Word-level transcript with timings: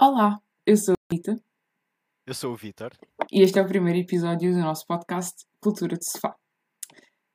Olá, 0.00 0.40
eu 0.64 0.78
sou 0.78 0.94
a 0.94 1.14
Rita 1.14 1.36
Eu 2.26 2.32
sou 2.32 2.54
o 2.54 2.56
Vitor. 2.56 2.90
e 3.30 3.42
este 3.42 3.58
é 3.58 3.62
o 3.62 3.68
primeiro 3.68 3.98
episódio 3.98 4.50
do 4.50 4.58
nosso 4.58 4.86
podcast 4.86 5.44
Cultura 5.60 5.94
de 5.94 6.04
Sofá. 6.10 6.34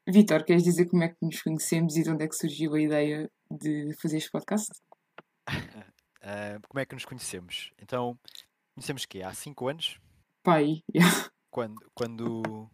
Vitor, 0.07 0.43
queres 0.43 0.63
dizer 0.63 0.89
como 0.89 1.03
é 1.03 1.09
que 1.09 1.17
nos 1.21 1.41
conhecemos 1.43 1.95
e 1.95 2.01
de 2.01 2.09
onde 2.09 2.23
é 2.23 2.27
que 2.27 2.35
surgiu 2.35 2.73
a 2.73 2.81
ideia 2.81 3.29
de 3.51 3.93
fazer 4.01 4.17
este 4.17 4.31
podcast? 4.31 4.71
Ah, 6.27 6.57
como 6.67 6.79
é 6.79 6.85
que 6.87 6.95
nos 6.95 7.05
conhecemos? 7.05 7.71
Então, 7.79 8.17
conhecemos 8.73 9.05
que 9.05 9.21
há 9.21 9.31
5 9.31 9.67
anos, 9.67 9.99
Pai, 10.41 10.81
quando, 11.51 11.75
quando, 11.93 12.67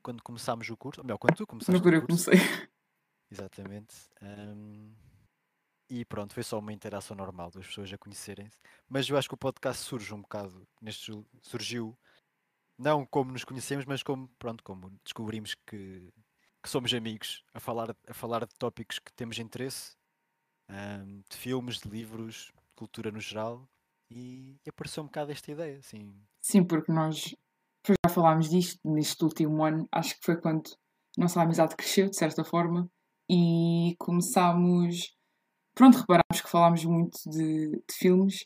quando 0.00 0.22
começámos 0.22 0.70
o 0.70 0.76
curso, 0.76 1.00
ou 1.00 1.04
melhor, 1.04 1.18
quando 1.18 1.34
tu 1.34 1.44
começaste 1.44 1.72
o 1.72 1.92
eu 1.92 2.06
curso, 2.06 2.30
comecei. 2.30 2.68
exatamente. 3.32 3.96
ahm, 4.22 4.92
e 5.90 6.04
pronto, 6.04 6.34
foi 6.34 6.42
só 6.42 6.58
uma 6.58 6.72
interação 6.72 7.16
normal 7.16 7.50
das 7.50 7.66
pessoas 7.66 7.92
a 7.92 7.98
conhecerem-se. 7.98 8.58
Mas 8.88 9.08
eu 9.08 9.16
acho 9.16 9.28
que 9.28 9.34
o 9.34 9.38
podcast 9.38 9.84
surge 9.84 10.12
um 10.14 10.22
bocado, 10.22 10.66
neste, 10.80 11.12
surgiu, 11.42 11.96
não 12.78 13.06
como 13.06 13.32
nos 13.32 13.44
conhecemos, 13.44 13.84
mas 13.86 14.02
como, 14.02 14.28
pronto, 14.38 14.64
como 14.64 14.90
descobrimos 15.04 15.54
que, 15.66 16.12
que 16.62 16.68
somos 16.70 16.92
amigos, 16.94 17.44
a 17.54 17.60
falar, 17.60 17.96
a 18.08 18.14
falar 18.14 18.46
de 18.46 18.54
tópicos 18.58 18.98
que 18.98 19.12
temos 19.12 19.38
interesse, 19.38 19.96
ahm, 20.68 21.22
de 21.30 21.36
filmes, 21.36 21.80
de 21.80 21.88
livros, 21.88 22.52
de 22.54 22.74
cultura 22.76 23.10
no 23.12 23.20
geral, 23.20 23.68
e, 24.10 24.60
e 24.66 24.70
apareceu 24.70 25.02
um 25.02 25.06
bocado 25.06 25.32
esta 25.32 25.52
ideia, 25.52 25.78
assim, 25.78 26.14
Sim, 26.40 26.64
porque 26.64 26.92
nós 26.92 27.34
já 27.86 28.10
falámos 28.10 28.48
disto 28.48 28.80
neste 28.84 29.22
último 29.24 29.64
ano, 29.64 29.88
acho 29.92 30.14
que 30.18 30.24
foi 30.24 30.40
quando 30.40 30.70
nossa 31.16 31.42
amizade 31.42 31.76
cresceu, 31.76 32.08
de 32.08 32.16
certa 32.16 32.44
forma, 32.44 32.90
e 33.30 33.94
começámos. 33.98 35.16
Pronto, 35.78 35.98
reparámos 35.98 36.40
que 36.42 36.50
falámos 36.50 36.84
muito 36.84 37.16
de, 37.30 37.70
de 37.70 37.94
filmes 37.94 38.44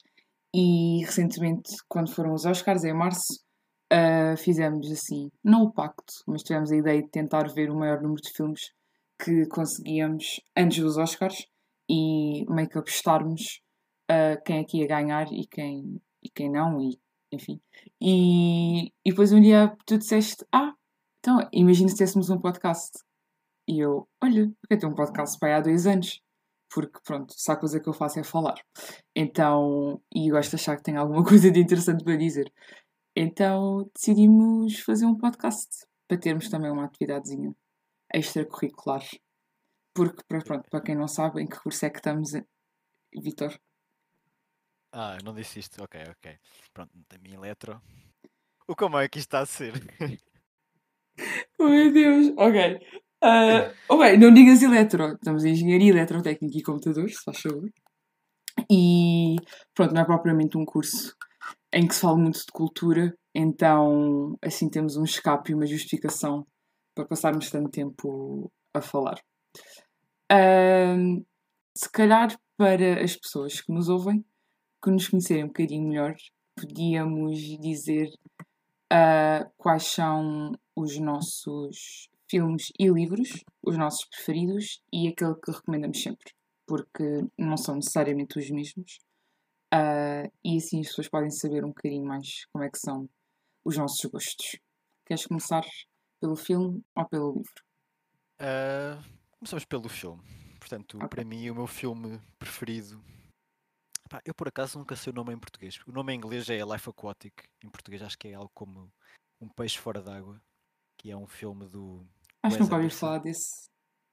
e 0.55 1.03
recentemente, 1.03 1.73
quando 1.89 2.15
foram 2.15 2.35
os 2.35 2.45
Oscars, 2.45 2.85
em 2.85 2.93
março, 2.93 3.43
ah, 3.91 4.37
fizemos 4.37 4.93
assim, 4.93 5.31
não 5.43 5.63
o 5.63 5.73
pacto, 5.73 6.13
mas 6.27 6.43
tivemos 6.43 6.71
a 6.71 6.77
ideia 6.77 7.03
de 7.03 7.09
tentar 7.09 7.49
ver 7.49 7.71
o 7.71 7.75
maior 7.75 8.03
número 8.03 8.21
de 8.21 8.31
filmes 8.35 8.75
que 9.19 9.47
conseguíamos 9.47 10.43
antes 10.55 10.81
dos 10.81 10.99
Oscars 10.99 11.47
e 11.89 12.45
meio 12.51 12.69
que 12.69 12.77
apostarmos 12.77 13.63
ah, 14.11 14.37
quem 14.45 14.59
é 14.59 14.65
que 14.65 14.81
ia 14.81 14.87
ganhar 14.87 15.27
e 15.33 15.47
quem, 15.47 16.03
e 16.23 16.29
quem 16.29 16.51
não, 16.51 16.83
e 16.83 17.01
enfim. 17.33 17.59
E, 17.99 18.89
e 19.07 19.11
depois 19.11 19.33
um 19.33 19.41
dia 19.41 19.75
tu 19.87 19.97
disseste: 19.97 20.45
Ah, 20.53 20.75
então 21.19 21.39
imagina 21.51 21.89
se 21.89 21.95
tivéssemos 21.95 22.29
um 22.29 22.39
podcast. 22.39 22.91
E 23.67 23.81
eu, 23.81 24.07
olha, 24.23 24.53
porque 24.61 24.75
eu 24.75 24.79
tenho 24.79 24.93
um 24.93 24.95
podcast 24.95 25.39
para 25.39 25.49
aí 25.49 25.55
há 25.55 25.61
dois 25.63 25.87
anos. 25.87 26.21
Porque 26.73 26.99
pronto, 27.05 27.35
só 27.37 27.53
a 27.53 27.57
coisa 27.57 27.81
que 27.81 27.89
eu 27.89 27.93
faço 27.93 28.19
é 28.19 28.25
falar. 28.25 28.55
Então, 29.15 30.03
e 30.15 30.31
gosto 30.31 30.51
de 30.51 30.57
achar 30.57 30.77
que 30.77 30.83
tenho 30.83 31.01
alguma 31.01 31.23
coisa 31.25 31.51
de 31.51 31.61
interessante 31.61 32.05
para 32.05 32.17
dizer. 32.17 32.53
Então 33.15 33.91
decidimos 33.95 34.81
fazer 34.81 35.05
um 35.05 35.17
podcast 35.17 35.87
para 36.09 36.19
termos 36.19 36.49
também 36.49 36.71
uma 36.71 36.85
atividadezinha 36.85 37.55
extracurricular. 38.13 39.03
Porque, 39.95 40.23
pronto, 40.27 40.69
para 40.71 40.81
quem 40.81 40.95
não 40.95 41.07
sabe, 41.07 41.43
em 41.43 41.47
que 41.47 41.61
curso 41.61 41.85
é 41.85 41.91
que 41.91 41.99
estamos, 41.99 42.33
Vitor? 43.15 43.59
Ah, 44.91 45.19
não 45.23 45.35
disse 45.35 45.59
isto. 45.59 45.83
Ok, 45.83 46.01
ok. 46.09 46.39
Pronto, 46.73 46.91
da 47.09 47.19
minha 47.19 47.37
eletro. 47.37 47.81
O 48.67 48.75
como 48.75 48.99
é 48.99 49.09
que 49.09 49.19
isto 49.19 49.29
está 49.29 49.41
a 49.41 49.47
ser? 49.47 49.73
Oh, 51.59 51.69
meu 51.69 51.93
Deus, 51.93 52.33
ok. 52.39 53.02
Ah, 53.25 53.73
ok, 53.89 54.17
não 54.19 54.35
digas 54.35 54.63
eletro. 54.63 55.15
Estamos 55.15 55.45
em 55.45 55.53
engenharia 55.53 55.91
eletrotécnica 55.91 56.59
e 56.59 56.63
computadores, 56.63 57.19
se 57.19 57.25
faz 57.25 57.41
favor. 57.41 57.71
E 58.71 59.37
pronto, 59.75 59.95
não 59.95 60.03
é 60.03 60.05
propriamente 60.05 60.59
um 60.59 60.65
curso 60.65 61.15
em 61.73 61.87
que 61.87 61.95
se 61.95 62.01
fala 62.01 62.19
muito 62.19 62.41
de 62.41 62.53
cultura, 62.53 63.17
então 63.35 64.37
assim 64.43 64.69
temos 64.69 64.97
um 64.97 65.05
escape 65.05 65.53
e 65.53 65.55
uma 65.55 65.67
justificação 65.67 66.47
para 66.95 67.07
passarmos 67.07 67.51
tanto 67.51 67.71
tempo 67.71 68.51
a 68.75 68.81
falar. 68.83 69.19
Ahm, 70.31 71.23
se 71.77 71.91
calhar 71.91 72.37
para 72.57 73.03
as 73.03 73.17
pessoas 73.17 73.61
que 73.61 73.73
nos 73.73 73.89
ouvem, 73.89 74.25
que 74.83 74.91
nos 74.91 75.09
conhecerem 75.09 75.45
um 75.45 75.49
bocadinho 75.49 75.89
melhor, 75.89 76.15
podíamos 76.57 77.39
dizer 77.61 78.11
ah, 78.91 79.49
quais 79.57 79.85
são 79.85 80.53
os 80.77 80.99
nossos 80.99 82.09
filmes 82.33 82.73
e 82.81 82.89
livros, 82.89 83.45
os 83.63 83.77
nossos 83.77 84.07
preferidos 84.07 84.81
e 84.91 85.07
aquele 85.07 85.35
que 85.35 85.51
recomendamos 85.51 86.03
sempre, 86.03 86.33
porque 86.67 87.05
não 87.39 87.59
são 87.59 87.75
necessariamente 87.75 88.39
os 88.39 88.51
mesmos. 88.51 88.99
Ah, 89.71 90.25
e 90.43 90.57
assim 90.57 90.81
as 90.81 90.89
pessoas 90.89 91.11
podem 91.11 91.31
saber 91.31 91.63
um 91.63 91.69
bocadinho 91.69 92.07
mais 92.07 92.47
como 92.51 92.65
é 92.65 92.71
que 92.71 92.79
são 92.79 93.07
os 93.63 93.77
nossos 93.77 94.03
gostos. 94.11 94.57
Queres 95.05 95.27
começar 95.27 95.63
pelo 96.23 96.35
filme 96.35 96.83
ou 96.97 97.07
pelo 97.07 97.33
livro? 97.35 97.63
Ah, 98.41 99.03
começamos 99.39 99.67
pelo 99.67 99.91
filme. 99.91 100.23
Portanto, 100.59 100.97
Ok. 100.97 101.09
para 101.09 101.25
mim, 101.25 101.51
o 101.51 101.55
meu 101.55 101.67
filme 101.67 102.19
preferido. 102.39 102.99
Pá, 104.09 104.23
eu 104.25 104.35
por 104.35 104.49
acaso 104.49 104.79
nunca 104.79 104.97
sei 104.97 105.13
o 105.13 105.17
nome 105.17 105.35
em 105.35 105.39
português. 105.39 105.79
O 105.87 105.93
nome 105.93 106.15
em 106.15 106.17
inglês 106.17 106.49
é 106.49 106.65
Life 106.65 106.89
Aquatic. 106.89 107.35
Em 107.63 107.69
português 107.69 108.01
acho 108.03 108.17
que 108.19 108.29
é 108.29 108.35
algo 108.35 108.51
como 108.55 108.91
Um 109.39 109.49
Peixe 109.51 109.77
Fora 109.79 110.01
d'Água. 110.01 110.41
Que 110.99 111.11
é 111.11 111.17
um 111.17 111.27
filme 111.27 111.67
do. 111.67 112.07
Acho 112.43 112.57
que 112.57 112.63
nunca 112.63 112.75
ouvi 112.75 112.87
Anderson. 112.87 112.99
falar 113.07 113.19
desse. 113.19 113.69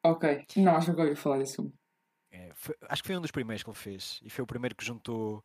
Ok, 0.05 0.45
não, 0.57 0.75
acho 0.75 0.85
que 0.85 0.91
nunca 0.91 1.03
ouvi 1.03 1.15
falar 1.15 1.37
desse 1.39 1.55
filme. 1.55 1.73
É, 2.31 2.53
foi- 2.53 2.75
acho 2.87 3.01
que 3.01 3.07
foi 3.07 3.17
um 3.17 3.21
dos 3.21 3.31
primeiros 3.31 3.63
que 3.63 3.69
ele 3.69 3.77
fez. 3.77 4.19
E 4.23 4.29
foi 4.29 4.43
o 4.43 4.47
primeiro 4.47 4.75
que 4.75 4.85
juntou 4.85 5.43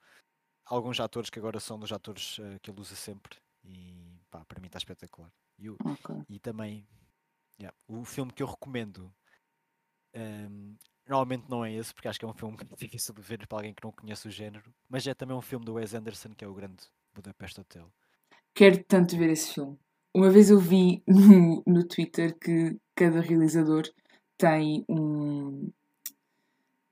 alguns 0.66 1.00
atores 1.00 1.30
que 1.30 1.38
agora 1.38 1.58
são 1.60 1.78
dos 1.78 1.92
atores 1.92 2.38
ah, 2.40 2.58
que 2.60 2.70
ele 2.70 2.80
usa 2.80 2.94
sempre. 2.94 3.38
E 3.64 4.20
pá, 4.30 4.44
para 4.44 4.60
mim 4.60 4.66
está 4.66 4.78
espetacular. 4.78 5.32
E, 5.58 5.70
o- 5.70 5.76
Ok. 5.84 6.14
e 6.28 6.38
também 6.38 6.86
yeah, 7.58 7.76
o 7.88 8.04
filme 8.04 8.32
que 8.32 8.42
eu 8.42 8.46
recomendo 8.46 9.12
ahm, 10.14 10.76
normalmente 11.06 11.48
não 11.48 11.64
é 11.64 11.72
esse, 11.72 11.92
porque 11.94 12.08
acho 12.08 12.18
que 12.18 12.24
é 12.24 12.28
um 12.28 12.34
filme 12.34 12.56
difícil 12.78 13.14
de 13.14 13.22
ver 13.22 13.46
para 13.46 13.58
alguém 13.58 13.74
que 13.74 13.82
não 13.84 13.92
conhece 13.92 14.28
o 14.28 14.30
género, 14.30 14.72
mas 14.88 15.06
é 15.06 15.14
também 15.14 15.36
um 15.36 15.42
filme 15.42 15.64
do 15.64 15.74
Wes 15.74 15.94
Anderson 15.94 16.30
que 16.34 16.44
é 16.44 16.48
o 16.48 16.54
grande 16.54 16.84
Budapest 17.14 17.58
Hotel. 17.58 17.92
Quero 18.54 18.82
tanto 18.84 19.16
ver 19.16 19.30
esse 19.30 19.54
filme. 19.54 19.78
Uma 20.14 20.30
vez 20.30 20.50
eu 20.50 20.58
vi 20.58 21.02
no, 21.06 21.62
no 21.66 21.86
Twitter 21.86 22.36
que 22.38 22.76
cada 22.94 23.20
realizador 23.20 23.82
tem 24.38 24.84
um, 24.88 25.70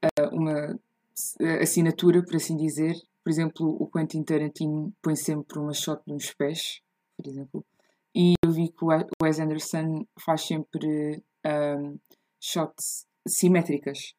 ah, 0.02 0.28
uma 0.32 0.78
s- 1.16 1.36
assinatura, 1.60 2.22
por 2.24 2.36
assim 2.36 2.56
dizer. 2.56 2.94
Por 3.24 3.30
exemplo, 3.30 3.76
o 3.80 3.86
Quentin 3.88 4.24
Tarantino 4.24 4.92
põe 5.00 5.14
sempre 5.14 5.58
uma 5.58 5.72
shot 5.72 6.02
de 6.06 6.12
uns 6.12 6.32
pés, 6.34 6.80
por 7.16 7.28
exemplo. 7.28 7.64
E 8.14 8.34
eu 8.44 8.50
vi 8.50 8.68
que 8.68 8.84
o 8.84 8.88
We- 8.88 9.06
o 9.20 9.24
Wes 9.24 9.38
Anderson 9.38 10.04
faz 10.20 10.42
sempre 10.42 11.22
ahm, 11.44 11.96
shots 12.40 13.06
simétricas. 13.26 14.14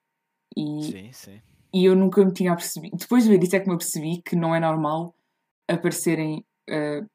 E, 0.58 0.84
Sim, 0.84 1.12
sim. 1.12 1.42
e 1.74 1.86
eu 1.86 1.96
nunca 1.96 2.24
me 2.24 2.32
tinha 2.32 2.56
percebido. 2.56 2.96
Depois 2.96 3.24
de 3.24 3.30
ver 3.30 3.44
isso 3.44 3.56
é 3.56 3.60
que 3.60 3.68
me 3.68 3.76
apercebi 3.76 4.22
que 4.22 4.36
não 4.36 4.56
é 4.56 4.60
normal 4.60 5.14
aparecerem 5.68 6.46
ah, 6.70 7.06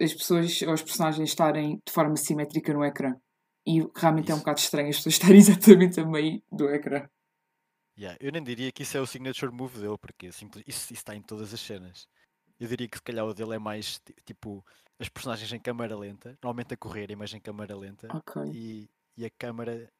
as 0.00 0.12
pessoas 0.14 0.62
ou 0.62 0.72
os 0.72 0.82
personagens 0.82 1.28
estarem 1.30 1.80
de 1.84 1.92
forma 1.92 2.16
simétrica 2.16 2.72
no 2.72 2.84
ecrã. 2.84 3.14
E 3.66 3.80
realmente 3.94 4.30
é 4.30 4.34
um 4.34 4.38
Isso. 4.38 4.44
bocado 4.44 4.58
estranho 4.60 4.88
as 4.88 4.96
pessoas 4.96 5.14
estarem 5.16 5.38
exatamente 5.38 6.00
a 6.00 6.06
meio 6.06 6.42
do 6.50 6.68
ecrã. 6.68 7.08
Yeah, 7.98 8.16
eu 8.20 8.32
nem 8.32 8.42
diria 8.42 8.72
que 8.72 8.82
isso 8.82 8.96
é 8.96 9.00
o 9.00 9.06
signature 9.06 9.52
move 9.52 9.78
dele, 9.78 9.98
porque 9.98 10.26
isso, 10.28 10.44
isso 10.66 10.92
está 10.94 11.14
em 11.14 11.22
todas 11.22 11.52
as 11.52 11.60
cenas. 11.60 12.08
Eu 12.58 12.66
diria 12.68 12.88
que 12.88 12.96
se 12.96 13.02
calhar 13.02 13.24
o 13.26 13.34
dele 13.34 13.54
é 13.54 13.58
mais 13.58 13.98
ti- 13.98 14.14
tipo 14.24 14.64
as 14.98 15.08
personagens 15.08 15.52
em 15.52 15.58
câmara 15.60 15.96
lenta, 15.96 16.38
normalmente 16.42 16.74
a 16.74 16.76
correrem, 16.76 17.16
mas 17.16 17.34
em 17.34 17.40
câmara 17.40 17.76
lenta, 17.76 18.08
Ok. 18.14 18.42
e, 18.52 18.88
e 19.16 19.24
a 19.26 19.30
câmara 19.30 19.92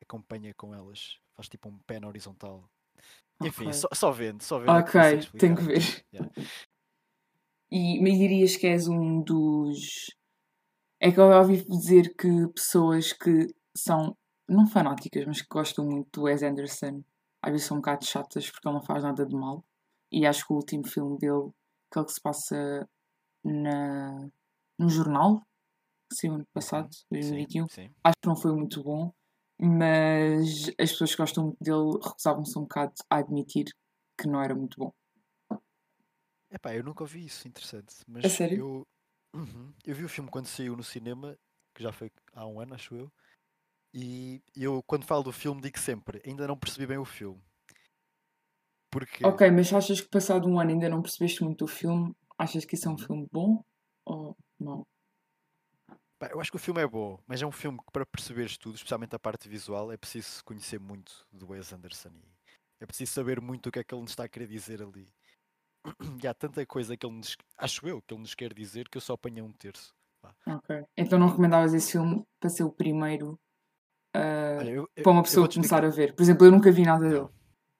acompanha 0.00 0.54
com 0.54 0.74
elas, 0.74 1.18
faz 1.34 1.48
tipo 1.48 1.68
um 1.68 1.78
pé 1.86 1.98
na 1.98 2.06
horizontal. 2.08 2.68
Enfim, 3.42 3.66
Ok. 3.66 3.72
só, 3.72 3.88
só 3.94 4.12
vendo, 4.12 4.42
só 4.42 4.58
vendo. 4.58 4.70
é 4.78 4.80
Ok, 4.80 5.20
tenho 5.38 5.56
que 5.56 5.62
ver. 5.62 6.04
Yeah. 6.12 6.30
E, 7.70 8.00
mas 8.00 8.18
dirias 8.18 8.56
que 8.56 8.66
és 8.66 8.88
um 8.88 9.22
dos. 9.22 10.08
É 11.00 11.10
que 11.12 11.18
eu 11.20 11.24
ouvi 11.30 11.64
dizer 11.64 12.14
que 12.16 12.28
pessoas 12.48 13.12
que 13.12 13.48
são, 13.76 14.16
não 14.48 14.66
fanáticas, 14.66 15.24
mas 15.26 15.40
que 15.42 15.48
gostam 15.48 15.84
muito 15.86 16.08
do 16.20 16.22
Wes 16.24 16.42
Anderson, 16.42 17.02
às 17.42 17.52
vezes 17.52 17.66
são 17.66 17.78
um 17.78 17.80
bocado 17.80 18.04
chatas 18.04 18.50
porque 18.50 18.68
ele 18.68 18.74
não 18.74 18.82
faz 18.82 19.02
nada 19.02 19.24
de 19.26 19.34
mal. 19.34 19.64
E 20.12 20.26
acho 20.26 20.46
que 20.46 20.52
o 20.52 20.56
último 20.56 20.86
filme 20.86 21.18
dele, 21.18 21.50
aquele 21.90 22.06
que 22.06 22.12
se 22.12 22.20
passa 22.20 22.88
na, 23.44 24.28
no 24.78 24.88
jornal, 24.88 25.42
que 26.10 26.16
saiu 26.16 26.34
ano 26.34 26.46
passado, 26.54 26.90
Uhum. 27.12 27.20
2021, 27.20 27.68
Sim, 27.68 27.74
sim. 27.88 27.94
acho 28.04 28.16
que 28.22 28.28
não 28.28 28.36
foi 28.36 28.52
muito 28.52 28.82
bom, 28.82 29.12
mas 29.60 30.68
as 30.80 30.90
pessoas 30.92 31.10
que 31.12 31.16
gostam 31.18 31.44
muito 31.44 31.58
dele 31.62 31.98
recusavam-se 32.02 32.58
um 32.58 32.62
bocado 32.62 32.94
a 33.10 33.16
admitir 33.18 33.66
que 34.18 34.28
não 34.28 34.42
era 34.42 34.54
muito 34.54 34.78
bom. 34.78 34.92
Epá, 36.50 36.74
eu 36.74 36.82
nunca 36.84 37.02
ouvi 37.02 37.24
isso, 37.24 37.46
interessante. 37.48 37.94
Mas 38.06 38.26
A 38.26 38.28
sério? 38.36 38.60
eu, 38.60 38.86
Uhum. 39.34 39.72
eu 39.86 39.94
vi 39.94 40.04
o 40.04 40.08
filme 40.08 40.28
quando 40.30 40.46
saiu 40.46 40.76
no 40.76 40.82
cinema, 40.82 41.38
que 41.74 41.82
já 41.82 41.92
foi 41.92 42.10
há 42.34 42.46
um 42.46 42.60
ano, 42.60 42.74
acho 42.74 42.94
eu. 42.96 43.12
E 43.94 44.42
eu, 44.56 44.82
quando 44.84 45.06
falo 45.06 45.24
do 45.24 45.32
filme, 45.32 45.62
digo 45.62 45.78
sempre: 45.78 46.22
ainda 46.26 46.48
não 46.48 46.58
percebi 46.58 46.86
bem 46.86 46.98
o 46.98 47.04
filme. 47.06 47.42
Porque 48.90 49.26
Ok, 49.28 49.40
mas 49.56 49.72
achas 49.72 50.00
que 50.02 50.08
passado 50.16 50.46
um 50.48 50.58
ano 50.60 50.70
ainda 50.72 50.88
não 50.88 51.00
percebeste 51.02 51.42
muito 51.44 51.64
o 51.64 51.68
filme? 51.68 52.14
Achas 52.38 52.64
que 52.64 52.74
isso 52.74 52.88
é 52.88 52.90
um 52.92 52.98
filme 52.98 53.26
bom 53.32 53.62
ou 54.04 54.36
não? 54.58 54.84
pá, 56.18 56.28
eu 56.30 56.40
acho 56.40 56.50
que 56.50 56.56
o 56.56 56.60
filme 56.60 56.80
é 56.80 56.86
bom, 56.86 57.18
mas 57.26 57.40
é 57.42 57.46
um 57.46 57.52
filme 57.52 57.78
que 57.78 57.90
para 57.92 58.06
perceberes 58.06 58.56
tudo, 58.58 58.76
especialmente 58.76 59.14
a 59.14 59.18
parte 59.18 59.48
visual, 59.48 59.90
é 59.92 59.96
preciso 59.96 60.44
conhecer 60.44 60.78
muito 60.80 61.26
do 61.32 61.50
Wes 61.50 61.72
Anderson 61.72 62.10
e 62.80 62.84
é 62.84 62.86
preciso 62.86 63.12
saber 63.12 63.40
muito 63.40 63.68
o 63.68 63.72
que 63.72 63.78
é 63.78 63.84
que 63.84 63.94
ele 63.94 64.02
nos 64.02 64.12
está 64.12 64.24
a 64.24 64.28
querer 64.28 64.46
dizer 64.48 64.82
ali. 64.82 65.12
E 66.22 66.26
há 66.26 66.34
tanta 66.34 66.64
coisa 66.66 66.96
que 66.96 67.06
ele 67.06 67.16
nos, 67.16 67.36
acho 67.56 67.86
eu, 67.88 68.02
que 68.02 68.12
ele 68.14 68.20
nos 68.22 68.34
quer 68.34 68.52
dizer 68.52 68.88
que 68.88 68.96
eu 68.98 69.00
só 69.00 69.14
apanhei 69.14 69.42
um 69.42 69.52
terço. 69.52 69.94
Ok. 70.46 70.84
Então 70.96 71.18
não 71.18 71.28
recomendavas 71.28 71.72
esse 71.72 71.92
filme 71.92 72.22
para 72.38 72.50
ser 72.50 72.64
o 72.64 72.70
primeiro 72.72 73.38
ah, 74.14 74.56
Olha, 74.58 74.70
eu, 74.70 74.88
eu- 74.96 75.02
para 75.02 75.12
uma 75.12 75.22
pessoa 75.22 75.48
começar 75.48 75.84
a 75.84 75.88
ver? 75.88 76.14
Por 76.14 76.22
exemplo, 76.22 76.46
eu 76.46 76.50
nunca 76.50 76.70
vi 76.70 76.82
nada 76.82 77.08
dele. 77.08 77.28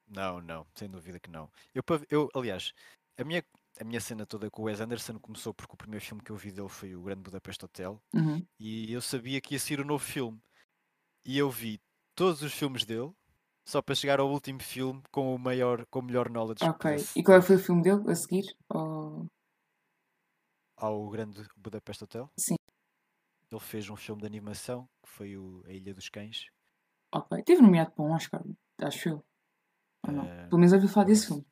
Não, 0.07 0.41
não, 0.41 0.65
sem 0.75 0.89
dúvida 0.89 1.19
que 1.19 1.29
não. 1.29 1.49
Eu, 1.73 1.83
eu, 2.09 2.29
aliás, 2.35 2.73
a 3.17 3.23
minha, 3.23 3.43
a 3.79 3.83
minha 3.83 4.01
cena 4.01 4.25
toda 4.25 4.49
com 4.49 4.63
o 4.63 4.65
Wes 4.65 4.81
Anderson 4.81 5.19
começou 5.19 5.53
porque 5.53 5.73
o 5.73 5.77
primeiro 5.77 6.03
filme 6.03 6.21
que 6.23 6.31
eu 6.31 6.35
vi 6.35 6.51
dele 6.51 6.67
foi 6.69 6.95
o 6.95 7.01
Grande 7.03 7.21
Budapeste 7.21 7.63
Hotel 7.65 8.01
Uhum. 8.13 8.45
e 8.59 8.91
eu 8.91 9.01
sabia 9.01 9.39
que 9.39 9.53
ia 9.55 9.59
sair 9.59 9.79
o 9.79 9.85
novo 9.85 10.03
filme. 10.03 10.39
E 11.25 11.37
eu 11.37 11.49
vi 11.49 11.79
todos 12.15 12.41
os 12.41 12.51
filmes 12.53 12.83
dele 12.85 13.11
só 13.65 13.81
para 13.81 13.95
chegar 13.95 14.19
ao 14.19 14.29
último 14.31 14.59
filme 14.61 15.01
com 15.11 15.33
o 15.35 15.39
maior, 15.39 15.85
com 15.87 15.99
o 15.99 16.03
melhor 16.03 16.29
knowledge 16.29 16.63
Ok. 16.63 16.95
E 17.15 17.23
qual 17.23 17.37
é 17.37 17.41
foi 17.41 17.55
o 17.55 17.59
filme 17.59 17.81
dele 17.81 18.09
a 18.11 18.15
seguir? 18.15 18.45
Ou- 18.69 19.25
ao 20.77 21.09
Grande 21.09 21.45
Budapeste 21.55 22.03
Hotel. 22.03 22.29
Sim. 22.39 22.55
Ele 23.51 23.59
fez 23.61 23.89
um 23.89 23.95
filme 23.95 24.21
de 24.21 24.27
animação 24.27 24.87
que 25.03 25.09
foi 25.09 25.37
o 25.37 25.63
A 25.67 25.71
Ilha 25.71 25.93
dos 25.93 26.09
Cães. 26.09 26.47
Ok. 27.13 27.43
Teve 27.43 27.61
nomeado 27.61 27.91
para 27.91 28.05
um 28.05 28.13
Oscar, 28.13 28.41
acho 28.81 29.09
eu. 29.09 29.25
Ou 30.07 30.13
não? 30.13 30.25
Eh, 30.25 30.47
Pelo 30.47 30.57
menos 30.57 30.73
ouvi 30.73 30.87
falar 30.87 31.05
desse 31.05 31.21
se- 31.21 31.27
filme. 31.27 31.45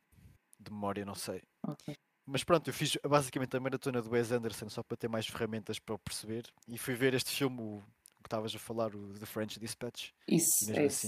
De 0.59 0.71
memória, 0.71 1.05
não 1.05 1.15
sei. 1.15 1.43
Ok. 1.65 1.95
Mas 2.25 2.43
pronto, 2.43 2.67
eu 2.69 2.73
fiz 2.73 2.97
basicamente 3.07 3.55
a 3.57 3.59
maratona 3.59 4.01
do 4.01 4.09
Wes 4.11 4.31
Anderson 4.31 4.69
só 4.69 4.83
para 4.83 4.97
ter 4.97 5.07
mais 5.07 5.27
ferramentas 5.27 5.79
para 5.79 5.95
o 5.95 5.99
perceber. 5.99 6.43
E 6.67 6.77
fui 6.77 6.95
ver 6.95 7.13
este 7.13 7.31
filme, 7.31 7.59
o, 7.59 7.81
que 8.21 8.27
estavas 8.27 8.53
a 8.55 8.59
falar, 8.59 8.95
o 8.95 9.13
The 9.19 9.25
French 9.25 9.59
Dispatch. 9.59 10.11
E 10.27 10.35
Isso, 10.35 10.67
mesmo 10.67 10.81
é 10.81 10.85
isso. 10.85 11.07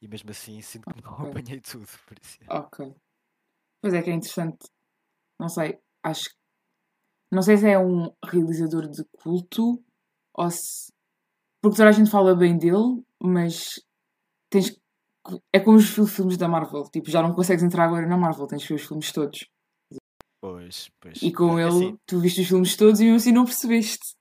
E 0.00 0.08
mesmo 0.08 0.30
assim 0.30 0.60
sinto 0.60 0.92
que 0.94 1.02
não 1.02 1.12
Ok. 1.12 1.30
apanhei 1.30 1.60
tudo. 1.60 1.86
Por 2.06 2.16
isso. 2.22 2.38
Ok. 2.48 2.94
Pois 3.82 3.94
é 3.94 4.02
que 4.02 4.10
é 4.10 4.14
interessante. 4.14 4.66
Não 5.38 5.48
sei, 5.48 5.78
acho 6.02 6.28
que. 6.30 6.34
Não 7.32 7.42
sei 7.42 7.56
se 7.56 7.68
é 7.68 7.78
um 7.78 8.12
realizador 8.24 8.88
de 8.88 9.04
culto 9.12 9.82
ou 10.34 10.50
se. 10.50 10.92
Porque 11.62 11.76
toda 11.76 11.88
a 11.88 11.92
gente 11.92 12.10
fala 12.10 12.34
bem 12.34 12.56
dele, 12.58 13.04
mas 13.22 13.80
tens 14.50 14.78
É 15.52 15.60
como 15.60 15.76
os 15.76 15.88
fil- 15.90 16.06
filmes 16.06 16.36
da 16.38 16.48
Marvel. 16.48 16.84
Tipo, 16.84 17.10
já 17.10 17.22
não 17.22 17.34
consegues 17.34 17.62
entrar 17.62 17.84
agora 17.84 18.06
na 18.06 18.16
Marvel, 18.16 18.46
tens 18.46 18.62
que 18.62 18.68
ver 18.70 18.80
os 18.80 18.86
filmes 18.86 19.12
todos. 19.12 19.46
Pois, 20.42 20.90
pois. 20.98 21.22
E 21.22 21.30
com 21.32 21.58
É 21.58 21.62
ele, 21.62 21.68
assim, 21.68 21.98
tu 22.06 22.18
viste 22.18 22.40
os 22.40 22.48
filmes 22.48 22.74
todos 22.76 22.98
e 23.00 23.04
mesmo 23.04 23.16
assim 23.16 23.32
não 23.32 23.44
percebeste. 23.44 24.14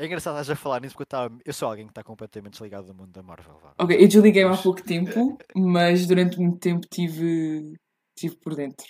É 0.00 0.06
engraçado 0.06 0.32
estás 0.32 0.48
a 0.48 0.56
falar 0.56 0.80
nisso 0.80 0.96
porque 0.96 1.14
eu, 1.14 1.40
eu 1.44 1.52
sou 1.52 1.68
alguém 1.68 1.84
que 1.84 1.90
está 1.90 2.02
completamente 2.02 2.54
desligado 2.54 2.86
do 2.86 2.94
mundo 2.94 3.12
da 3.12 3.22
Marvel. 3.22 3.58
vá. 3.58 3.74
Ok, 3.78 3.94
eu 3.94 4.08
desliguei-me 4.08 4.50
há 4.50 4.56
pouco 4.56 4.82
tempo, 4.82 5.38
mas 5.54 6.06
durante 6.06 6.40
muito 6.40 6.58
tempo 6.58 6.86
tive, 6.90 7.78
tive 8.16 8.34
por 8.36 8.54
dentro. 8.54 8.86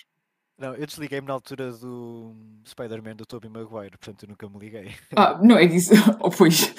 Não, 0.57 0.73
eu 0.73 0.85
desliguei-me 0.85 1.27
na 1.27 1.33
altura 1.33 1.73
do 1.73 2.33
Spider-Man 2.65 3.17
do 3.17 3.25
Tobey 3.25 3.49
Maguire, 3.49 3.97
portanto 3.97 4.23
eu 4.23 4.29
nunca 4.29 4.47
me 4.47 4.57
liguei. 4.57 4.95
Ah, 5.17 5.37
não, 5.43 5.57
é 5.57 5.65
disso. 5.65 5.91
Oh, 6.21 6.29
pois. 6.29 6.73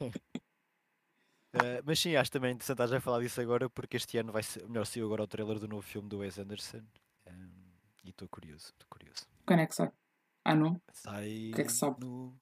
Eh, 1.52 1.82
mas 1.84 1.98
sim, 1.98 2.14
acho 2.14 2.30
também 2.30 2.52
interessante 2.52 2.76
estás 2.76 2.92
a 2.92 3.00
falar 3.00 3.18
disso 3.18 3.40
agora 3.40 3.68
porque 3.68 3.96
este 3.96 4.16
ano 4.18 4.30
vai 4.30 4.40
ser, 4.40 4.64
melhor, 4.68 4.86
saiu 4.86 5.06
agora 5.06 5.24
o 5.24 5.26
trailer 5.26 5.58
do 5.58 5.66
novo 5.66 5.82
filme 5.82 6.08
do 6.08 6.18
Wes 6.18 6.38
Anderson 6.38 6.80
ehm, 7.26 7.50
e 8.04 8.10
estou 8.10 8.28
curioso, 8.28 8.66
estou 8.66 8.86
curioso. 8.88 9.26
Quando 9.44 9.58
é 9.58 9.66
que 9.66 9.74
sai? 9.74 9.90
Ah, 10.44 10.54
não? 10.54 10.80
Sai 10.92 11.50
O 11.50 11.56
que 11.56 11.62
é 11.62 11.64
que 11.64 11.72
sabe? 11.72 11.96
no... 11.98 12.38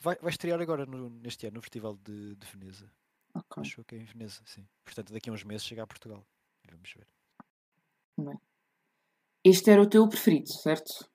Vai, 0.00 0.16
vai 0.16 0.30
estrear 0.30 0.60
agora 0.60 0.86
no- 0.86 1.10
neste 1.10 1.46
ano 1.46 1.56
no 1.56 1.62
Festival 1.62 1.96
de, 1.96 2.36
de 2.36 2.46
Veneza. 2.46 2.90
Ok. 3.34 3.60
Acho 3.62 3.84
que 3.84 3.94
é 3.96 3.98
em 3.98 4.04
Veneza, 4.04 4.40
sim. 4.46 4.66
Portanto, 4.84 5.12
daqui 5.12 5.28
a 5.28 5.32
uns 5.32 5.44
meses 5.44 5.66
chega 5.66 5.82
a 5.82 5.86
Portugal. 5.86 6.24
Vamos 6.70 6.92
ver. 6.94 7.06
Este 9.44 9.70
era 9.70 9.82
o 9.82 9.88
teu 9.88 10.08
preferido, 10.08 10.48
certo? 10.62 11.08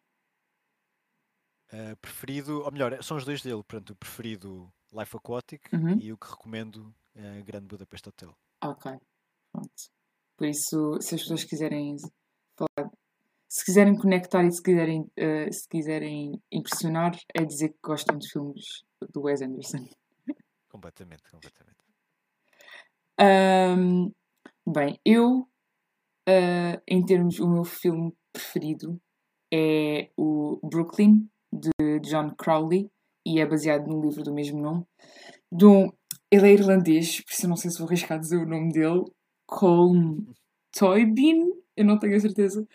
Eh, 1.71 1.95
preferido, 1.95 2.61
ou 2.63 2.71
melhor, 2.71 3.01
são 3.03 3.17
os 3.17 3.25
dois 3.25 3.41
dele. 3.41 3.63
Portanto, 3.63 3.91
o 3.91 3.95
preferido 3.95 4.71
Life 4.91 5.15
Aquatic 5.17 5.61
Uhum. 5.73 5.97
e 5.99 6.11
o 6.13 6.17
que 6.17 6.27
recomendo 6.29 6.93
é 7.15 7.41
Grande 7.41 7.67
Budapeste 7.67 8.09
Hotel. 8.09 8.35
Ok. 8.63 8.91
Pronto. 9.51 9.71
Por 10.37 10.47
isso, 10.47 10.99
se 11.01 11.15
as 11.15 11.21
pessoas 11.21 11.43
quiserem 11.43 11.95
falar, 12.57 12.91
se 13.53 13.63
quiserem 13.63 13.95
conectar 13.95 14.43
e 14.43 14.51
se 14.51 14.63
quiserem, 14.63 15.05
eh, 15.15 15.51
se 15.51 15.69
quiserem 15.69 16.41
impressionar, 16.51 17.15
é 17.35 17.45
dizer 17.45 17.69
que 17.69 17.77
gostam 17.83 18.17
de 18.17 18.27
filmes 18.27 18.83
do 19.13 19.21
Wes 19.21 19.43
Anderson. 19.43 19.87
Completamente, 20.67 21.21
completamente. 21.29 21.77
Ahm, 23.19 24.11
bem, 24.65 24.99
eu, 25.05 25.47
ah, 26.27 26.81
em 26.87 27.05
termos, 27.05 27.39
o 27.39 27.47
meu 27.47 27.63
filme 27.63 28.11
preferido 28.31 28.99
é 29.53 30.09
o 30.17 30.59
Brooklyn, 30.67 31.29
de 31.51 31.99
John 31.99 32.33
Crowley, 32.35 32.89
e 33.23 33.39
é 33.39 33.45
baseado 33.45 33.85
num 33.85 34.01
livro 34.01 34.23
do 34.23 34.33
mesmo 34.33 34.59
nome. 34.59 34.83
De 35.51 35.67
um, 35.67 35.91
ele 36.31 36.49
é 36.49 36.53
irlandês, 36.53 37.21
por 37.21 37.31
isso 37.31 37.45
eu 37.45 37.49
não 37.49 37.55
sei 37.55 37.69
se 37.69 37.77
vou 37.77 37.87
arriscar 37.87 38.17
dizer 38.17 38.37
o 38.37 38.49
nome 38.49 38.71
dele. 38.73 39.03
Colm 39.45 40.25
Toybin, 40.75 41.51
eu 41.77 41.85
não 41.85 41.99
tenho 41.99 42.15
a 42.15 42.19
certeza. 42.19 42.67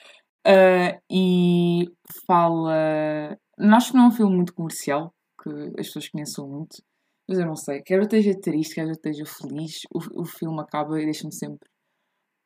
Ah, 0.49 0.99
e 1.11 1.85
fala. 2.27 3.37
Acho 3.59 3.91
que 3.91 3.97
não 3.99 4.05
é 4.07 4.09
um 4.09 4.13
filme 4.13 4.37
muito 4.37 4.55
comercial, 4.55 5.15
que 5.43 5.51
as 5.79 5.89
pessoas 5.89 6.09
conheçam 6.09 6.49
muito. 6.49 6.83
Mas 7.29 7.39
eu 7.39 7.47
não 7.47 7.57
sei, 7.57 7.83
quer 7.83 7.99
eu 7.99 8.05
esteja 8.05 8.41
triste, 8.41 8.75
quer 8.77 8.87
eu 8.87 8.93
esteja 8.93 9.27
feliz, 9.27 9.83
o, 9.93 10.23
o 10.23 10.25
filme 10.25 10.61
acaba 10.61 10.99
e 11.01 11.05
deixa-me 11.05 11.35
sempre 11.35 11.69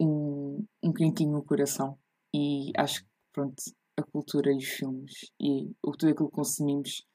um, 0.01 0.65
um 0.83 0.93
quentinho 0.93 1.33
no 1.33 1.45
coração. 1.45 1.97
E 2.35 2.73
acho 2.77 3.05
que, 3.05 3.09
pronto, 3.33 3.63
a 3.97 4.03
cultura 4.03 4.53
e 4.53 4.57
os 4.57 4.65
filmes 4.65 5.13
e 5.41 5.71
o, 5.85 5.93
tudo 5.93 6.11
aquilo 6.11 6.29
que 6.31 6.35
consumimos, 6.35 7.07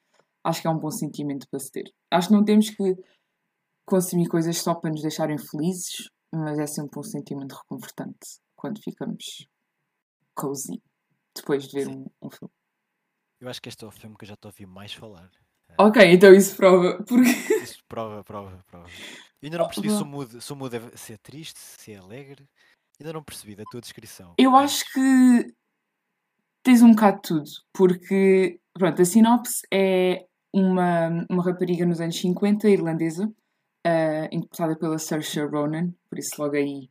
acho 0.45 0.61
que 0.61 0.67
é 0.67 0.71
um 0.71 0.79
bom 0.79 0.91
sentimento 0.91 1.47
para 1.49 1.59
se 1.59 1.71
ter. 1.71 1.91
Acho 2.09 2.29
que 2.29 2.33
não 2.33 2.45
temos 2.45 2.69
que 2.69 2.95
consumir 3.85 4.29
coisas 4.29 4.57
só 4.57 4.73
para 4.75 4.91
nos 4.91 5.01
deixarem 5.01 5.37
felizes, 5.37 6.09
mas 6.33 6.57
é 6.59 6.67
sempre 6.67 6.99
um 6.99 7.03
sentimento 7.03 7.55
reconfortante 7.55 8.39
quando 8.55 8.81
ficamos 8.81 9.47
cozy 10.37 10.81
depois 11.35 11.67
de 11.67 11.73
ver 11.79 11.87
um, 11.87 12.05
um 12.21 12.29
filme. 12.29 12.51
Eu 13.39 13.49
acho 13.49 13.61
que 13.61 13.69
este 13.69 13.83
é 13.83 13.87
o 13.87 13.91
filme 13.91 14.15
que 14.17 14.23
eu 14.23 14.29
já 14.29 14.35
te 14.35 14.45
ouvi 14.45 14.65
mais 14.65 14.93
falar. 14.93 15.29
Ok, 15.77 16.01
então 16.11 16.33
isso 16.33 16.55
prova. 16.55 17.03
Porque. 17.03 17.29
Isso 17.61 17.83
prova, 17.87 18.23
prova, 18.23 18.63
prova. 18.65 18.87
Eu 19.41 19.47
ainda 19.47 19.57
não 19.59 19.65
percebi 19.65 19.89
se 19.89 20.01
o 20.01 20.05
mood, 20.05 20.41
se 20.41 20.53
o 20.53 20.55
mood 20.55 20.75
é 20.75 20.97
se 20.97 21.13
é 21.13 21.17
triste, 21.17 21.59
se 21.59 21.91
é 21.91 21.97
alegre. 21.97 22.47
Ainda 22.99 23.13
não 23.13 23.21
percebi 23.23 23.55
da 23.55 23.63
tua 23.65 23.81
descrição. 23.81 24.33
Eu 24.39 24.51
mas- 24.51 24.71
acho 24.71 24.93
que 24.93 25.53
tens 26.63 26.81
um 26.81 26.91
bocado 26.91 27.17
de 27.17 27.21
tudo, 27.27 27.49
porque 27.73 28.59
pronto, 28.73 29.01
a 29.01 29.05
sinopse 29.05 29.61
é 29.71 30.25
uma, 30.53 31.25
uma 31.29 31.43
rapariga 31.43 31.85
nos 31.85 32.01
anos 32.01 32.17
50, 32.19 32.67
irlandesa, 32.69 33.31
ah, 33.85 34.25
interpretada 34.31 34.75
pela 34.77 34.97
Saoirse 34.97 35.39
Ronan, 35.41 35.93
por 36.09 36.17
isso 36.17 36.41
logo 36.41 36.55
aí, 36.55 36.89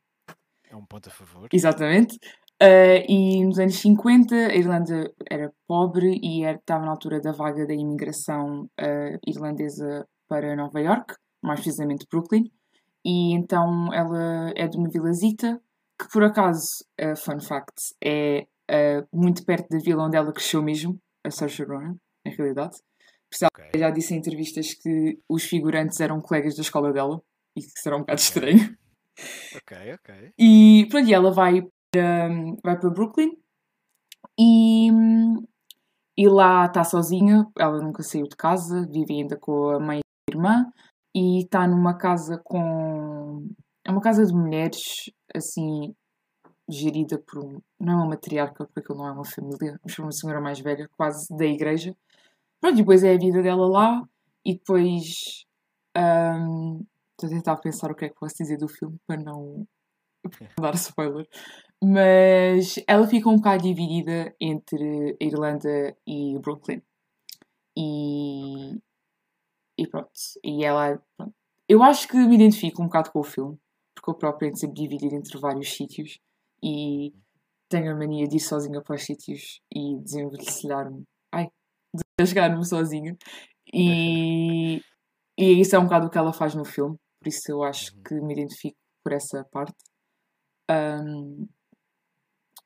É 0.70 0.76
um 0.76 0.84
ponto 0.86 1.08
a 1.08 1.12
favor. 1.12 1.48
exatamente. 1.52 2.18
Ah, 2.60 3.04
e 3.08 3.44
nos 3.44 3.58
anos 3.58 3.76
50 3.78 4.34
a 4.34 4.54
Irlanda 4.54 5.12
era 5.30 5.52
pobre 5.66 6.18
e 6.22 6.42
era- 6.44 6.58
estava 6.58 6.84
na 6.84 6.90
altura 6.92 7.20
da 7.20 7.32
vaga 7.32 7.66
da 7.66 7.74
imigração 7.74 8.68
ah, 8.78 9.18
irlandesa 9.26 10.06
para 10.28 10.56
Nova 10.56 10.80
York, 10.80 11.14
mais 11.42 11.60
precisamente 11.60 12.06
Brooklyn. 12.10 12.50
E 13.04 13.32
então 13.34 13.92
ela 13.92 14.52
é 14.56 14.66
de 14.66 14.76
uma 14.76 14.88
vilazita 14.88 15.60
que 15.98 16.08
por 16.12 16.24
acaso, 16.24 16.84
uh, 17.00 17.16
fun 17.16 17.40
fact, 17.40 17.94
é 18.04 18.46
uh, 18.70 19.06
muito 19.16 19.44
perto 19.46 19.68
da 19.70 19.78
vila 19.78 20.04
onde 20.04 20.16
ela 20.16 20.30
cresceu 20.32 20.62
mesmo, 20.62 20.98
a 21.24 21.30
Saoirse 21.30 21.62
Ronan, 21.62 21.96
na 22.24 22.32
realidade. 22.32 22.76
Ok. 23.44 23.64
Eu 23.72 23.80
já 23.80 23.90
disse 23.90 24.12
em 24.14 24.18
entrevistas 24.18 24.74
que 24.74 25.18
os 25.28 25.44
figurantes 25.44 25.98
eram 26.00 26.20
colegas 26.20 26.54
da 26.56 26.60
escola 26.62 26.92
dela 26.92 27.22
e 27.56 27.60
que 27.62 27.78
será 27.80 27.96
um 27.96 28.00
bocado 28.00 28.20
Ok. 28.20 28.24
estranho. 28.24 28.76
Ok, 29.56 29.94
ok. 29.94 30.32
E 30.38 30.86
pronto, 30.90 31.08
e 31.08 31.14
ela 31.14 31.30
vai 31.32 31.62
vai 32.62 32.78
para 32.78 32.90
Brooklyn 32.90 33.36
e, 34.38 34.90
e 36.16 36.28
lá 36.28 36.66
está 36.66 36.84
sozinha, 36.84 37.46
ela 37.58 37.80
nunca 37.80 38.02
saiu 38.02 38.28
de 38.28 38.36
casa, 38.36 38.86
vive 38.90 39.14
ainda 39.14 39.36
com 39.36 39.70
a 39.70 39.80
mãe 39.80 39.98
e 39.98 40.32
a 40.32 40.36
irmã 40.36 40.72
e 41.14 41.42
está 41.42 41.66
numa 41.66 41.94
casa 41.96 42.38
com. 42.44 43.48
É 43.84 43.90
uma 43.90 44.00
casa 44.00 44.26
de 44.26 44.34
mulheres, 44.34 45.10
assim, 45.34 45.94
gerida 46.68 47.18
por 47.18 47.44
um. 47.44 47.60
Não 47.80 47.92
é 47.94 47.96
uma 47.96 48.06
matriarca, 48.08 48.68
porque 48.74 48.92
não 48.92 49.06
é 49.06 49.12
uma 49.12 49.24
família, 49.24 49.78
mas 49.84 49.94
por 49.94 50.02
uma 50.02 50.12
senhora 50.12 50.40
mais 50.40 50.60
velha, 50.60 50.88
quase 50.96 51.26
da 51.36 51.46
igreja. 51.46 51.96
Pronto, 52.60 52.76
depois 52.76 53.04
é 53.04 53.14
a 53.14 53.18
vida 53.18 53.42
dela 53.42 53.68
lá 53.68 54.02
e 54.44 54.54
depois. 54.54 55.44
ahm, 55.96 56.80
Estou 57.16 57.30
a 57.30 57.32
tentar 57.32 57.56
pensar 57.56 57.90
o 57.90 57.94
que 57.94 58.04
é 58.04 58.08
que 58.10 58.14
posso 58.14 58.34
dizer 58.36 58.58
do 58.58 58.68
filme 58.68 58.98
para 59.06 59.16
não 59.18 59.66
dar 60.60 60.74
spoiler. 60.74 61.26
Mas 61.88 62.82
ela 62.88 63.06
fica 63.06 63.28
um 63.28 63.36
bocado 63.36 63.62
dividida 63.62 64.34
entre 64.40 65.16
a 65.20 65.24
Irlanda 65.24 65.96
e 66.04 66.36
Brooklyn. 66.40 66.82
E, 67.76 68.76
e 69.78 69.86
pronto. 69.86 70.10
E 70.42 70.64
ela. 70.64 71.00
Pronto. 71.16 71.32
Eu 71.68 71.84
acho 71.84 72.08
que 72.08 72.16
me 72.16 72.34
identifico 72.34 72.82
um 72.82 72.86
bocado 72.86 73.12
com 73.12 73.20
o 73.20 73.24
filme, 73.24 73.56
porque 73.94 74.10
eu 74.10 74.14
próprio 74.14 74.48
ando 74.48 74.58
sempre 74.58 74.82
dividido 74.82 75.14
entre 75.14 75.38
vários 75.38 75.72
sítios 75.72 76.18
e 76.60 77.12
tenho 77.68 77.92
a 77.92 77.96
mania 77.96 78.26
de 78.26 78.36
ir 78.36 78.40
sozinha 78.40 78.80
para 78.82 78.96
os 78.96 79.04
sítios 79.04 79.60
e 79.72 79.96
desenvencilhar-me. 79.98 81.04
Ai, 81.32 81.48
desgasgar-me 82.18 82.64
sozinha. 82.64 83.16
E, 83.72 84.80
e 85.38 85.60
isso 85.60 85.76
é 85.76 85.78
um 85.78 85.84
bocado 85.84 86.06
o 86.06 86.10
que 86.10 86.18
ela 86.18 86.32
faz 86.32 86.54
no 86.54 86.64
filme, 86.64 86.96
por 87.20 87.28
isso 87.28 87.50
eu 87.50 87.62
acho 87.62 87.94
Uhum. 87.96 88.02
que 88.02 88.14
me 88.14 88.32
identifico 88.34 88.76
por 89.04 89.12
essa 89.12 89.44
parte. 89.52 89.76
Um, 90.70 91.48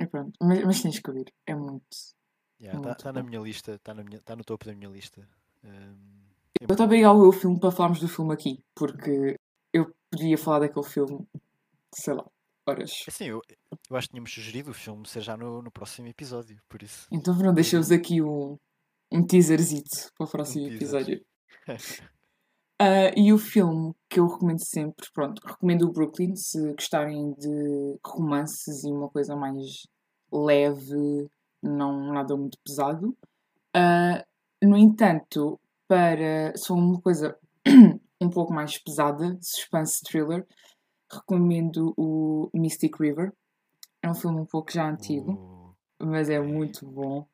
e 0.00 0.06
pronto, 0.06 0.32
mas, 0.42 0.64
mas 0.64 0.82
tens 0.82 0.98
que 0.98 1.12
ver, 1.12 1.32
é 1.46 1.54
muito. 1.54 1.86
Está 2.60 2.78
Muito 2.78 3.02
tá 3.02 3.12
na 3.12 3.22
bom. 3.22 3.28
minha 3.28 3.40
lista, 3.40 3.72
está 3.72 3.94
tá 4.24 4.36
no 4.36 4.44
topo 4.44 4.66
da 4.66 4.74
minha 4.74 4.90
lista. 4.90 5.26
Ahm, 5.64 6.28
é 6.60 6.64
Eu 6.64 6.66
estou 6.66 6.66
a 6.66 6.68
muito 6.68 6.82
obrigar 6.84 7.14
o 7.14 7.32
filme 7.32 7.58
para 7.58 7.70
falarmos 7.70 8.00
do 8.00 8.08
filme 8.08 8.34
aqui, 8.34 8.62
porque 8.74 9.36
eu 9.72 9.94
podia 10.10 10.36
falar 10.36 10.60
daquele 10.60 10.84
filme, 10.86 11.26
sei 11.94 12.14
lá, 12.14 12.26
horas. 12.66 12.90
Assim, 13.08 13.24
eu, 13.26 13.40
eu 13.88 13.96
acho 13.96 14.08
que 14.08 14.12
tínhamos 14.12 14.32
sugerido 14.32 14.70
o 14.70 14.74
filme 14.74 15.06
ser 15.08 15.22
já 15.22 15.36
no, 15.36 15.62
no 15.62 15.70
próximo 15.70 16.08
episódio, 16.08 16.60
por 16.68 16.82
isso. 16.82 17.06
Então, 17.10 17.34
Bruno, 17.34 17.54
deixa-vos 17.54 17.90
aqui 17.90 18.20
um, 18.20 18.58
um 19.10 19.26
teaserzito 19.26 20.12
para 20.16 20.26
o 20.26 20.30
próximo 20.30 20.66
teaser. 20.66 20.76
episódio. 20.76 21.24
Ah, 22.82 23.12
e 23.16 23.30
o 23.32 23.38
filme 23.38 23.94
que 24.08 24.18
eu 24.20 24.26
recomendo 24.26 24.64
sempre, 24.64 25.06
pronto, 25.12 25.42
recomendo 25.44 25.82
o 25.86 25.92
Brooklyn 25.92 26.34
se 26.34 26.72
gostarem 26.72 27.34
de 27.34 27.98
romances 28.04 28.84
e 28.84 28.88
uma 28.90 29.08
coisa 29.10 29.36
mais 29.36 29.86
leve, 30.32 31.28
não 31.62 32.12
nada 32.12 32.34
muito 32.36 32.58
pesado. 32.64 33.14
Ah, 33.74 34.24
no 34.62 34.76
entanto, 34.78 35.60
para 35.88 36.56
se 36.56 36.68
for 36.68 36.74
uma 36.76 37.00
coisa 37.00 37.38
um 38.20 38.30
pouco 38.30 38.52
mais 38.54 38.78
pesada, 38.78 39.38
suspense 39.42 40.02
thriller, 40.02 40.46
recomendo 41.12 41.94
o 41.96 42.50
Mystic 42.54 42.96
River. 43.00 43.32
É 44.02 44.10
um 44.10 44.14
filme 44.14 44.40
um 44.40 44.46
pouco 44.46 44.72
já 44.72 44.88
antigo 44.90 45.32
O- 46.00 46.06
mas 46.06 46.30
é 46.30 46.40
muito 46.40 46.86
bom. 46.86 47.26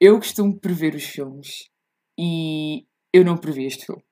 Eu 0.00 0.18
costumo 0.18 0.58
prever 0.58 0.94
os 0.94 1.04
filmes 1.04 1.70
e 2.18 2.86
eu 3.12 3.24
não 3.24 3.36
previ 3.38 3.66
este 3.66 3.86
filme. 3.86 4.02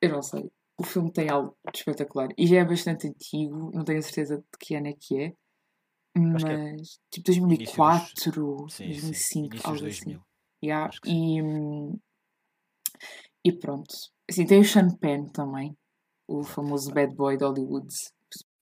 Eu 0.00 0.10
não 0.10 0.22
sei. 0.22 0.50
O 0.78 0.84
filme 0.84 1.10
tem 1.12 1.30
algo 1.30 1.56
de 1.72 1.78
espetacular 1.78 2.28
e 2.36 2.46
já 2.46 2.58
é 2.58 2.64
bastante 2.64 3.08
antigo, 3.08 3.70
não 3.72 3.84
tenho 3.84 4.02
certeza 4.02 4.36
de 4.38 4.44
que 4.58 4.74
ano 4.74 4.88
é 4.88 4.92
que 4.92 5.18
é, 5.18 5.26
é 5.26 6.20
mas 6.20 7.00
tipo 7.10 7.26
2004, 7.26 8.68
Sim, 8.70 8.92
sim. 8.92 8.92
2005, 8.92 9.46
Inícios 9.46 9.64
algo 9.64 9.80
2000. 9.80 10.18
assim. 10.18 10.26
Yeah, 10.62 10.92
sim. 10.92 11.36
e, 11.36 11.42
hum, 11.42 12.00
e 13.44 13.52
pronto. 13.52 13.94
Assim, 14.28 14.44
tem 14.46 14.60
o 14.60 14.64
Sean 14.64 14.88
Penn 14.96 15.28
também, 15.28 15.76
o 16.28 16.42
famoso 16.42 16.92
bad 16.92 17.14
boy 17.14 17.36
de 17.36 17.44
Hollywood. 17.44 17.88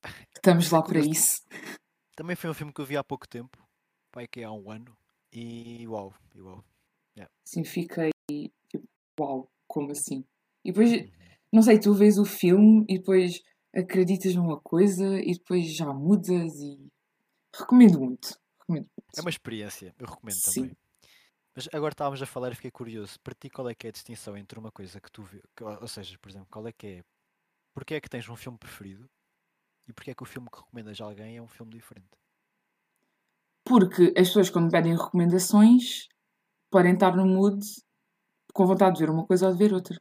Estamos 0.37 0.71
lá 0.71 0.83
para 0.83 1.01
isso. 1.01 1.43
Também 2.17 2.37
foi 2.37 2.51
um 2.51 2.55
filme 2.55 2.73
que 2.73 2.81
eu 2.81 2.87
vi 2.87 2.97
há 2.97 3.03
pouco 3.03 3.27
tempo, 3.29 3.59
pai, 4.13 4.29
que 4.29 4.41
é 4.41 4.45
há 4.45 4.53
um 4.53 4.71
ano, 4.71 4.97
e 5.33 5.87
uau, 5.89 6.15
e 6.35 6.41
uau. 6.41 6.65
Assim, 7.47 7.65
fiquei 7.65 8.11
tipo, 8.71 8.87
uau, 9.21 9.51
como 9.67 9.91
assim? 9.93 10.25
E 10.65 10.73
depois 10.73 10.91
Uhum. 10.91 11.24
Não 11.55 11.63
sei, 11.63 11.81
tu 11.81 11.95
vês 11.95 12.19
o 12.19 12.25
filme 12.27 12.85
e 12.89 12.99
depois 12.99 13.41
acreditas 13.75 14.35
numa 14.35 14.61
coisa 14.61 15.21
e 15.21 15.35
depois 15.35 15.75
já 15.77 15.93
mudas 15.95 16.55
e 16.61 16.89
recomendo 17.57 18.01
muito. 18.01 18.39
Recomendo 18.61 18.89
É 19.17 19.21
muito. 19.21 19.21
uma 19.21 19.31
experiência, 19.31 19.95
eu 19.99 20.07
recomendo 20.07 20.41
Sim. 20.41 20.43
também. 20.43 20.77
Mas 21.57 21.69
agora 21.73 21.93
estávamos 21.93 22.23
a 22.23 22.27
falar 22.27 22.53
e 22.53 22.57
fiquei 22.57 22.71
curioso. 22.71 23.19
Para 23.21 23.35
ti, 23.35 23.51
qual 23.51 23.69
é 23.69 23.75
que 23.75 23.87
é 23.87 23.91
a 23.91 23.93
distinção 23.93 24.37
entre 24.37 24.59
uma 24.59 24.73
coisa 24.73 25.01
que 25.01 25.11
tu 25.13 25.23
vês, 25.23 25.43
ou 25.81 25.89
seja, 25.89 26.19
por 26.19 26.31
exemplo, 26.31 26.49
qual 26.51 26.67
é 26.69 26.73
que 26.73 26.87
é, 26.87 27.05
porque 27.75 27.95
é 27.95 28.01
que 28.03 28.11
tens 28.11 28.29
um 28.29 28.37
filme 28.37 28.59
preferido 28.59 29.09
e 29.89 29.93
porque 29.95 30.13
é 30.13 30.15
que 30.15 30.23
o 30.23 30.27
filme 30.27 30.49
que 30.51 30.59
recomendas 30.59 31.01
a 31.01 31.05
alguém 31.07 31.37
é 31.39 31.43
um 31.43 31.49
filme 31.49 31.73
diferente? 31.73 32.11
Porque 33.69 34.05
as 34.17 34.29
pessoas 34.29 34.49
quando 34.51 34.71
pedem 34.71 34.97
recomendações 34.97 36.09
podem 36.71 36.95
estar 36.95 37.17
no 37.17 37.27
mood 37.27 37.61
com 38.55 38.67
vontade 38.67 38.97
de 38.97 39.05
ver 39.05 39.11
uma 39.13 39.27
coisa 39.27 39.47
ou 39.49 39.53
de 39.53 39.59
ver 39.59 39.75
outra. 39.75 39.97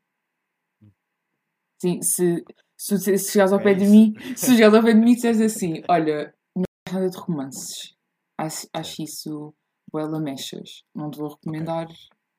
Sim, 1.84 2.02
se, 2.02 2.46
se, 2.78 2.98
se 3.18 3.32
chegares 3.34 3.52
ao 3.52 3.60
É 3.60 3.64
pé 3.64 3.74
de 3.74 3.84
isso. 3.84 3.92
mim, 3.92 4.14
se 4.38 4.52
chegares 4.54 4.74
ao 4.74 4.82
pé 4.82 4.94
de 4.94 5.00
mim 5.02 5.12
e 5.12 5.16
disseres 5.16 5.42
assim, 5.42 5.84
olha, 5.90 6.34
não 6.56 6.64
é 6.88 6.94
nada 6.94 7.10
de 7.10 7.18
romances. 7.18 7.94
Acho, 8.38 8.70
acho 8.72 8.96
Certo. 8.96 9.04
isso 9.04 9.56
boela 9.92 10.18
mechas. 10.22 10.86
Não 10.96 11.12
te 11.12 11.18
vou 11.18 11.28
recomendar 11.28 11.90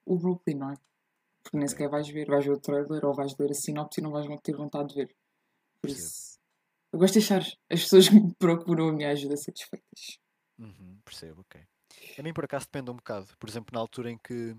o 0.07 0.17
Brooklyn, 0.17 0.55
não 0.57 0.71
é? 0.71 0.75
Porque 1.43 1.59
nem 1.59 1.69
sequer 1.69 1.91
vais 1.91 2.09
ver, 2.09 2.27
vais 2.27 2.43
ver 2.43 2.53
o 2.53 2.59
trailer 2.59 3.05
ou 3.05 3.13
vais 3.13 3.37
ler 3.39 3.51
a 3.51 3.55
sinopse 3.55 4.01
e 4.01 4.03
não 4.03 4.11
vais 4.11 4.27
ter 4.43 4.57
vontade 4.57 4.89
de 4.89 4.95
ver. 4.95 5.09
Por 5.83 5.89
Percebo. 5.89 6.07
isso, 6.07 6.39
eu 6.91 6.99
gosto 6.99 7.13
de 7.13 7.21
deixar 7.21 7.43
as 7.71 7.83
pessoas 7.83 8.09
que 8.09 8.15
me 8.15 8.35
procuram 8.39 8.89
a 8.89 8.93
minha 8.95 9.11
ajuda 9.11 9.37
satisfeitas. 9.37 10.19
Uhum, 10.59 10.99
percebo, 11.05 11.43
ok. 11.43 11.61
A 12.19 12.23
mim 12.23 12.33
por 12.33 12.47
acaso 12.47 12.65
depende 12.65 12.91
um 12.91 12.97
bocado. 12.97 13.29
Por 13.39 13.47
exemplo, 13.51 13.75
na 13.75 13.81
altura 13.81 14.11
em 14.11 14.17
que 14.17 14.57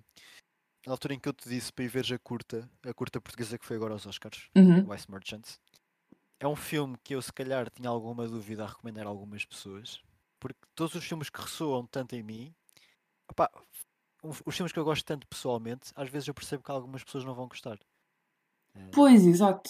na 0.86 0.94
altura 0.94 1.14
em 1.16 1.20
que 1.20 1.28
eu 1.30 1.34
te 1.34 1.50
disse 1.50 1.72
para 1.74 1.86
ir 1.86 1.88
veres 1.90 2.12
a 2.12 2.20
curta, 2.20 2.70
a 2.86 2.94
curta 2.94 3.22
portuguesa 3.22 3.58
que 3.58 3.66
foi 3.66 3.76
agora 3.78 3.94
aos 3.94 4.06
Oscars, 4.06 4.50
Uhum. 4.56 4.90
Vice 4.90 5.10
Merchants, 5.10 5.60
é 6.40 6.48
um 6.48 6.56
filme 6.56 6.98
que 7.04 7.16
eu 7.16 7.22
se 7.22 7.34
calhar 7.34 7.70
tinha 7.72 7.90
alguma 7.90 8.28
dúvida 8.28 8.64
a 8.66 8.68
recomendar 8.68 9.06
a 9.08 9.10
algumas 9.10 9.46
pessoas, 9.46 10.02
porque 10.40 10.60
todos 10.76 10.96
os 10.96 11.06
filmes 11.06 11.30
que 11.30 11.42
ressoam 11.42 11.88
tanto 11.88 12.16
em 12.16 12.24
mim, 12.24 12.56
opá, 13.32 13.50
os 14.24 14.42
os 14.46 14.56
filmes 14.58 14.74
que 14.74 14.80
eu 14.80 14.86
gosto 14.86 15.06
tanto 15.06 15.28
pessoalmente, 15.28 15.92
às 15.96 16.10
vezes 16.10 16.28
eu 16.30 16.36
percebo 16.36 16.64
que 16.64 16.72
algumas 16.72 17.04
pessoas 17.04 17.26
não 17.26 17.36
vão 17.36 17.48
gostar. 17.50 17.80
Eh, 18.76 18.96
Pois, 18.96 19.24
exato. 19.28 19.70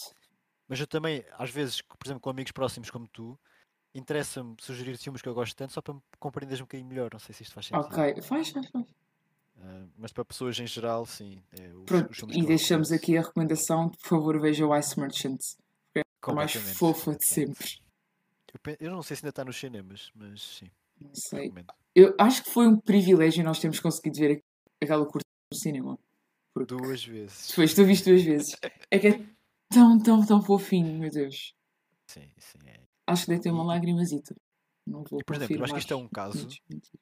Mas 0.68 0.80
eu 0.80 0.88
também, 0.88 1.24
às 1.34 1.50
vezes, 1.52 1.82
por 1.82 1.98
exemplo, 2.06 2.22
com 2.22 2.30
amigos 2.30 2.52
próximos 2.52 2.90
como 2.90 3.08
tu, 3.08 3.40
interessa-me 3.96 4.56
sugerir 4.62 4.98
filmes 4.98 5.22
que 5.22 5.30
eu 5.30 5.36
gosto 5.36 5.56
tanto 5.58 5.74
só 5.74 5.82
para 5.82 5.96
me 5.96 6.02
compreenderes 6.20 6.62
um 6.62 6.66
bocadinho 6.66 6.90
melhor. 6.90 7.12
Não 7.14 7.20
sei 7.20 7.36
se 7.36 7.44
isto 7.44 7.54
faz 7.56 7.68
sentido. 7.68 7.90
Ok, 7.90 8.22
faz, 8.24 8.50
faz, 8.52 8.70
faz. 8.72 8.88
Ah, 9.62 9.86
mas 9.98 10.12
para 10.12 10.26
pessoas 10.26 10.60
em 10.60 10.68
geral, 10.68 11.06
sim. 11.06 11.42
É, 11.60 11.68
os, 11.74 11.84
Pronto, 11.86 12.12
os 12.12 12.36
e 12.36 12.46
deixamos 12.46 12.92
aqui 12.92 13.18
a 13.18 13.22
recomendação, 13.22 13.90
por 13.90 14.08
favor, 14.08 14.40
veja 14.40 14.66
o 14.66 14.78
Ice 14.78 15.00
Merchants. 15.00 15.58
A 16.22 16.34
mais 16.34 16.54
fofa 16.54 17.16
de 17.16 17.26
sempre. 17.26 17.80
Eu, 18.52 18.78
eu 18.88 18.92
não 18.92 19.04
sei 19.04 19.16
se 19.16 19.24
ainda 19.24 19.30
está 19.30 19.46
nos 19.46 19.58
cinemas, 19.58 20.10
mas 20.16 20.42
sim, 20.42 20.72
Não 21.00 21.12
sei. 21.14 21.44
recomendo. 21.44 21.72
Eu 21.94 22.16
acho 22.20 22.44
que 22.44 22.50
foi 22.50 22.68
um 22.68 22.80
privilégio 22.80 23.44
nós 23.44 23.60
termos 23.60 23.80
conseguido 23.80 24.18
ver 24.18 24.44
aquela 24.82 25.06
curta 25.06 25.26
no 25.52 25.58
cinema. 25.58 26.00
Porque 26.54 26.74
Duas 26.76 27.06
vezes. 27.06 27.50
depois 27.50 27.74
tu 27.74 27.86
viste 27.86 28.10
duas 28.10 28.24
vezes. 28.24 28.56
É 28.90 28.98
que 28.98 29.08
é 29.08 29.26
tão, 29.70 30.00
tão, 30.02 30.26
tão 30.26 30.42
fofinho, 30.42 30.98
meu 30.98 31.12
Deus. 31.12 31.54
Sim, 32.08 32.30
sim. 32.38 32.58
É. 32.66 32.80
Acho 33.08 33.26
que 33.26 33.32
deve 33.32 33.44
ter 33.44 33.52
uma 33.52 33.64
lagrimazita. 33.64 34.36
Não 34.88 35.04
vou 35.04 35.20
E, 35.20 35.24
por 35.24 35.36
exemplo, 35.36 35.64
acho 35.64 35.74
que 35.74 35.80
isto 35.80 35.94
é 35.94 35.98
um 35.98 36.08
caso. 36.08 36.38
Mentira, 36.40 36.64
mentira. 36.70 37.00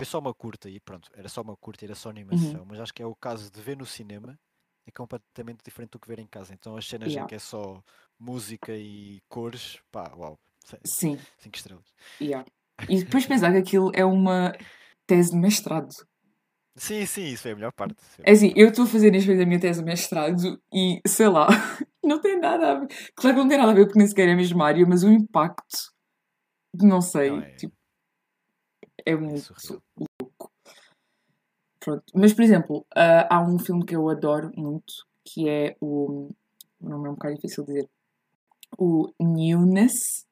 Foi 0.00 0.06
só 0.06 0.18
uma 0.18 0.32
curta 0.32 0.66
e 0.70 0.80
pronto, 0.80 1.10
era 1.14 1.28
só 1.28 1.42
uma 1.42 1.54
curta, 1.58 1.84
era 1.84 1.94
só 1.94 2.08
Uhum. 2.08 2.16
animação, 2.16 2.64
mas 2.64 2.80
acho 2.80 2.94
que 2.94 3.02
é 3.02 3.06
o 3.06 3.14
caso 3.14 3.50
de 3.50 3.60
ver 3.60 3.76
no 3.76 3.84
cinema 3.84 4.34
é 4.86 4.90
completamente 4.90 5.58
diferente 5.62 5.90
do 5.90 5.98
que 5.98 6.08
ver 6.08 6.18
em 6.18 6.26
casa. 6.26 6.54
Então 6.54 6.74
as 6.74 6.86
cenas 6.86 7.08
Yeah. 7.08 7.26
em 7.26 7.28
que 7.28 7.34
é 7.34 7.38
só 7.38 7.82
música 8.18 8.74
e 8.74 9.20
cores, 9.28 9.78
pá, 9.92 10.10
uau, 10.16 10.38
Sim, 10.86 11.18
5 11.38 11.54
estrelas. 11.54 11.84
yeah. 12.18 12.46
E 12.88 13.04
depois 13.04 13.26
pensar 13.28 13.52
que 13.52 13.58
aquilo 13.58 13.92
é 13.94 14.02
uma 14.02 14.52
tese 15.06 15.32
de 15.32 15.36
mestrado. 15.36 15.90
Sim, 16.76 17.04
sim, 17.04 17.24
isso 17.24 17.42
foi 17.42 17.50
a 17.52 17.56
melhor 17.56 17.72
parte. 17.72 18.02
a 18.20 18.22
É 18.26 18.30
assim, 18.32 18.54
eu 18.56 18.68
estou 18.70 18.86
a 18.86 18.88
fazer 18.88 19.10
neste 19.10 19.28
momento 19.28 19.42
a 19.42 19.46
minha 19.46 19.60
tese 19.60 19.80
de 19.80 19.84
mestrado 19.84 20.62
e, 20.72 20.98
sei 21.06 21.28
lá, 21.28 21.46
não 22.02 22.22
tem 22.22 22.40
nada 22.40 22.72
a 22.72 22.80
ver. 22.80 22.88
Claro 23.14 23.36
que 23.36 23.42
não 23.42 23.48
tem 23.48 23.58
nada 23.58 23.72
a 23.72 23.74
ver 23.74 23.84
porque 23.84 23.98
nem 23.98 24.08
sequer 24.08 24.28
é 24.30 24.32
a 24.32 24.36
mesma 24.36 24.64
área, 24.64 24.86
mas 24.86 25.02
o 25.04 25.10
impacto, 25.10 25.92
não 26.74 27.02
sei, 27.02 27.30
Não, 27.30 27.40
é- 27.42 27.56
tipo, 27.56 27.74
é. 29.06 29.12
É 29.12 29.16
muito 29.16 29.54
surreal. 29.60 29.82
louco. 30.20 30.52
Pronto. 31.78 32.04
Mas, 32.14 32.32
por 32.34 32.42
exemplo, 32.42 32.86
ah, 32.94 33.36
há 33.36 33.42
um 33.42 33.58
filme 33.58 33.84
que 33.84 33.96
eu 33.96 34.08
adoro 34.08 34.50
muito, 34.56 35.06
que 35.24 35.48
é 35.48 35.76
o... 35.80 36.30
O 36.80 36.88
nome 36.88 37.08
é 37.08 37.10
um 37.10 37.14
bocado 37.14 37.34
difícil 37.34 37.64
de 37.64 37.74
dizer. 37.74 37.90
O 38.78 39.12
Newness. 39.20 40.26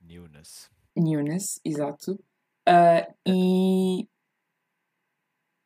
Newness. 0.00 0.70
Newness, 0.96 1.60
exato. 1.64 2.18
Ah, 2.66 3.06
e 3.26 4.08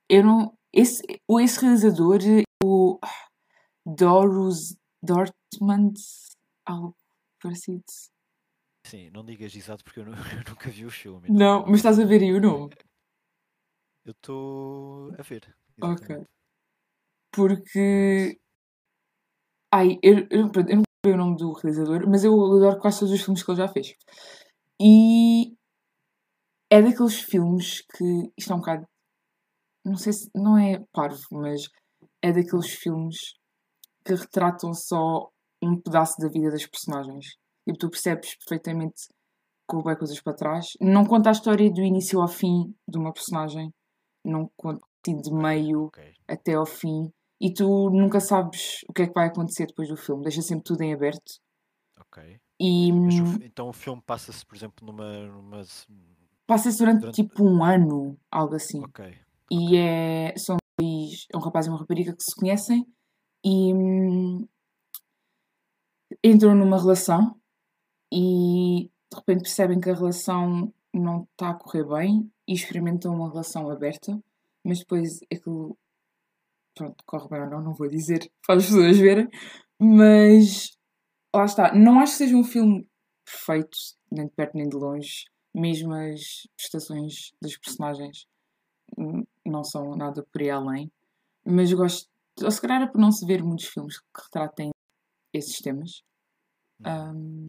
eu 0.08 0.24
não. 0.24 0.56
Esse, 0.72 1.02
o 1.28 1.38
esse 1.40 1.60
realizador, 1.60 2.18
o 2.64 2.98
Dorus 3.86 4.76
Dortmund, 5.02 5.94
algo 6.66 6.96
parecido. 7.42 7.84
Sim, 8.88 9.10
não 9.10 9.22
digas 9.22 9.54
exato 9.54 9.84
porque 9.84 10.00
eu, 10.00 10.06
nu- 10.06 10.12
eu 10.32 10.44
nunca 10.48 10.70
vi 10.70 10.86
o 10.86 10.90
filme. 10.90 11.28
Não, 11.28 11.62
mas 11.66 11.76
estás 11.80 11.98
a 11.98 12.06
ver 12.06 12.22
aí 12.22 12.32
o 12.32 12.40
nome. 12.40 12.74
Eu 14.06 14.12
estou 14.12 15.12
a 15.18 15.22
ver. 15.22 15.54
Ok. 15.82 15.92
exatamente. 16.06 16.30
Porque. 17.30 18.40
Ai, 19.70 19.98
eu, 20.02 20.26
eu, 20.30 20.50
pronto, 20.50 20.70
eu 20.70 20.76
não 20.76 20.84
sei 21.04 21.12
o 21.12 21.16
nome 21.18 21.36
do 21.36 21.52
realizador, 21.52 22.08
mas 22.08 22.24
eu 22.24 22.32
adoro 22.32 22.80
quase 22.80 23.00
todos 23.00 23.12
os 23.12 23.20
filmes 23.22 23.42
que 23.42 23.50
ele 23.50 23.58
já 23.58 23.68
fez. 23.68 23.88
E 24.80 25.54
é 26.70 26.80
daqueles 26.80 27.20
filmes 27.20 27.82
que. 27.82 28.32
Isto 28.38 28.52
é 28.52 28.56
um 28.56 28.60
bocado. 28.60 28.86
Não 29.84 29.96
sei 29.96 30.14
se. 30.14 30.30
Não 30.34 30.56
é 30.56 30.82
parvo, 30.92 31.20
mas 31.32 31.60
é 32.22 32.32
daqueles 32.32 32.70
filmes 32.70 33.16
que 34.04 34.14
retratam 34.14 34.72
só 34.74 35.28
um 35.62 35.78
pedaço 35.80 36.16
da 36.20 36.28
vida 36.28 36.50
das 36.50 36.66
personagens. 36.66 37.26
E 37.68 37.72
tu 37.74 37.90
percebes 37.90 38.34
perfeitamente 38.38 39.02
como 39.66 39.82
vai 39.82 39.94
coisas 39.96 40.20
para 40.22 40.34
trás. 40.34 40.68
Não 40.80 41.04
conta 41.04 41.28
a 41.28 41.32
história 41.32 41.70
do 41.70 41.82
início 41.82 42.20
ao 42.20 42.28
fim 42.28 42.74
de 42.88 42.98
uma 42.98 43.12
personagem. 43.12 43.70
Não 44.24 44.50
conta 44.56 44.80
de 45.06 45.30
meio 45.32 45.84
Ok. 45.86 46.02
até 46.26 46.54
ao 46.54 46.64
fim. 46.66 47.10
E 47.40 47.52
tu 47.52 47.90
nunca 47.90 48.18
sabes 48.20 48.80
o 48.88 48.92
que 48.92 49.02
é 49.02 49.06
que 49.06 49.12
vai 49.14 49.28
acontecer 49.28 49.66
depois 49.66 49.88
do 49.88 49.96
filme. 49.96 50.22
Deixa 50.22 50.40
sempre 50.42 50.64
tudo 50.64 50.82
em 50.82 50.92
aberto. 50.94 51.38
Ok. 52.00 52.40
E 52.58 52.90
Mas 52.92 53.14
hum, 53.20 53.38
então 53.42 53.68
o 53.68 53.72
filme 53.72 54.02
passa-se, 54.04 54.44
por 54.44 54.56
exemplo, 54.56 54.84
numa. 54.86 55.26
numa... 55.26 55.62
passa-se 56.46 56.78
durante, 56.78 57.00
durante- 57.00 57.22
tipo 57.22 57.44
um 57.44 57.62
ano, 57.62 58.18
algo 58.30 58.54
assim. 58.56 58.82
Ok. 58.84 59.14
E 59.50 59.76
é, 59.76 60.34
são 60.36 60.56
dois, 60.80 61.26
é 61.32 61.36
um 61.36 61.40
rapaz 61.40 61.66
e 61.66 61.68
uma 61.68 61.78
rapariga 61.78 62.14
que 62.16 62.22
se 62.22 62.34
conhecem 62.34 62.84
e 63.44 63.72
hum, 63.72 64.46
entram 66.24 66.54
numa 66.54 66.78
relação 66.80 67.37
e 68.12 68.90
de 69.10 69.16
repente 69.16 69.42
percebem 69.42 69.80
que 69.80 69.90
a 69.90 69.94
relação 69.94 70.72
não 70.92 71.22
está 71.32 71.50
a 71.50 71.54
correr 71.54 71.84
bem 71.84 72.30
e 72.46 72.54
experimentam 72.54 73.14
uma 73.14 73.30
relação 73.30 73.70
aberta, 73.70 74.18
mas 74.64 74.80
depois 74.80 75.20
aquilo 75.32 75.76
pronto, 76.74 77.02
corre 77.04 77.28
bem 77.28 77.40
ou 77.40 77.50
não, 77.50 77.62
não 77.62 77.74
vou 77.74 77.88
dizer 77.88 78.30
para 78.46 78.56
as 78.56 78.66
pessoas 78.66 78.98
verem, 78.98 79.28
mas 79.78 80.76
lá 81.34 81.44
está, 81.44 81.74
não 81.74 82.00
acho 82.00 82.12
que 82.12 82.18
seja 82.18 82.36
um 82.36 82.44
filme 82.44 82.88
perfeito, 83.24 83.76
nem 84.10 84.26
de 84.26 84.32
perto 84.32 84.56
nem 84.56 84.68
de 84.68 84.76
longe, 84.76 85.26
mesmo 85.54 85.92
as 85.92 86.46
prestações 86.56 87.32
das 87.42 87.56
personagens 87.58 88.26
não 89.44 89.64
são 89.64 89.96
nada 89.96 90.24
por 90.32 90.40
aí 90.40 90.50
além, 90.50 90.92
mas 91.44 91.72
gosto, 91.72 92.08
ou 92.42 92.50
se 92.50 92.60
calhar 92.60 92.82
é 92.82 92.86
por 92.86 93.00
não 93.00 93.10
se 93.10 93.26
ver 93.26 93.42
muitos 93.42 93.66
filmes 93.66 93.98
que 93.98 94.22
retratem 94.22 94.70
esses 95.32 95.58
temas. 95.58 96.02
Uhum. 96.80 97.48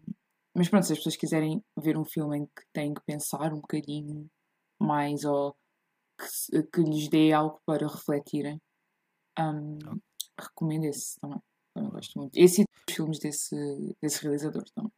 mas 0.56 0.68
pronto, 0.68 0.86
se 0.86 0.92
as 0.92 0.98
pessoas 0.98 1.16
quiserem 1.16 1.62
ver 1.78 1.96
um 1.98 2.04
filme 2.04 2.38
em 2.38 2.46
que 2.46 2.62
têm 2.72 2.94
que 2.94 3.02
pensar 3.06 3.52
um 3.52 3.60
bocadinho 3.60 4.28
mais 4.80 5.24
ou 5.24 5.56
que, 6.18 6.62
que 6.64 6.82
lhes 6.82 7.08
dê 7.08 7.32
algo 7.32 7.60
para 7.66 7.86
refletirem, 7.88 8.60
um, 9.38 9.78
Ok. 9.86 10.00
recomendo 10.38 10.84
esse 10.84 11.18
também. 11.20 11.40
Também 11.74 11.90
gosto 11.90 12.18
muito. 12.18 12.36
Esse 12.36 12.62
e 12.62 12.64
os 12.88 12.96
filmes 12.96 13.18
desse, 13.20 13.56
desse 14.02 14.22
realizador 14.22 14.64
também. 14.74 14.92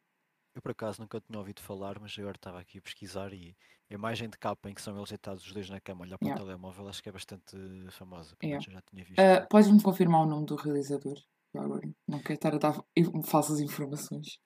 Eu 0.55 0.61
por 0.63 0.73
acaso 0.73 1.01
nunca 1.01 1.21
tinha 1.21 1.39
ouvido 1.39 1.63
falar, 1.63 1.99
mas 1.99 2.15
agora 2.19 2.37
estava 2.37 2.61
aqui 2.61 2.79
a 2.79 2.83
pesquisar 2.83 3.33
e 3.33 3.57
a 3.91 3.95
imagem 3.95 4.29
de 4.29 4.39
capa 4.39 4.71
em 4.71 4.75
que 4.75 4.83
são 4.83 4.97
eles 4.97 5.09
deitados 5.09 5.45
os 5.47 5.53
dois 5.53 5.69
na 5.71 5.81
cama 5.81 6.03
olhar 6.03 6.19
para 6.19 6.29
Yeah. 6.29 6.43
o 6.43 6.47
telemóvel 6.47 6.89
acho 6.89 7.03
que 7.03 7.09
é 7.09 7.13
bastante 7.13 7.57
famosa. 7.91 8.37
Yeah. 8.43 8.65
eu 8.67 8.73
já 8.73 8.83
tinha 8.83 9.05
visto. 9.05 9.19
Ah, 9.21 9.47
Podes-me 9.51 9.83
confirmar 9.83 10.23
o 10.23 10.27
nome 10.27 10.47
do 10.47 10.57
realizador? 10.57 11.17
Agora, 11.55 11.87
não 12.09 12.19
quero 12.21 12.35
estar 12.35 12.55
a 12.55 12.59
dar 12.59 12.85
falsas 13.27 13.61
informações. 13.61 14.39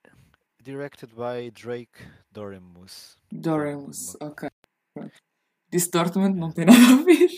Directed 0.71 1.15
by 1.15 1.49
Drake 1.53 1.93
Doremus. 2.33 3.17
Doremus, 3.31 4.17
ok. 4.21 4.49
Disse 5.71 5.91
Dortmund, 5.93 6.37
não 6.37 6.51
tem 6.51 6.65
nada 6.65 6.79
a 7.01 7.05
ver. 7.05 7.29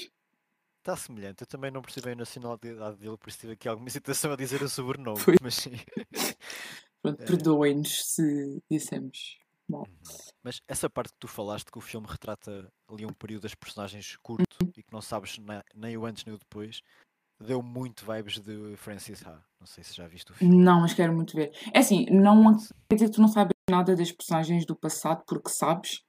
Está 0.79 0.97
semelhante, 0.97 1.43
eu 1.43 1.47
também 1.47 1.71
não 1.71 1.83
percebi 1.83 2.09
a 2.13 2.15
nacionalidade 2.17 2.97
dele, 2.97 3.19
por 3.19 3.29
isso 3.29 3.39
tive 3.39 3.53
aqui 3.53 3.69
alguma 3.69 3.87
hesitação 3.87 4.33
a 4.33 4.37
dizer 4.37 4.63
o 4.63 4.69
sobrenome, 4.69 5.21
Foi. 5.21 5.35
mas 5.43 5.57
sim. 5.57 5.73
Pronto, 7.03 7.23
É. 7.23 7.27
perdoem-nos 7.27 8.07
se 8.15 8.63
dissemos 8.71 9.39
mal. 9.69 9.87
Mas 10.43 10.63
essa 10.67 10.89
parte 10.89 11.13
que 11.13 11.19
tu 11.19 11.29
falaste, 11.29 11.71
que 11.71 11.77
o 11.77 11.83
filme 11.83 12.07
retrata 12.09 12.73
ali 12.89 13.05
um 13.05 13.13
período 13.13 13.43
das 13.43 13.55
personagens 13.55 14.17
curto 14.23 14.45
Uhum. 14.63 14.73
e 14.75 14.83
que 14.83 14.91
não 14.93 15.03
sabes 15.03 15.37
nem 15.75 15.97
o 15.99 16.07
antes 16.07 16.25
nem 16.25 16.35
o 16.35 16.39
depois, 16.39 16.81
deu 17.41 17.63
muito 17.63 18.05
vibes 18.05 18.39
de 18.41 18.77
Francis 18.77 19.25
Ha. 19.27 19.43
Não 19.61 19.67
sei 19.67 19.83
se 19.85 19.95
já 19.95 20.07
viste 20.07 20.31
o 20.31 20.35
filme. 20.35 20.57
Não, 20.57 20.81
mas 20.81 20.95
quero 20.95 21.15
muito 21.15 21.35
ver. 21.37 21.53
É 21.75 21.79
assim, 21.81 22.07
não 22.11 22.57
quer 22.89 22.95
dizer 22.97 23.07
que 23.09 23.15
tu 23.17 23.21
não 23.21 23.29
sabes 23.29 23.53
nada 23.71 23.95
das 23.97 24.11
personagens 24.13 24.65
do 24.67 24.77
passado, 24.77 25.23
porque 25.27 25.51
sabes. 25.51 26.01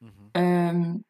Uhum. 0.00 0.30
Ahm, 0.36 1.00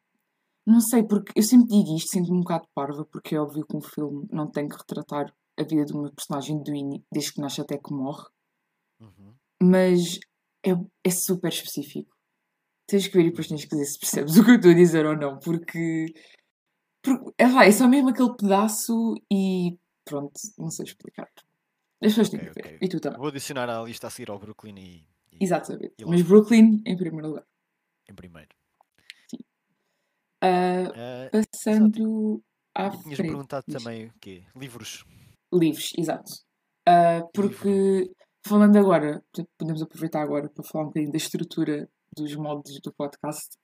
não 0.65 0.81
sei, 0.81 1.03
porque 1.03 1.31
eu 1.35 1.43
sempre 1.43 1.67
digo 1.67 1.95
isto, 1.95 2.09
sinto-me 2.11 2.37
um 2.37 2.41
bocado 2.41 2.67
parva, 2.75 3.05
porque 3.05 3.35
é 3.35 3.39
óbvio 3.39 3.65
que 3.65 3.75
um 3.77 3.81
filme 3.81 4.27
não 4.31 4.49
tem 4.49 4.67
que 4.67 4.75
retratar 4.77 5.33
a 5.57 5.63
vida 5.63 5.85
de 5.85 5.93
uma 5.93 6.11
personagem 6.11 6.61
do 6.61 6.73
ini- 6.75 7.03
desde 7.11 7.33
que 7.33 7.41
nasce 7.41 7.61
até 7.61 7.77
que 7.77 7.93
morre, 7.93 8.25
Uhum. 8.99 9.33
mas 9.61 10.19
é, 10.65 10.71
é 11.03 11.09
super 11.09 11.49
específico. 11.51 12.15
Tens 12.87 13.07
que 13.07 13.17
ver 13.17 13.25
e 13.25 13.29
depois 13.29 13.47
tens 13.47 13.63
que 13.65 13.69
dizer 13.69 13.85
se 13.85 13.99
percebes 13.99 14.35
o 14.37 14.43
que 14.45 14.51
eu 14.51 14.55
estou 14.55 14.71
a 14.71 14.75
dizer 14.75 15.05
ou 15.05 15.15
não, 15.17 15.39
porque, 15.39 16.13
porque 17.07 17.33
é, 17.37 17.47
lá, 17.47 17.65
é 17.65 17.71
só 17.71 17.87
mesmo 17.87 18.09
aquele 18.09 18.35
pedaço 18.35 19.15
e 19.31 19.77
pronto, 20.05 20.33
não 20.57 20.69
sei 20.69 20.85
explicar. 20.85 21.29
As 22.03 22.11
pessoas 22.13 22.29
têm 22.29 22.39
Ok, 22.41 22.51
que 22.53 22.61
ver. 22.61 22.75
ok. 22.75 22.77
E 22.81 22.89
tu 22.89 22.99
também. 22.99 23.17
Vou 23.19 23.27
adicionar 23.29 23.69
à 23.69 23.81
lista 23.83 24.07
a 24.07 24.09
seguir 24.09 24.29
ao 24.29 24.37
Brooklyn 24.39 24.75
e, 24.77 25.07
e 25.31 25.43
Exatamente. 25.43 25.93
e 25.97 26.05
Mas. 26.05 26.21
Brooklyn 26.21 26.81
em 26.85 26.95
primeiro 26.97 27.27
lugar. 27.29 27.45
em 28.09 28.13
primeiro. 28.13 28.49
Ah, 30.41 30.91
Ah, 30.95 31.29
passando 31.31 32.43
à 32.75 32.87
e 32.87 32.91
tinhas 32.91 33.03
frente. 33.17 33.27
perguntado 33.31 33.65
diz. 33.67 33.83
também 33.83 34.05
o 34.07 34.13
quê? 34.21 34.43
Livros. 34.55 35.03
Livros, 35.53 35.91
exato. 35.97 36.31
Ah, 36.87 37.21
porque, 37.33 38.11
falando 38.45 38.77
agora, 38.77 39.23
podemos 39.57 39.81
aproveitar 39.81 40.21
agora 40.21 40.49
para 40.49 40.63
falar 40.63 40.83
um 40.85 40.87
bocadinho 40.87 41.11
da 41.11 41.17
estrutura 41.17 41.89
dos 42.15 42.35
moldes 42.35 42.79
do 42.81 42.93
podcast. 42.93 43.57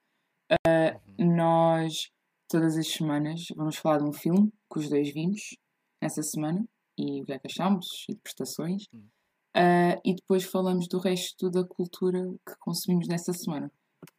Uhum. 0.52 1.36
Nós, 1.36 2.10
todas 2.54 2.78
as 2.78 2.88
semanas, 2.88 3.46
vamos 3.56 3.78
falar 3.78 3.98
de 3.98 4.04
um 4.04 4.14
filme 4.14 4.54
que 4.72 4.80
os 4.80 4.88
dois 4.88 5.12
vimos 5.12 5.58
essa 6.00 6.22
semana 6.22 6.64
e 6.96 7.22
o 7.22 7.26
que 7.26 7.34
é 7.34 7.40
que 7.40 7.48
achamos 7.48 8.06
e 8.08 8.14
de 8.14 8.20
prestações. 8.22 8.84
Hum. 8.94 9.08
Ah, 9.56 10.00
e 10.06 10.14
depois 10.14 10.44
falamos 10.44 10.88
do 10.88 11.00
resto 11.00 11.50
da 11.50 11.64
cultura 11.64 12.20
que 12.48 12.56
consumimos 12.60 13.08
nessa 13.08 13.34
semana. 13.34 13.72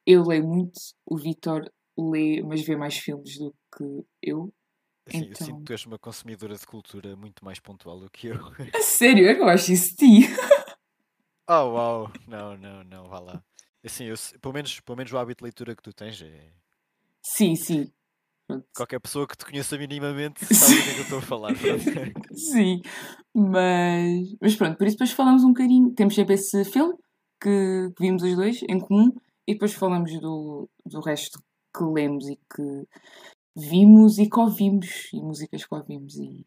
Eu 0.05 0.25
leio 0.25 0.47
muito, 0.49 0.81
o 1.07 1.17
Vitor 1.17 1.71
lê, 1.97 2.43
mas 2.43 2.63
vê 2.65 2.75
mais 2.77 2.97
filmes 2.99 3.39
do 3.39 3.53
que 3.77 3.85
eu. 4.21 4.53
Eu 5.07 5.21
Então- 5.21 5.47
sinto 5.47 5.59
que 5.59 5.65
tu 5.65 5.73
és 5.73 5.87
uma 5.87 5.99
consumidora 5.99 6.57
de 6.57 6.67
cultura 6.67 7.15
muito 7.15 7.45
mais 7.45 7.61
pontual 7.61 8.01
do 8.01 8.11
que 8.11 8.29
eu. 8.29 8.37
A 8.75 8.81
sério, 8.83 9.31
eu 9.31 9.49
acho 9.49 9.71
isso 9.73 9.91
de 9.91 9.97
ti. 9.97 10.27
Oh, 11.47 11.75
uau! 11.75 12.11
Não, 12.27 12.57
não, 12.57 12.83
não, 12.85 13.07
vá 13.07 13.21
lá. 13.21 13.45
Assim, 13.85 14.05
eu, 14.07 14.15
pelo, 14.41 14.55
menos, 14.55 14.81
pelo 14.81 14.97
menos 14.97 15.13
o 15.13 15.19
hábito 15.19 15.41
de 15.41 15.45
leitura 15.45 15.77
que 15.77 15.83
tu 15.83 15.93
tens 15.93 16.23
é. 16.23 16.51
Sim, 17.23 17.55
sim. 17.55 17.93
Qualquer 18.77 19.01
pessoa 19.01 19.27
que 19.27 19.37
te 19.37 19.45
conheça 19.45 19.77
minimamente 19.79 20.45
sabe 20.55 20.77
do 20.77 20.83
que 20.83 20.91
é 20.91 20.93
que 20.95 20.99
eu 21.01 21.03
estou 21.05 21.19
a 21.19 21.23
falar. 21.23 21.53
Sim, 22.33 22.83
mas, 23.35 24.37
mas 24.41 24.57
pronto, 24.57 24.77
por 24.77 24.87
isso 24.87 24.97
depois 24.97 25.13
falamos 25.13 25.45
um 25.45 25.49
bocadinho. 25.49 25.93
Temos 25.95 26.15
sempre 26.15 26.35
esse 26.35 26.65
filme 26.65 26.95
que, 27.41 27.91
que 27.97 28.03
vimos 28.03 28.23
os 28.23 28.37
dois 28.37 28.61
em 28.69 28.79
comum 28.79 29.13
e 29.47 29.55
depois 29.55 29.73
falamos 29.75 30.13
do, 30.21 30.69
do 30.85 31.01
resto 31.01 31.39
que 31.77 31.85
lemos 31.85 32.29
e 32.29 32.37
que 32.37 32.87
vimos 33.57 34.19
e 34.19 34.29
que 34.29 34.39
ouvimos, 34.39 35.13
e 35.13 35.21
músicas 35.21 35.65
que 35.65 35.75
ouvimos 35.75 36.17
e 36.17 36.47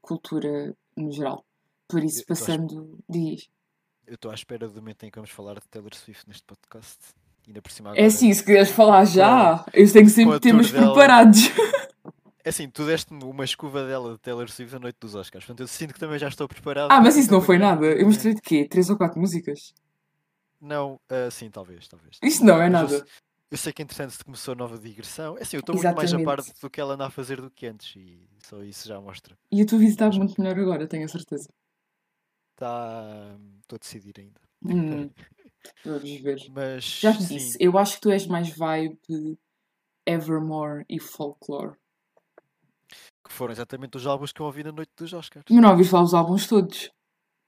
cultura 0.00 0.74
no 0.96 1.10
geral. 1.10 1.44
Por 1.88 2.02
isso, 2.02 2.22
Eu- 2.22 2.26
passando. 2.26 2.98
Diz. 3.08 3.48
Eu 4.06 4.16
estou 4.16 4.30
à 4.30 4.34
espera 4.34 4.68
do 4.68 4.80
momento 4.80 5.04
em 5.04 5.10
que 5.10 5.16
vamos 5.18 5.30
falar 5.30 5.54
de 5.54 5.66
Taylor 5.68 5.94
Swift 5.94 6.28
neste 6.28 6.44
podcast. 6.44 6.98
Ainda 7.46 7.60
por 7.60 7.70
cima 7.70 7.90
É 7.90 7.92
agora. 7.92 8.06
assim, 8.06 8.32
se 8.32 8.42
quiseres 8.44 8.70
falar 8.70 9.04
já, 9.04 9.64
eu 9.72 9.92
tenho 9.92 10.08
sempre 10.08 10.40
temas 10.40 10.70
preparados. 10.70 11.40
É 12.42 12.48
assim, 12.50 12.68
tu 12.68 12.84
deste-me 12.84 13.22
uma 13.24 13.44
escuva 13.44 13.86
dela 13.86 14.12
de 14.12 14.18
Taylor 14.18 14.50
Swift 14.50 14.72
na 14.74 14.80
noite 14.80 14.96
dos 15.00 15.14
Oscars. 15.14 15.44
Portanto, 15.44 15.60
eu 15.60 15.66
sinto 15.68 15.94
que 15.94 16.00
também 16.00 16.18
já 16.18 16.28
estou 16.28 16.46
preparado. 16.48 16.90
Ah, 16.90 17.00
mas 17.00 17.16
isso 17.16 17.30
não 17.32 17.40
foi 17.40 17.58
nada. 17.58 17.86
Eu 17.86 18.06
mostrei 18.06 18.34
de 18.34 18.40
quê? 18.42 18.66
Três 18.68 18.88
ou 18.90 18.96
quatro 18.96 19.18
músicas? 19.20 19.72
Não, 20.60 20.98
ah, 21.08 21.30
sim, 21.30 21.50
talvez, 21.50 21.86
talvez. 21.88 22.18
Isso 22.22 22.44
não 22.44 22.60
é 22.60 22.68
Mas 22.68 22.92
eu 22.92 22.98
nada. 22.98 23.06
se- 23.06 23.12
Eu 23.50 23.58
sei 23.58 23.72
que 23.72 23.82
entretanto 23.82 24.10
se 24.10 24.24
começou 24.24 24.52
a 24.52 24.54
nova 24.56 24.76
digressão. 24.78 25.38
É 25.38 25.42
assim, 25.42 25.56
eu 25.56 25.60
estou 25.60 25.74
muito 25.74 25.94
mais 25.94 26.12
a 26.12 26.18
par 26.22 26.38
Exatamente. 26.38 26.60
do 26.60 26.70
que 26.70 26.80
ela 26.80 26.94
anda 26.94 27.06
a 27.06 27.10
fazer 27.10 27.40
do 27.40 27.50
que 27.50 27.66
antes 27.66 27.94
e 27.96 28.18
só 28.42 28.62
isso 28.62 28.88
já 28.88 29.00
mostra. 29.00 29.36
E 29.52 29.62
a 29.62 29.66
tua 29.66 29.78
vida 29.78 29.90
está 29.92 30.10
muito 30.10 30.40
melhor 30.40 30.58
agora, 30.58 30.86
tenho 30.86 31.04
a 31.04 31.08
certeza. 31.08 31.48
Tá. 32.56 33.36
Estou 33.62 33.76
a 33.76 33.78
decidir 33.78 34.14
ainda. 34.18 34.40
Hum, 34.64 35.10
vamos 35.84 36.20
ver. 36.20 36.38
Mas 36.50 36.84
Já 37.00 37.12
te 37.12 37.22
sim, 37.22 37.36
disse, 37.36 37.56
eu 37.60 37.76
acho 37.78 37.94
que 37.96 38.00
tu 38.02 38.10
és 38.10 38.26
mais 38.26 38.48
vibe 38.56 39.38
Evermore 40.06 40.84
e 40.88 41.00
Folklore. 41.00 41.76
que 43.24 43.32
foram 43.32 43.52
exatamente 43.52 43.96
os 43.96 44.06
álbuns 44.06 44.32
que 44.32 44.40
eu 44.40 44.46
ouvi 44.46 44.62
na 44.62 44.72
noite 44.72 44.92
dos 44.96 45.12
Oscars. 45.12 45.44
Mas 45.50 45.60
não 45.62 45.70
ouviste 45.70 45.94
lá 45.94 46.02
os 46.02 46.14
álbuns 46.14 46.46
todos? 46.46 46.90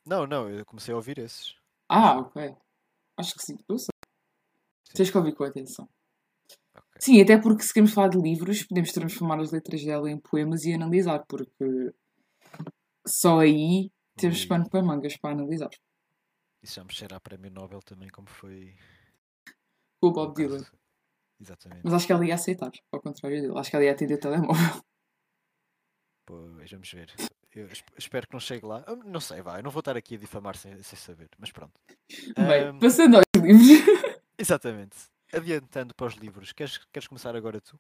Não, 0.06 0.26
não, 0.26 0.48
eu 0.48 0.64
comecei 0.64 0.92
a 0.94 0.96
ouvir 0.96 1.18
esses. 1.18 1.54
Ah, 1.88 2.18
ok. 2.18 2.56
Acho 3.18 3.34
que 3.34 3.42
sim. 3.44 3.56
Eu 3.68 3.78
sei. 3.78 3.88
Sim, 4.84 4.94
Tens 4.94 5.10
que 5.10 5.18
ouvir 5.18 5.34
com 5.34 5.44
atenção. 5.44 5.88
ok. 6.74 7.00
Sim, 7.00 7.20
até 7.20 7.38
porque 7.38 7.62
se 7.62 7.72
queremos 7.72 7.92
falar 7.94 8.08
de 8.08 8.18
livros, 8.18 8.62
podemos 8.64 8.92
transformar 8.92 9.40
as 9.40 9.52
letras 9.52 9.84
dela 9.84 10.10
em 10.10 10.18
poemas 10.18 10.64
e 10.64 10.72
analisar, 10.74 11.24
porque 11.28 11.92
só 13.06 13.38
aí 13.40 13.90
temos 14.16 14.44
Ui, 14.44 14.46
pano 14.46 14.68
para 14.70 14.82
mangas 14.82 15.16
para 15.16 15.34
analisar. 15.34 15.70
Isso 16.66 16.74
já 16.74 16.84
me 16.84 16.92
cheira 16.92 17.14
a 17.14 17.20
prémio 17.20 17.48
Nobel 17.48 17.80
também, 17.80 18.08
como 18.08 18.26
foi 18.28 18.74
O 20.02 20.10
Bob 20.10 20.34
Dylan. 20.34 20.64
Exatamente. 21.40 21.82
Mas 21.84 21.94
acho 21.94 22.06
que 22.08 22.12
ela 22.12 22.26
ia 22.26 22.34
aceitar, 22.34 22.72
ao 22.90 23.00
contrário 23.00 23.40
dele. 23.40 23.56
Acho 23.56 23.70
que 23.70 23.76
ela 23.76 23.84
ia 23.84 23.92
atender 23.92 24.14
o 24.14 24.18
telemóvel. 24.20 24.82
Pois, 26.24 26.68
vamos 26.72 26.90
ver. 26.92 27.14
Eu 27.54 27.66
esp- 27.68 27.88
espero 27.96 28.26
que 28.26 28.32
não 28.32 28.40
chegue 28.40 28.66
lá. 28.66 28.82
Ah, 28.84 28.96
Não 28.96 29.20
sei, 29.20 29.40
vai. 29.42 29.60
Eu 29.60 29.62
não 29.62 29.70
vou 29.70 29.78
estar 29.78 29.96
aqui 29.96 30.16
a 30.16 30.18
difamar 30.18 30.56
sem, 30.56 30.82
sem 30.82 30.98
saber, 30.98 31.28
mas 31.38 31.52
pronto. 31.52 31.72
Bem, 32.36 32.68
Ahm, 32.68 32.80
passando 32.80 33.14
aos 33.16 33.24
livros. 33.36 33.62
exatamente. 34.36 34.96
Adiantando 35.32 35.94
para 35.94 36.06
os 36.08 36.14
livros. 36.14 36.52
Queres, 36.52 36.78
queres 36.92 37.06
começar 37.06 37.36
agora 37.36 37.60
tu? 37.60 37.78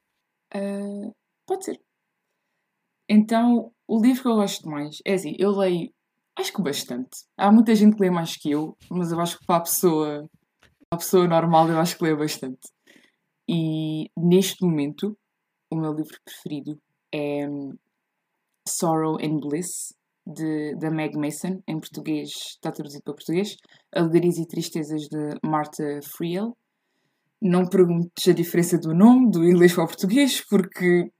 Ah, 0.54 1.10
pode 1.44 1.64
ser. 1.64 1.80
Então, 3.08 3.72
o 3.86 4.00
livro 4.00 4.22
que 4.22 4.28
eu 4.28 4.34
gosto 4.36 4.68
mais 4.68 4.98
é 5.04 5.14
assim, 5.14 5.34
eu 5.38 5.50
leio, 5.50 5.92
acho 6.36 6.52
que 6.52 6.62
bastante. 6.62 7.24
Há 7.36 7.50
muita 7.50 7.74
gente 7.74 7.96
que 7.96 8.02
lê 8.02 8.10
mais 8.10 8.36
que 8.36 8.50
eu, 8.50 8.76
mas 8.90 9.10
eu 9.10 9.20
acho 9.20 9.38
que 9.38 9.46
para 9.46 9.56
a 9.56 9.62
pessoa, 9.62 10.28
para 10.88 10.96
a 10.96 10.98
pessoa 10.98 11.26
normal, 11.26 11.68
eu 11.68 11.78
acho 11.78 11.96
que 11.96 12.04
lê 12.04 12.14
bastante. 12.14 12.68
E 13.48 14.10
neste 14.16 14.64
momento, 14.64 15.16
o 15.70 15.76
meu 15.76 15.92
livro 15.92 16.16
preferido 16.24 16.78
é 17.12 17.48
hum, 17.48 17.72
Sorrow 18.68 19.16
and 19.22 19.40
Bliss, 19.40 19.94
de, 20.26 20.74
da 20.76 20.90
Meg 20.90 21.16
Mason, 21.16 21.62
em 21.68 21.78
português, 21.78 22.30
está 22.30 22.72
traduzido 22.72 23.04
para 23.04 23.14
português. 23.14 23.56
Alegrias 23.94 24.38
e 24.38 24.46
Tristezas, 24.46 25.02
de 25.02 25.38
Martha 25.44 26.00
Friel. 26.16 26.56
Não 27.40 27.66
perguntes 27.66 28.26
a 28.26 28.32
diferença 28.32 28.76
do 28.78 28.92
nome, 28.92 29.30
do 29.30 29.44
inglês 29.44 29.72
para 29.72 29.84
o 29.84 29.86
português, 29.86 30.42
porque 30.48 31.10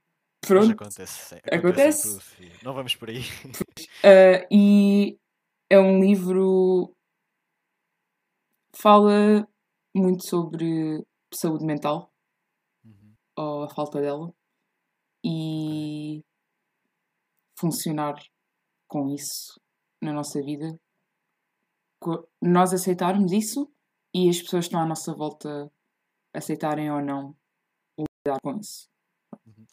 Mas 0.49 0.65
pronto. 0.65 0.71
acontece. 0.71 1.35
sim, 1.35 1.41
Acontece. 1.51 2.03
tudo, 2.03 2.21
filho. 2.21 2.59
Não 2.63 2.73
vamos 2.73 2.95
por 2.95 3.09
aí. 3.09 3.21
Uh, 4.03 4.47
e 4.51 5.19
é 5.69 5.79
um 5.79 5.99
livro 5.99 6.93
fala 8.75 9.47
muito 9.95 10.27
sobre 10.27 11.03
saúde 11.33 11.65
mental 11.65 12.11
Uhum. 12.85 13.13
ou 13.37 13.63
a 13.63 13.69
falta 13.69 13.99
dela 13.99 14.31
e 15.25 16.23
funcionar 17.59 18.15
com 18.87 19.09
isso 19.09 19.59
na 20.01 20.13
nossa 20.13 20.41
vida 20.41 20.79
nós 22.41 22.73
aceitarmos 22.73 23.31
isso 23.31 23.69
e 24.13 24.29
as 24.29 24.39
pessoas 24.41 24.65
que 24.65 24.69
estão 24.69 24.81
à 24.81 24.85
nossa 24.85 25.13
volta 25.13 25.71
aceitarem 26.33 26.91
ou 26.91 27.01
não 27.01 27.35
lidar 27.99 28.39
com 28.41 28.57
isso. 28.59 28.87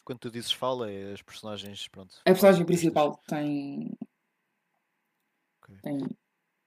Quando 0.03 0.19
tu 0.19 0.31
dizes 0.31 0.51
fala, 0.51 0.91
é 0.91 1.13
as 1.13 1.21
personagens. 1.21 1.87
Pronto, 1.87 2.15
a 2.25 2.31
personagem 2.31 2.65
principal 2.65 3.17
tem 3.27 3.91
Ok. 5.61 5.75
tem 5.81 5.97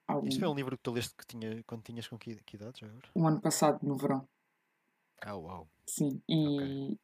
algum 0.06 0.28
Isto 0.28 0.40
foi 0.40 0.48
um 0.48 0.54
livro 0.54 0.76
que 0.76 0.82
tu 0.82 0.92
leste 0.92 1.14
que 1.16 1.26
tinha, 1.26 1.62
quando 1.64 1.82
tinhas 1.82 2.08
com 2.08 2.18
que, 2.18 2.36
que 2.36 2.56
idade 2.56 2.80
já 2.80 2.86
agora? 2.86 3.08
um 3.14 3.26
ano 3.26 3.40
passado 3.40 3.78
no 3.82 3.96
verão 3.96 4.26
Ah, 5.22 5.34
uau. 5.36 5.68
Sim, 5.86 6.22
e 6.28 6.96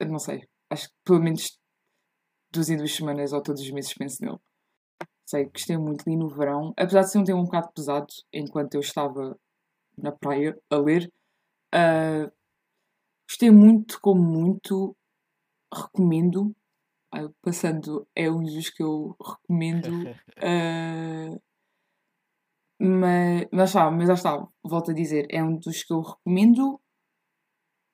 eu 0.00 0.08
não 0.08 0.18
sei, 0.18 0.48
acho 0.70 0.88
que 0.88 0.94
pelo 1.04 1.20
menos 1.20 1.58
duas 2.52 2.70
em 2.70 2.76
duas 2.76 2.94
semanas 2.94 3.32
ou 3.32 3.42
todos 3.42 3.62
os 3.62 3.70
meses 3.70 3.94
penso 3.94 4.24
nele. 4.24 4.38
Sei, 5.26 5.46
gostei 5.46 5.78
muito, 5.78 6.04
li 6.08 6.16
no 6.16 6.28
verão, 6.28 6.72
apesar 6.76 7.02
de 7.02 7.10
ser 7.12 7.18
um 7.18 7.24
tema 7.24 7.40
um 7.40 7.44
bocado 7.44 7.72
pesado, 7.74 8.08
enquanto 8.32 8.74
eu 8.74 8.80
estava 8.80 9.38
na 9.98 10.12
praia 10.12 10.58
a 10.70 10.76
ler, 10.76 11.12
ah, 11.74 12.30
gostei 13.28 13.50
muito, 13.50 14.00
como 14.00 14.22
muito, 14.22 14.96
recomendo, 15.72 16.54
passando, 17.42 18.06
é 18.14 18.30
um 18.30 18.42
dos 18.42 18.70
que 18.70 18.82
eu 18.82 19.16
recomendo, 19.20 19.88
ah, 20.38 21.38
mas, 22.82 23.46
mas, 23.52 23.70
está, 23.70 23.90
mas 23.90 24.08
já 24.08 24.14
está, 24.14 24.48
volto 24.64 24.90
a 24.90 24.94
dizer, 24.94 25.26
é 25.30 25.42
um 25.42 25.56
dos 25.56 25.82
que 25.82 25.92
eu 25.92 26.00
recomendo 26.00 26.80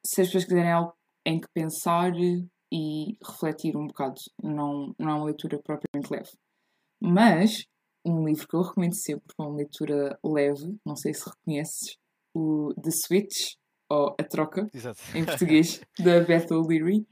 se 0.05 0.21
as 0.21 0.29
pessoas 0.29 0.45
quiserem 0.45 0.71
algo 0.71 0.95
em 1.27 1.41
que 1.41 1.49
pensar 1.53 2.13
e 2.73 3.19
refletir 3.25 3.77
um 3.77 3.89
bocado. 3.89 4.21
Não, 4.41 4.95
não 4.99 5.11
é 5.11 5.15
uma 5.15 5.25
leitura 5.25 5.59
propriamente 5.59 6.13
leve. 6.13 6.31
Mas 7.01 7.67
um 8.05 8.25
livro 8.25 8.47
que 8.47 8.55
eu 8.55 8.63
recomendo 8.63 8.95
sempre 8.95 9.35
para 9.35 9.47
uma 9.47 9.57
leitura 9.57 10.19
leve, 10.25 10.79
não 10.87 10.95
sei 10.95 11.13
se 11.13 11.29
reconheces, 11.29 11.99
o 12.33 12.73
The 12.81 12.91
Switch, 12.91 13.55
ou 13.89 14.15
A 14.19 14.25
Troca, 14.25 14.71
Exato. 14.73 15.01
em 15.15 15.25
português, 15.25 15.81
da 15.99 16.21
Beth 16.25 16.51
O'Leary. 16.53 17.07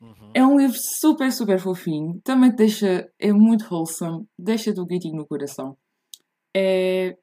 Uhum. 0.00 0.30
É 0.34 0.44
um 0.44 0.58
livro 0.58 0.76
super, 0.78 1.32
super 1.32 1.58
fofinho. 1.58 2.20
Também 2.22 2.50
te 2.50 2.56
deixa. 2.56 3.10
É 3.18 3.32
muito 3.32 3.66
wholesome. 3.72 4.26
Deixa-te 4.38 4.80
um 4.80 4.86
gritinho 4.86 5.16
no 5.16 5.26
coração. 5.26 5.76
É 6.54 7.16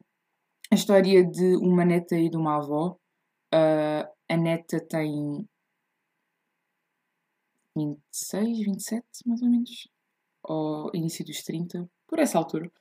a 0.72 0.76
história 0.76 1.24
de 1.26 1.56
uma 1.58 1.86
neta 1.86 2.16
e 2.16 2.30
de 2.30 2.38
uma 2.38 2.58
avó. 2.58 2.98
Ah, 3.52 4.10
a 4.30 4.38
neta 4.38 4.80
tem 4.80 5.48
26, 7.76 8.60
27, 8.66 9.06
mais 9.26 9.42
ou 9.42 9.50
menos. 9.50 9.88
Ou 10.44 10.92
início 10.94 11.26
dos 11.26 11.44
30, 11.44 11.90
por 12.08 12.20
essa 12.20 12.38
altura. 12.38 12.72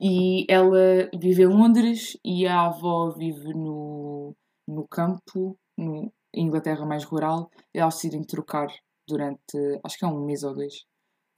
E 0.00 0.46
ela 0.48 1.10
vive 1.20 1.42
em 1.42 1.46
Londres 1.46 2.16
e 2.24 2.46
a 2.46 2.66
avó 2.66 3.10
vive 3.10 3.52
no, 3.54 4.34
no 4.66 4.86
campo, 4.88 5.58
no 5.76 6.12
Inglaterra 6.34 6.86
mais 6.86 7.04
rural. 7.04 7.50
E 7.74 7.78
elas 7.78 7.94
decidem 7.94 8.22
trocar 8.22 8.68
durante, 9.10 9.56
acho 9.84 9.98
que 9.98 10.04
é 10.04 10.08
um 10.08 10.24
mês 10.24 10.42
ou 10.42 10.54
dois, 10.54 10.84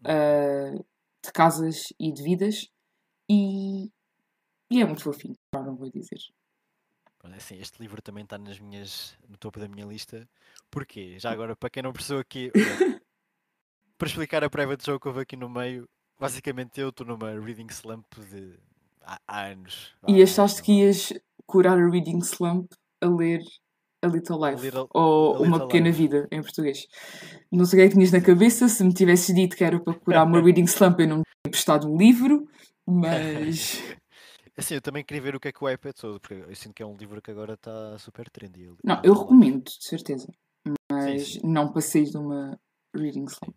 ah, 0.04 0.72
de 1.24 1.32
casas 1.32 1.92
e 1.98 2.12
de 2.12 2.22
vidas. 2.22 2.68
E, 3.28 3.90
e 4.70 4.80
é 4.80 4.84
muito 4.84 5.02
fofinho, 5.02 5.36
não 5.54 5.76
vou 5.76 5.90
dizer. 5.90 6.18
Olha, 7.24 7.36
Assim, 7.36 7.56
este 7.58 7.80
livro 7.80 8.02
também 8.02 8.24
está 8.24 8.36
nas 8.36 8.58
minhas, 8.58 9.16
no 9.28 9.36
topo 9.36 9.60
da 9.60 9.68
minha 9.68 9.86
lista. 9.86 10.28
Porquê? 10.70 11.18
Já 11.18 11.30
agora, 11.30 11.54
para 11.54 11.70
quem 11.70 11.82
não 11.82 11.92
percebeu 11.92 12.20
aqui, 12.20 12.50
para 13.96 14.08
explicar 14.08 14.42
a 14.42 14.50
prévia 14.50 14.76
de 14.76 14.84
jogo 14.84 15.00
que 15.00 15.08
houve 15.08 15.20
aqui 15.20 15.36
no 15.36 15.48
meio, 15.48 15.88
basicamente 16.18 16.80
eu 16.80 16.88
estou 16.88 17.06
numa 17.06 17.30
reading 17.38 17.68
slump 17.70 18.06
de 18.30 18.58
há, 19.02 19.20
há 19.26 19.40
anos. 19.46 19.94
vá, 20.02 20.08
E 20.08 20.20
há 20.20 20.24
achaste 20.24 20.58
anos, 20.58 20.60
que 20.60 20.72
ias 20.72 21.12
curar 21.46 21.78
a 21.78 21.88
reading 21.88 22.18
slump 22.18 22.72
a 23.00 23.06
ler 23.06 23.42
A 24.02 24.06
Little 24.08 24.38
Life 24.44 24.62
Little- 24.62 24.88
ou 24.92 25.36
A 25.36 25.38
Uma 25.38 25.46
Little 25.56 25.68
Pequena 25.68 25.86
Life. 25.88 25.98
Vida 25.98 26.28
em 26.30 26.42
português. 26.42 26.86
Não 27.50 27.64
sei 27.64 27.78
o 27.78 27.82
que 27.82 27.86
é 27.86 27.88
que 27.88 27.94
tinhas 27.94 28.12
na 28.12 28.20
cabeça, 28.20 28.68
se 28.68 28.82
me 28.82 28.92
tivesses 28.92 29.34
dito 29.34 29.56
que 29.56 29.64
era 29.64 29.78
para 29.80 29.94
curar 29.94 30.26
uma 30.26 30.40
reading 30.40 30.64
slump 30.64 31.00
eu 31.00 31.08
não 31.08 31.22
tinha 31.22 31.50
prestado 31.50 31.88
o 31.88 31.96
livro, 31.96 32.48
mas 32.86 33.78
Assim, 34.56 34.74
eu 34.74 34.82
também 34.82 35.02
queria 35.02 35.22
ver 35.22 35.34
o 35.34 35.40
que 35.40 35.48
é 35.48 35.52
que 35.52 35.64
o 35.64 35.66
hype 35.66 35.86
é 35.86 35.92
todo, 35.92 36.20
porque 36.20 36.34
eu 36.34 36.54
sinto 36.54 36.74
que 36.74 36.82
é 36.82 36.86
um 36.86 36.96
livro 36.96 37.22
que 37.22 37.30
agora 37.30 37.54
está 37.54 37.98
super 37.98 38.28
trendy. 38.28 38.68
a 38.68 38.74
não, 38.84 39.00
eu 39.02 39.14
recomendo, 39.14 39.64
de 39.64 39.82
certeza. 39.84 40.30
Mas 40.90 41.34
sim. 41.34 41.40
não 41.42 41.72
passei 41.72 42.04
de 42.04 42.16
uma 42.18 42.60
reading 42.94 43.24
slump. 43.24 43.56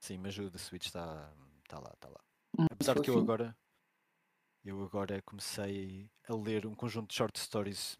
Sim, 0.00 0.18
mas 0.18 0.38
o 0.38 0.50
The 0.50 0.58
Switch 0.58 0.84
está 0.84 1.32
tá 1.66 1.78
lá, 1.78 1.90
está 1.94 2.08
lá. 2.08 2.20
Muito 2.56 2.72
Apesar 2.72 2.94
de 2.94 3.02
que 3.02 3.10
eu 3.10 3.18
agora 3.18 3.56
eu 4.64 4.82
agora 4.84 5.22
comecei 5.22 6.10
a 6.28 6.34
ler 6.34 6.66
um 6.66 6.74
conjunto 6.74 7.08
de 7.08 7.14
short 7.14 7.40
stories 7.40 7.96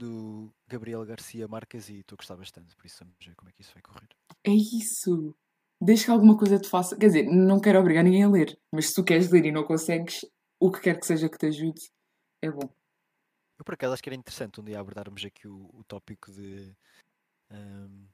do 0.00 0.50
Gabriel 0.66 1.04
Garcia 1.04 1.46
Marques 1.46 1.90
e 1.90 1.98
estou 1.98 2.16
a 2.16 2.20
gostar 2.20 2.36
bastante, 2.36 2.74
por 2.74 2.86
isso 2.86 3.04
vamos 3.04 3.14
ver 3.22 3.34
como 3.36 3.50
é 3.50 3.52
que 3.52 3.60
isso 3.60 3.74
vai 3.74 3.82
correr. 3.82 4.08
É 4.42 4.50
isso. 4.50 5.36
Desde 5.80 6.06
que 6.06 6.10
alguma 6.10 6.36
coisa 6.36 6.58
te 6.58 6.68
faça. 6.68 6.96
Quer 6.96 7.06
dizer, 7.06 7.22
não 7.24 7.60
quero 7.60 7.78
obrigar 7.78 8.02
ninguém 8.02 8.24
a 8.24 8.28
ler, 8.28 8.58
mas 8.72 8.86
se 8.86 8.94
tu 8.94 9.04
queres 9.04 9.30
ler 9.30 9.44
e 9.44 9.52
não 9.52 9.64
consegues, 9.64 10.24
o 10.58 10.70
que 10.70 10.80
quer 10.80 10.98
que 10.98 11.06
seja 11.06 11.28
que 11.28 11.38
te 11.38 11.46
ajude, 11.46 11.80
é 12.42 12.50
bom. 12.50 12.68
Eu 13.58 13.64
por 13.64 13.74
acaso 13.74 13.92
acho 13.92 14.02
que 14.02 14.08
era 14.08 14.16
interessante 14.16 14.58
um 14.60 14.64
dia 14.64 14.80
abordarmos 14.80 15.22
aqui 15.24 15.46
o, 15.46 15.70
o 15.74 15.84
tópico 15.84 16.32
de 16.32 16.74
ahm, 17.50 18.06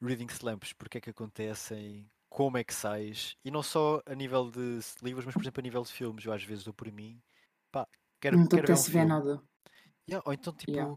reading 0.00 0.28
slumps, 0.30 0.72
porque 0.72 0.98
é 0.98 1.00
que 1.02 1.10
acontecem, 1.10 2.10
como 2.30 2.56
é 2.56 2.64
que 2.64 2.72
sais, 2.72 3.36
e 3.44 3.50
não 3.50 3.62
só 3.62 4.00
a 4.06 4.14
nível 4.14 4.50
de 4.50 4.80
livros, 5.02 5.26
mas 5.26 5.34
por 5.34 5.42
exemplo 5.42 5.60
a 5.60 5.62
nível 5.62 5.82
de 5.82 5.92
filmes, 5.92 6.24
eu 6.24 6.32
às 6.32 6.42
vezes 6.42 6.64
dou 6.64 6.72
por 6.72 6.90
mim, 6.90 7.22
pá, 7.70 7.86
quero, 8.20 8.38
não 8.38 8.46
quero 8.46 8.66
ver 8.66 8.72
um 8.72 8.82
ver 8.82 9.04
nada. 9.06 9.42
Yeah, 10.08 10.22
ou 10.26 10.32
então, 10.32 10.54
tipo, 10.54 10.72
Yeah. 10.72 10.96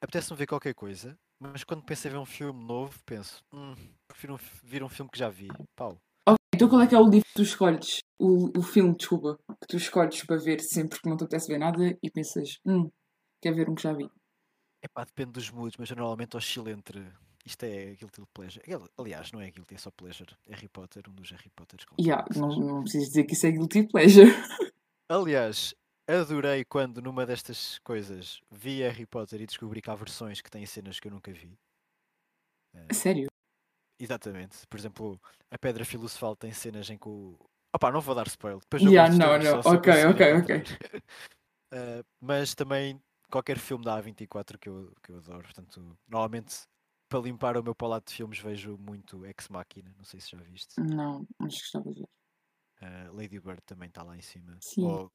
Apetece-me 0.00 0.36
ver 0.38 0.46
qualquer 0.46 0.74
coisa, 0.74 1.16
mas 1.38 1.64
quando 1.64 1.82
penso 1.84 2.08
em 2.08 2.10
ver 2.10 2.18
um 2.18 2.24
filme 2.26 2.64
novo, 2.64 2.98
penso, 3.04 3.42
hum, 3.52 3.74
prefiro 4.06 4.34
um 4.34 4.38
ver 4.64 4.82
um 4.82 4.88
filme 4.88 5.10
que 5.10 5.18
já 5.18 5.28
vi. 5.28 5.48
Pau. 5.76 5.98
Então 6.54 6.68
qual 6.68 6.80
é 6.82 6.86
que 6.86 6.94
é 6.94 6.98
o 6.98 7.08
livro 7.08 7.26
que 7.26 7.34
tu 7.34 7.42
escolhes? 7.42 7.98
O, 8.18 8.58
o 8.58 8.62
filme, 8.62 8.96
desculpa, 8.96 9.38
que 9.60 9.66
tu 9.68 9.76
escolhes 9.76 10.24
para 10.24 10.36
ver 10.38 10.60
sempre 10.60 11.00
que 11.00 11.08
não 11.08 11.16
te 11.16 11.24
apetece 11.24 11.46
ver 11.48 11.58
nada 11.58 11.96
e 12.02 12.10
pensas, 12.10 12.58
hum, 12.64 12.90
quer 13.40 13.54
ver 13.54 13.68
um 13.68 13.74
que 13.74 13.82
já 13.82 13.92
vi. 13.92 14.10
Epá, 14.82 15.04
depende 15.04 15.32
dos 15.32 15.50
moods, 15.50 15.76
mas 15.78 15.90
eu 15.90 15.96
normalmente 15.96 16.36
oscilo 16.36 16.68
entre. 16.70 17.04
Isto 17.44 17.64
é 17.64 17.94
Guilty 17.94 18.22
Pleasure. 18.34 18.72
Ali- 18.72 18.90
Aliás, 18.98 19.32
não 19.32 19.40
é 19.40 19.50
Guilty, 19.50 19.74
é 19.74 19.78
só 19.78 19.90
Pleasure. 19.90 20.36
Harry 20.48 20.68
Potter, 20.68 21.02
um 21.08 21.14
dos 21.14 21.30
Harry 21.30 21.50
Potters. 21.54 21.84
Yeah, 22.00 22.24
não, 22.36 22.48
não 22.56 22.82
precisas 22.82 23.08
dizer 23.08 23.24
que 23.24 23.32
isso 23.32 23.46
é 23.46 23.52
guilty 23.52 23.88
pleasure. 23.88 24.30
Aliás, 25.08 25.74
adorei 26.08 26.64
quando 26.64 27.02
numa 27.02 27.26
destas 27.26 27.78
coisas 27.80 28.40
vi 28.50 28.80
Harry 28.80 29.06
Potter 29.06 29.42
e 29.42 29.46
descobri 29.46 29.82
que 29.82 29.90
há 29.90 29.94
versões 29.94 30.40
que 30.40 30.50
têm 30.50 30.64
cenas 30.64 30.98
que 30.98 31.08
eu 31.08 31.12
nunca 31.12 31.32
vi. 31.32 31.58
A 32.88 32.94
Sério? 32.94 33.28
Exatamente. 34.00 34.66
Por 34.68 34.78
exemplo, 34.78 35.20
a 35.50 35.58
Pedra 35.58 35.84
Filosofal 35.84 36.36
tem 36.36 36.52
cenas 36.52 36.88
em 36.88 36.96
que 36.96 37.08
o. 37.08 37.38
Opá, 37.74 37.90
não 37.92 38.00
vou 38.00 38.14
dar 38.14 38.26
spoiler. 38.26 38.60
Depois 38.60 38.82
Yeah, 38.82 39.14
não, 39.14 39.38
não. 39.38 39.60
Ok, 39.60 39.92
ok, 40.06 40.32
encontrar. 40.32 40.78
Uh, 41.72 42.04
mas 42.20 42.54
também 42.54 43.00
qualquer 43.30 43.58
filme 43.58 43.84
da 43.84 44.00
A24 44.00 44.58
que 44.58 44.68
eu, 44.68 44.92
que 45.02 45.12
eu 45.12 45.18
adoro. 45.18 45.42
Portanto, 45.42 45.98
normalmente 46.06 46.62
para 47.08 47.20
limpar 47.20 47.56
o 47.56 47.62
meu 47.62 47.74
palato 47.74 48.10
de 48.10 48.16
filmes 48.16 48.38
vejo 48.38 48.76
muito 48.78 49.24
Ex 49.24 49.48
Machina, 49.48 49.94
não 49.96 50.04
sei 50.04 50.20
se 50.20 50.30
já 50.30 50.38
viste. 50.38 50.78
Não, 50.78 51.26
mas 51.38 51.54
gostava 51.54 51.92
de 51.92 52.00
ver. 52.00 52.08
Uh, 52.80 53.16
Lady 53.16 53.40
Bird 53.40 53.60
também 53.66 53.88
está 53.88 54.02
lá 54.02 54.16
em 54.16 54.22
cima. 54.22 54.56
Sim. 54.60 54.84
Ou 54.84 55.10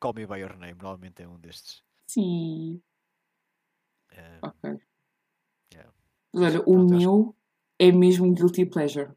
Call 0.00 0.14
Me 0.14 0.26
By 0.26 0.40
Your 0.40 0.56
Name, 0.56 0.78
normalmente 0.80 1.22
é 1.22 1.28
um 1.28 1.38
destes. 1.38 1.82
Sim. 2.06 2.82
Ok. 4.42 4.78
yeah. 5.72 5.92
Olha, 6.34 6.60
o 6.60 6.64
Pronto, 6.64 6.94
eu 6.94 6.98
meu 6.98 7.36
é 7.78 7.92
mesmo 7.92 8.26
um 8.26 8.34
guilty 8.34 8.66
pleasure. 8.66 9.12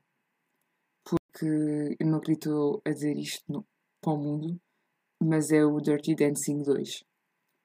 Porque 1.04 1.96
eu 2.00 2.08
não 2.08 2.17
acredito 2.17 2.82
a 2.86 2.91
dizer 2.91 3.17
isto 3.17 3.43
no, 3.52 3.65
para 4.02 4.13
o 4.13 4.17
mundo, 4.17 4.60
mas 5.22 5.52
é 5.52 5.65
o 5.65 5.80
Dirty 5.80 6.15
Dancing 6.15 6.62
2. 6.63 7.04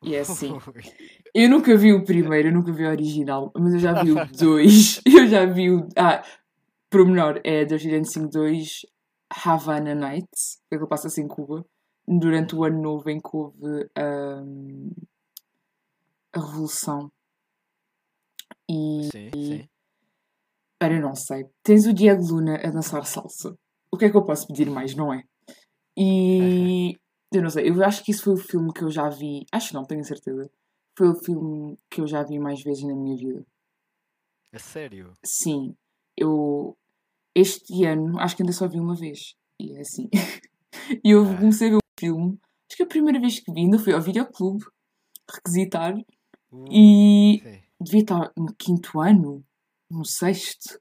E 0.04 0.14
é 0.14 0.20
assim. 0.20 0.52
Eu 1.34 1.48
nunca 1.50 1.76
vi 1.76 1.92
o 1.92 2.04
primeiro, 2.04 2.48
eu 2.48 2.52
nunca 2.52 2.72
vi 2.72 2.84
o 2.84 2.88
original, 2.88 3.52
mas 3.54 3.74
eu 3.74 3.78
já 3.78 4.02
vi 4.02 4.12
o 4.12 4.14
2. 4.32 5.02
Eu 5.06 5.26
já 5.26 5.44
vi 5.44 5.70
o. 5.70 5.86
Ah, 5.94 6.24
pormenor, 6.90 7.40
é 7.44 7.64
Dirty 7.64 7.90
Dancing 7.90 8.28
2 8.28 8.86
Havana 9.44 9.94
Nights, 9.94 10.58
que 10.68 10.76
é 10.76 10.78
que 10.78 10.86
passa-se 10.86 11.20
em 11.20 11.28
Cuba, 11.28 11.64
durante 12.18 12.54
o 12.56 12.64
ano 12.64 12.80
novo 12.80 13.10
em 13.10 13.20
que 13.20 13.28
houve 13.36 13.88
ahm, 13.96 14.90
a 16.32 16.40
Revolução. 16.40 17.10
E. 18.70 19.08
sim, 19.12 19.30
sim. 19.34 19.68
Ora, 20.82 21.00
não 21.00 21.14
sei. 21.14 21.44
Tens 21.62 21.86
o 21.86 21.92
Diego 21.92 22.22
Luna 22.22 22.56
a 22.56 22.70
dançar 22.70 23.04
salsa. 23.04 23.56
O 23.92 23.96
que 23.96 24.04
é 24.06 24.10
que 24.10 24.16
eu 24.16 24.24
posso 24.24 24.46
pedir 24.46 24.70
mais, 24.70 24.94
não 24.94 25.12
é? 25.12 25.22
E. 25.96 26.96
Eu 27.32 27.42
não 27.42 27.50
sei, 27.50 27.68
eu 27.68 27.84
acho 27.84 28.02
que 28.02 28.10
isso 28.10 28.24
foi 28.24 28.32
o 28.34 28.36
filme 28.38 28.72
que 28.72 28.82
eu 28.82 28.90
já 28.90 29.08
vi. 29.10 29.44
Acho 29.52 29.68
que 29.68 29.74
não, 29.74 29.84
tenho 29.84 30.02
certeza. 30.02 30.50
Foi 30.96 31.08
o 31.10 31.14
filme 31.14 31.76
que 31.90 32.00
eu 32.00 32.06
já 32.06 32.22
vi 32.22 32.38
mais 32.38 32.62
vezes 32.62 32.84
na 32.84 32.94
minha 32.94 33.16
vida. 33.16 33.44
É 34.52 34.58
sério? 34.58 35.12
Sim, 35.24 35.76
eu. 36.16 36.76
Este 37.34 37.84
ano, 37.84 38.18
acho 38.18 38.34
que 38.34 38.42
ainda 38.42 38.52
só 38.52 38.66
vi 38.66 38.80
uma 38.80 38.94
vez. 38.96 39.34
E 39.60 39.76
é 39.76 39.80
assim. 39.80 40.08
E 41.04 41.10
eu 41.10 41.22
Ah. 41.22 41.36
comecei 41.36 41.68
a 41.68 41.70
ver 41.72 41.78
filme. 41.98 42.38
Acho 42.68 42.76
que 42.76 42.82
a 42.82 42.86
primeira 42.86 43.20
vez 43.20 43.40
que 43.40 43.52
vi 43.52 43.60
ainda 43.60 43.78
foi 43.78 43.92
ao 43.94 44.00
videoclube 44.02 44.64
requisitar. 45.34 45.94
Uh, 46.50 46.64
E 46.70 47.42
devia 47.80 48.00
estar 48.00 48.32
no 48.36 48.54
quinto 48.54 49.00
ano, 49.00 49.44
no 49.90 50.04
sexto. 50.04 50.78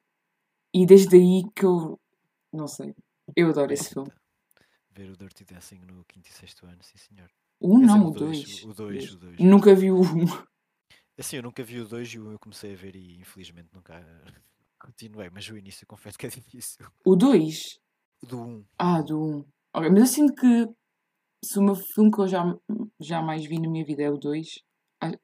E 0.74 0.86
desde 0.86 1.16
aí 1.18 1.44
que 1.56 1.66
eu. 1.66 2.00
Não 2.54 2.68
sei. 2.68 2.94
Eu 3.36 3.50
adoro 3.50 3.74
esse 3.74 3.90
filme. 3.94 4.12
Ver 4.92 5.10
o 5.12 5.18
Dirty 5.18 5.44
Dancing 5.46 5.80
no 5.86 6.04
quinto 6.06 6.30
e 6.30 6.34
sexto 6.34 6.66
ano, 6.66 6.82
sim 6.82 6.98
senhor. 6.98 7.30
Um 7.62 7.80
Quer 7.80 7.86
não, 7.88 7.98
dizer, 7.98 8.06
o 8.06 8.12
dois, 8.12 8.44
dois. 8.44 8.64
O 8.64 8.74
2, 8.74 9.14
o 9.14 9.18
2. 9.20 9.40
Nunca 9.40 9.76
vi 9.76 9.92
o 9.92 10.00
um. 10.02 10.26
Assim, 11.18 11.38
eu 11.38 11.44
nunca 11.44 11.64
vi 11.64 11.80
o 11.80 11.88
2 11.88 12.10
e 12.14 12.20
o 12.20 12.28
1 12.28 12.32
eu 12.34 12.40
comecei 12.40 12.74
a 12.74 12.78
ver 12.78 12.96
e 12.96 13.20
infelizmente 13.20 13.70
nunca 13.74 13.94
continuei, 14.80 15.30
mas 15.32 15.50
o 15.50 15.58
início 15.58 15.86
confesso 15.88 16.18
que 16.18 16.28
é 16.28 16.30
difícil. 16.30 16.86
O 17.06 17.16
dois? 17.16 17.80
Do 18.22 18.40
1, 18.40 18.66
Ah, 18.78 19.02
do 19.02 19.20
um. 19.20 19.46
Ok, 19.74 19.90
mas 19.90 20.00
eu 20.00 20.06
sinto 20.08 20.34
que 20.36 20.68
se 21.44 21.60
o 21.60 21.62
meu 21.64 21.76
filme 21.76 22.12
que 22.12 22.20
eu 22.22 22.28
já, 22.28 22.44
já 23.00 23.22
mais 23.22 23.46
vi 23.46 23.60
na 23.60 23.70
minha 23.70 23.86
vida 23.86 24.04
é 24.04 24.10
o 24.10 24.18
2, 24.18 24.48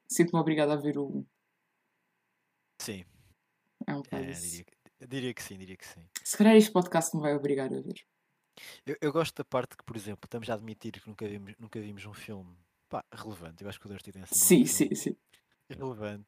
sinto-me 0.08 0.40
obrigada 0.40 0.72
a 0.74 0.76
ver 0.76 0.98
o 0.98 1.06
1. 1.06 1.16
Um. 1.18 1.26
sim, 2.80 3.04
É 3.86 3.94
um 3.94 4.02
é, 4.10 4.20
diria, 4.32 4.64
que- 4.64 5.06
diria 5.06 5.34
que 5.34 5.42
sim, 5.42 5.58
diria 5.58 5.76
que 5.76 5.86
sim. 5.86 6.06
Se 6.22 6.36
calhar 6.36 6.56
este 6.56 6.72
podcast 6.72 7.14
me 7.16 7.22
vai 7.22 7.34
obrigar 7.34 7.66
a 7.72 7.80
ver. 7.80 8.04
Eu, 8.86 8.96
eu 9.00 9.12
gosto 9.12 9.34
da 9.36 9.44
parte 9.44 9.76
que, 9.76 9.84
por 9.84 9.96
exemplo, 9.96 10.26
estamos 10.26 10.48
a 10.48 10.54
admitir 10.54 10.92
que 10.92 11.08
nunca 11.08 11.26
vimos, 11.26 11.54
nunca 11.58 11.80
vimos 11.80 12.04
um 12.06 12.14
filme 12.14 12.56
pá, 12.88 13.04
relevante. 13.12 13.62
Eu 13.64 13.68
acho 13.68 13.80
que 13.80 13.86
o 13.86 13.90
Dirty 13.90 14.12
Dancing 14.12 14.32
é 14.34 14.38
Sim, 14.38 14.66
sim, 14.66 14.94
sim. 14.94 15.16
relevante. 15.68 16.26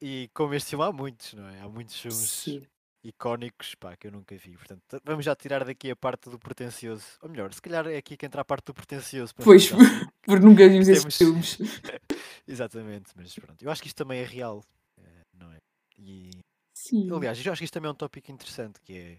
E 0.00 0.28
como 0.34 0.54
este 0.54 0.70
filme 0.70 0.84
há 0.84 0.90
muitos, 0.92 1.34
não 1.34 1.46
é? 1.46 1.60
Há 1.60 1.68
muitos 1.68 1.96
filmes 2.00 2.18
Sim. 2.18 2.66
Icónicos 3.04 3.74
pá, 3.74 3.96
que 3.96 4.06
eu 4.06 4.12
nunca 4.12 4.36
vi. 4.36 4.56
Portanto, 4.56 5.00
vamos 5.04 5.24
já 5.24 5.34
tirar 5.34 5.64
daqui 5.64 5.90
a 5.90 5.96
parte 5.96 6.30
do 6.30 6.38
pretencioso. 6.38 7.04
Ou 7.20 7.28
melhor, 7.28 7.52
se 7.52 7.60
calhar 7.60 7.86
é 7.86 7.96
aqui 7.96 8.16
que 8.16 8.26
entra 8.26 8.42
a 8.42 8.44
parte 8.44 8.66
do 8.66 8.74
pretencioso. 8.74 9.34
Pois, 9.34 9.70
porque 10.22 10.44
nunca 10.44 10.68
vimos 10.68 10.88
esses 10.88 11.18
Temos- 11.18 11.56
filmes. 11.56 11.58
Exatamente, 12.46 13.12
mas 13.16 13.34
pronto. 13.34 13.62
Eu 13.62 13.70
acho 13.70 13.80
que 13.82 13.88
isto 13.88 13.96
também 13.96 14.20
é 14.20 14.24
real, 14.24 14.64
eh, 14.98 15.22
não 15.32 15.52
é? 15.52 15.58
E, 15.98 16.30
Sim. 16.74 17.10
aliás, 17.14 17.44
eu 17.44 17.52
acho 17.52 17.60
que 17.60 17.64
isto 17.64 17.74
também 17.74 17.88
é 17.88 17.92
um 17.92 17.96
tópico 17.96 18.30
interessante, 18.30 18.80
que 18.80 18.96
é 18.96 19.18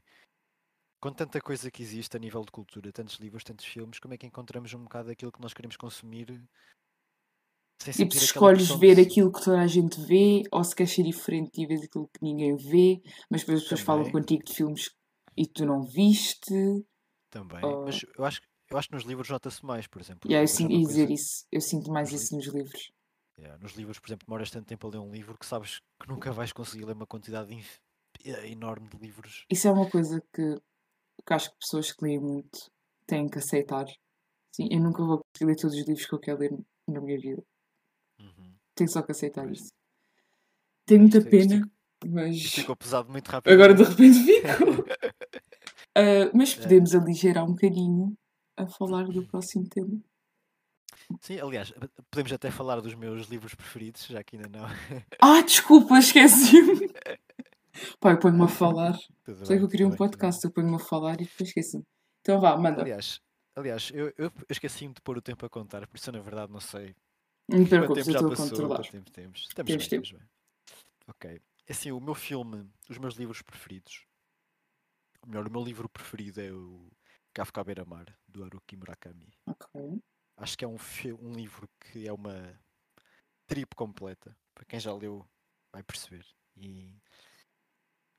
com 1.01 1.11
tanta 1.11 1.41
coisa 1.41 1.69
que 1.69 1.83
existe 1.83 2.15
a 2.15 2.19
nível 2.19 2.41
de 2.45 2.51
cultura, 2.51 2.91
tantos 2.91 3.15
livros, 3.17 3.43
tantos 3.43 3.65
filmes, 3.65 3.99
como 3.99 4.13
é 4.13 4.17
que 4.17 4.25
encontramos 4.25 4.73
um 4.73 4.83
bocado 4.83 5.11
aquilo 5.11 5.31
que 5.31 5.41
nós 5.41 5.53
queremos 5.53 5.75
consumir 5.75 6.41
se 7.91 8.03
aquela 8.03 8.23
escolhes 8.23 8.69
ver 8.69 8.99
aquilo 8.99 9.31
que 9.31 9.43
toda 9.43 9.59
a 9.59 9.67
gente 9.67 9.99
vê, 10.05 10.43
ou 10.51 10.63
se 10.63 10.75
queres 10.75 10.93
ser 10.93 11.03
diferente 11.03 11.61
e 11.61 11.65
vês 11.65 11.81
aquilo 11.83 12.07
que 12.07 12.21
ninguém 12.21 12.55
vê, 12.55 13.01
mas 13.29 13.41
depois 13.41 13.57
as 13.59 13.63
pessoas 13.63 13.81
falam 13.81 14.09
contigo 14.11 14.43
de 14.43 14.53
filmes 14.53 14.89
e 15.35 15.45
tu 15.47 15.65
não 15.65 15.81
viste. 15.83 16.53
Também, 17.29 17.63
Oh. 17.63 17.83
mas 17.85 18.01
eu 18.17 18.23
acho, 18.25 18.41
eu 18.69 18.77
acho 18.77 18.87
que 18.89 18.95
nos 18.95 19.03
livros 19.03 19.29
nota-se 19.29 19.65
mais, 19.65 19.87
por 19.87 19.99
exemplo. 20.01 20.29
E 20.29 20.35
aí 20.35 20.41
eu 20.41 20.45
livros 20.45 20.55
sinto, 20.57 20.87
dizer 20.87 21.11
isso. 21.11 21.45
Eu 21.51 21.61
sinto 21.61 21.91
mais 21.91 22.11
Nos 22.11 22.21
isso 22.21 22.35
nos 22.35 22.47
livros. 22.47 22.91
Yeah, 23.39 23.57
nos 23.61 23.73
livros, 23.73 23.97
por 23.99 24.07
exemplo, 24.07 24.25
demoras 24.27 24.51
tanto 24.51 24.67
tempo 24.67 24.85
a 24.87 24.91
ler 24.91 24.99
um 24.99 25.11
livro 25.11 25.35
que 25.37 25.45
sabes 25.45 25.79
que 25.99 26.07
nunca 26.07 26.31
vais 26.31 26.53
conseguir 26.53 26.85
ler 26.85 26.93
uma 26.95 27.07
quantidade 27.07 27.51
inf- 27.51 27.79
eh, 28.23 28.49
enorme 28.51 28.87
de 28.87 28.97
livros. 28.97 29.43
Isso 29.49 29.67
é 29.67 29.71
uma 29.71 29.89
coisa 29.89 30.21
que, 30.31 30.55
que 31.25 31.33
acho 31.33 31.49
que 31.51 31.57
pessoas 31.59 31.91
que 31.91 32.05
leem 32.05 32.19
muito 32.19 32.71
têm 33.07 33.27
que 33.27 33.39
aceitar. 33.39 33.85
Sim, 34.55 34.67
eu 34.71 34.79
nunca 34.79 35.03
vou 35.03 35.19
conseguir 35.23 35.49
ler 35.51 35.55
todos 35.59 35.75
os 35.75 35.87
livros 35.87 36.05
que 36.05 36.13
eu 36.13 36.19
quero 36.19 36.39
ler 36.39 36.51
na 36.87 37.01
minha 37.01 37.19
vida. 37.19 37.43
Tenho 38.75 38.89
só 38.89 39.01
que 39.01 39.11
aceitar 39.11 39.49
isso. 39.51 39.69
Tenho 40.85 41.01
muita 41.01 41.19
Isto- 41.19 41.35
isto 41.35 41.49
pena, 41.49 41.61
ficou- 42.01 42.11
mas 42.11 42.35
Isto 42.35 42.55
ficou 42.61 42.75
pesado 42.75 43.09
muito 43.11 43.27
rápido. 43.29 43.53
agora 43.53 43.73
de 43.73 43.83
repente 43.83 44.19
fico. 44.23 44.43
Ah, 45.95 46.31
mas 46.33 46.57
É. 46.57 46.61
podemos 46.63 46.95
aligerar 46.95 47.43
um 47.45 47.51
bocadinho 47.51 48.17
a 48.57 48.65
falar 48.65 49.03
do 49.05 49.27
próximo 49.27 49.69
tema. 49.69 50.01
Sim, 51.21 51.39
aliás, 51.39 51.71
podemos 52.09 52.33
até 52.33 52.49
falar 52.49 52.79
dos 52.81 52.95
meus 52.95 53.27
livros 53.27 53.53
preferidos, 53.53 54.05
já 54.07 54.23
que 54.23 54.35
ainda 54.37 54.49
não. 54.49 54.65
Ah, 55.21 55.41
desculpa, 55.43 55.99
esqueci-me. 55.99 56.89
Eu 58.03 58.19
ponho-me 58.19 58.43
a 58.43 58.47
falar. 58.47 58.97
Tudo 59.23 59.45
Sei 59.45 59.47
que 59.47 59.53
bem, 59.55 59.61
eu 59.63 59.67
queria 59.69 59.85
um 59.87 59.89
bem. 59.89 59.97
podcast, 59.97 60.43
eu 60.45 60.51
ponho-me 60.51 60.75
a 60.75 60.79
falar 60.79 61.13
e 61.21 61.25
depois 61.25 61.49
esqueci-me. 61.49 61.83
Então 62.21 62.39
vá, 62.39 62.55
manda. 62.57 62.81
Aliás, 62.81 63.19
aliás 63.55 63.91
eu, 63.93 64.11
eu 64.17 64.31
esqueci-me 64.49 64.93
de 64.93 65.01
pôr 65.01 65.17
o 65.17 65.21
tempo 65.21 65.43
a 65.45 65.49
contar, 65.49 65.87
por 65.87 65.95
isso 65.97 66.09
eu 66.09 66.13
na 66.13 66.19
verdade 66.21 66.51
não 66.51 66.59
sei 66.59 66.95
Não 67.49 67.63
te 67.63 67.69
preocupes, 67.69 68.07
eu 68.07 68.13
estou 68.13 68.31
a 68.31 68.35
controlar. 68.35 68.89
tempo 68.89 69.11
temos. 69.11 69.39
Estamos 69.47 69.69
Temos 69.71 69.83
bem, 69.83 69.89
tempo. 69.89 70.03
estamos 70.05 70.11
bem. 70.11 70.29
Ok. 71.07 71.41
Assim, 71.69 71.91
o 71.91 71.99
meu 71.99 72.15
filme, 72.15 72.69
os 72.89 72.97
meus 72.97 73.15
livros 73.15 73.41
preferidos. 73.41 74.05
Ou 75.21 75.29
melhor, 75.29 75.47
o 75.47 75.51
meu 75.51 75.63
livro 75.63 75.87
preferido 75.89 76.41
é 76.41 76.51
o 76.51 76.91
Kafka 77.33 77.61
à 77.61 77.63
Beira-Mar, 77.63 78.05
do 78.27 78.43
Haruki 78.43 78.75
Murakami. 78.75 79.33
Ok. 79.45 80.01
Acho 80.37 80.57
que 80.57 80.65
é 80.65 80.67
um, 80.67 80.77
um 81.21 81.31
livro 81.33 81.69
que 81.79 82.07
é 82.07 82.13
uma 82.13 82.59
trip 83.47 83.75
completa. 83.75 84.35
Para 84.53 84.65
quem 84.65 84.79
já 84.79 84.93
leu, 84.93 85.25
vai 85.71 85.83
perceber. 85.83 86.25
E 86.55 86.95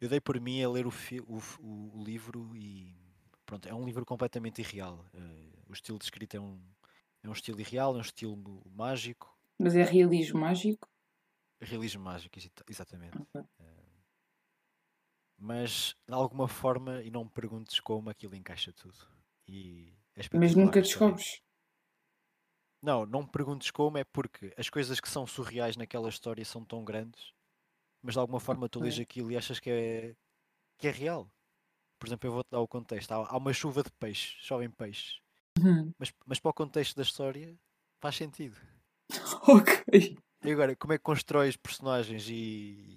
eu 0.01 0.09
dei 0.09 0.21
por 0.21 0.41
mim 0.41 0.63
a 0.63 0.69
ler 0.69 0.87
o, 0.87 0.91
o 1.27 1.39
o- 1.61 2.05
livro 2.05 2.55
e 2.57 2.97
pronto, 3.47 3.69
é 3.69 3.75
um 3.75 3.85
livro 3.85 4.05
completamente 4.05 4.61
irreal. 4.61 5.05
Eh, 5.13 5.53
o 5.69 5.73
estilo 5.73 5.99
de 5.99 6.05
escrita 6.05 6.37
é 6.37 6.41
um, 6.41 6.61
é 7.25 7.29
um 7.29 7.33
estilo 7.33 7.61
irreal, 7.61 7.95
é 7.95 7.99
um 7.99 8.03
estilo 8.03 8.37
mágico, 8.71 9.35
Mas 9.59 9.75
é 9.75 9.83
realismo 9.83 10.41
mágico? 10.41 10.89
realismo 11.61 12.03
mágico, 12.03 12.39
exata- 12.39 12.65
exatamente. 12.69 13.19
Ok. 13.19 13.45
Mas 15.39 15.97
de 16.07 16.15
alguma 16.15 16.47
forma, 16.47 17.03
e 17.03 17.11
não 17.11 17.25
me 17.25 17.31
perguntes 17.31 17.81
como 17.81 18.11
aquilo 18.11 18.35
encaixa 18.35 18.73
tudo. 18.73 18.99
E 19.49 19.93
é 20.15 20.23
Mas 20.33 20.55
nunca 20.55 20.81
descobres. 20.81 21.43
Não, 22.83 23.07
não 23.07 23.23
me 23.23 23.31
perguntes 23.31 23.71
como, 23.71 23.97
é 23.97 24.05
porque 24.05 24.55
as 24.59 24.69
coisas 24.69 25.01
que 25.01 25.09
são 25.09 25.27
surreais 25.27 25.77
naquela 25.77 26.09
história 26.09 26.45
são 26.45 26.63
tão 26.65 26.85
grandes, 26.85 27.33
mas 28.03 28.15
de 28.15 28.21
alguma 28.21 28.41
forma 28.41 28.69
tu 28.69 28.81
lês 28.81 28.99
aquilo 28.99 29.33
e 29.33 29.37
achas 29.37 29.59
que 29.59 29.71
é, 29.71 30.17
que 30.79 30.89
é 30.89 30.91
real. 30.91 31.31
Por 31.99 32.09
exemplo, 32.09 32.29
eu 32.29 32.33
vou-te 32.33 32.51
dar 32.51 32.61
o 32.61 32.69
contexto. 32.69 33.13
Há, 33.13 33.29
há 33.29 33.37
uma 33.39 33.53
chuva 33.55 33.83
de 33.83 33.91
peixes, 33.93 34.37
chovem 34.45 34.71
peixes, 34.71 35.21
Uhum. 35.59 35.95
mas, 35.99 36.13
mas 36.27 36.41
para 36.41 36.51
o 36.51 36.55
contexto 36.55 36.97
da 36.97 37.03
história 37.03 37.59
faz 38.01 38.17
sentido. 38.17 38.57
Ok. 39.49 39.69
E 40.47 40.51
agora, 40.53 40.77
como 40.77 40.93
é 40.93 40.99
que 40.99 41.03
constróis 41.11 41.57
personagens 41.57 42.25
e 42.31 42.97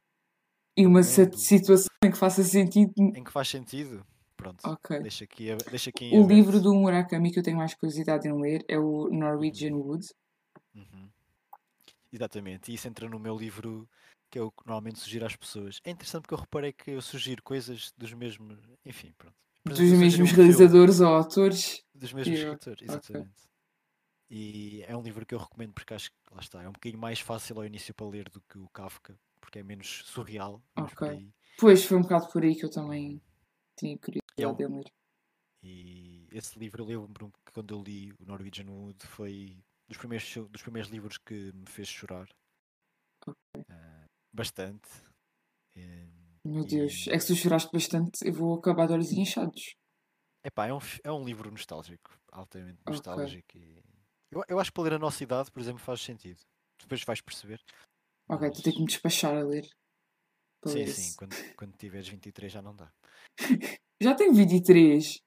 E 0.77 0.87
uma 0.87 1.03
certa 1.03 1.35
situação 1.37 1.89
em 2.01 2.09
que 2.11 2.17
faça 2.17 2.41
sentido. 2.41 2.93
em 3.13 3.23
que 3.23 3.31
faz 3.31 3.47
sentido? 3.49 4.05
Pronto, 4.35 4.63
Ok. 4.63 4.91
deixa 4.99 5.23
aqui, 5.23 5.47
deixa 5.69 5.89
aqui 5.89 6.15
O 6.15 6.27
livro 6.27 6.61
do 6.61 6.73
Murakami 6.75 7.31
que 7.31 7.39
eu 7.39 7.43
tenho 7.43 7.57
mais 7.57 7.73
curiosidade 7.75 8.27
em 8.27 8.33
ler 8.41 8.63
é 8.67 8.77
o 8.77 9.09
Norwegian 9.09 9.75
Wood. 9.75 10.05
Uhum. 10.75 11.11
Exatamente, 12.11 12.71
e 12.71 12.75
isso 12.75 12.87
entra 12.87 13.07
no 13.09 13.19
meu 13.19 13.37
livro 13.37 13.89
que 14.29 14.39
eu 14.39 14.53
normalmente 14.65 14.99
sugiro 14.99 15.25
às 15.25 15.35
pessoas. 15.35 15.79
É 15.83 15.91
interessante 15.91 16.23
porque 16.23 16.33
eu 16.35 16.39
reparei 16.39 16.73
que 16.73 16.91
eu 16.91 17.01
sugiro 17.01 17.41
coisas 17.43 17.91
dos 17.97 18.13
mesmos. 18.13 18.59
Enfim, 18.85 19.13
pronto. 19.17 19.35
Dos 19.69 19.79
mesmos 19.91 20.31
realizadores 20.31 20.99
ou 20.99 21.07
autores. 21.07 21.83
Dos 21.93 22.13
mesmos 22.13 22.37
Yeah, 22.37 22.53
escritores, 22.55 22.89
exatamente. 22.89 23.47
E 24.29 24.83
é 24.87 24.95
um 24.95 25.01
livro 25.01 25.25
que 25.25 25.33
eu 25.33 25.39
recomendo 25.39 25.73
porque 25.73 25.93
acho 25.93 26.11
que, 26.11 26.17
lá 26.33 26.41
está, 26.41 26.61
é 26.61 26.67
um 26.69 26.73
bocadinho 26.73 26.99
mais 27.01 27.19
fácil 27.19 27.57
ao 27.57 27.65
início 27.65 27.93
para 27.93 28.07
ler 28.07 28.29
do 28.29 28.41
que 28.41 28.57
o 28.57 28.67
Kafka, 28.69 29.17
porque 29.39 29.59
é 29.59 29.63
menos 29.63 30.03
surreal. 30.05 30.61
Ok. 30.75 31.31
Pois, 31.57 31.85
foi 31.85 31.97
um 31.97 32.01
bocado 32.01 32.27
por 32.31 32.43
aí 32.43 32.55
que 32.55 32.65
eu 32.65 32.69
também 32.69 33.21
tinha 33.77 33.97
curiosidade 33.97 34.21
É 34.37 34.47
um- 34.47 34.53
de 34.55 34.65
ler. 34.67 34.91
E 35.63 36.27
esse 36.31 36.59
livro, 36.59 36.83
eu 36.91 37.01
lembro-me 37.01 37.31
que 37.31 37.51
quando 37.53 37.73
eu 37.73 37.81
li 37.81 38.11
o 38.19 38.25
Norwegian 38.25 38.69
Wood 38.69 39.05
foi 39.07 39.57
dos 39.87 39.97
primeiros, 39.97 40.35
dos 40.51 40.61
primeiros 40.61 40.91
livros 40.91 41.17
que 41.17 41.51
me 41.53 41.65
fez 41.65 41.87
chorar. 41.87 42.27
Ah, 43.69 44.05
bastante. 44.31 44.87
Eh, 45.75 46.07
Meu 46.47 46.63
E- 46.63 46.67
Deus, 46.67 47.07
é 47.09 47.17
que 47.17 47.25
tu 47.27 47.35
choraste 47.35 47.69
bastante, 47.73 48.25
eu 48.25 48.33
vou 48.33 48.57
acabar 48.57 48.87
de 48.87 48.93
olhos 48.93 49.11
inchados. 49.11 49.75
Epá, 50.45 50.67
é 50.67 50.73
um, 50.73 50.79
é 51.03 51.11
um 51.11 51.25
livro 51.25 51.51
nostálgico, 51.51 52.17
altamente 52.31 52.79
nostálgico. 52.85 53.57
E... 53.57 53.83
Eu, 54.31 54.43
eu 54.47 54.59
acho 54.59 54.71
que 54.71 54.75
para 54.75 54.83
ler 54.85 54.93
a 54.93 54.99
nossa 54.99 55.21
idade, 55.21 55.51
por 55.51 55.59
exemplo, 55.59 55.79
faz 55.79 56.01
sentido. 56.01 56.39
Depois 56.79 57.03
vais 57.03 57.19
perceber. 57.21 57.61
Ok, 58.29 58.49
tu 58.51 58.61
tens 58.63 58.73
que 58.75 58.79
me 58.79 58.87
despachar 58.87 59.35
a 59.35 59.43
ler. 59.43 59.67
Sim, 60.65 60.73
ler 60.79 60.87
sim, 60.87 61.15
quando, 61.17 61.35
quando 61.55 61.75
tiveres 61.77 62.07
23 62.07 62.51
já 62.51 62.61
não 62.61 62.75
dá. 62.75 62.91
Já 64.01 64.13
tenho 64.13 64.31
23. 64.33 65.19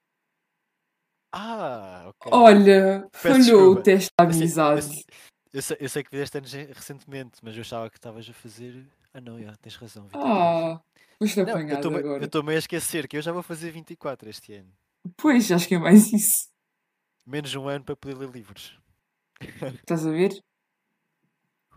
Ah, 1.32 2.04
ok. 2.06 2.32
Olha, 2.32 3.08
Peço 3.10 3.22
falhou 3.22 3.40
desculpa. 3.74 3.80
o 3.80 3.82
teste 3.82 4.10
de 4.18 4.24
Eu 4.24 4.32
sei- 4.32 4.40
eu 4.40 4.44
amizade. 4.44 4.82
sei- 4.86 5.04
Eu 5.52 5.62
sei, 5.62 5.76
eu 5.80 5.88
sei 5.88 6.02
que 6.04 6.10
fizeste 6.10 6.38
anos 6.38 6.52
recentemente, 6.52 7.40
mas 7.42 7.56
eu 7.56 7.62
achava 7.62 7.90
que 7.90 7.96
estavas 7.98 8.28
a 8.28 8.32
fazer. 8.32 8.86
Ah, 9.12 9.20
não, 9.20 9.42
já, 9.42 9.56
tens 9.56 9.74
razão. 9.74 10.04
23. 10.04 10.24
Ah, 10.24 10.80
foste 11.20 11.42
Não, 11.44 11.48
eu 11.48 11.50
apanhado 11.50 11.74
estou-me 11.76 11.98
eu 11.98 12.00
agora. 12.00 12.24
estou-me 12.24 12.54
a 12.54 12.58
esquecer 12.58 13.06
que 13.08 13.16
eu 13.16 13.22
já 13.22 13.32
vou 13.32 13.42
fazer 13.42 13.70
24 13.70 14.28
este 14.30 14.54
ano. 14.54 14.72
Pois, 15.16 15.50
acho 15.52 15.68
que 15.68 15.74
é 15.74 15.78
mais 15.78 16.12
isso. 16.12 16.48
Menos 17.26 17.54
um 17.54 17.68
ano 17.68 17.84
para 17.84 17.96
poder 17.96 18.16
ler 18.16 18.30
livros. 18.30 18.78
Estás 19.80 20.06
a 20.06 20.10
ver? 20.10 20.32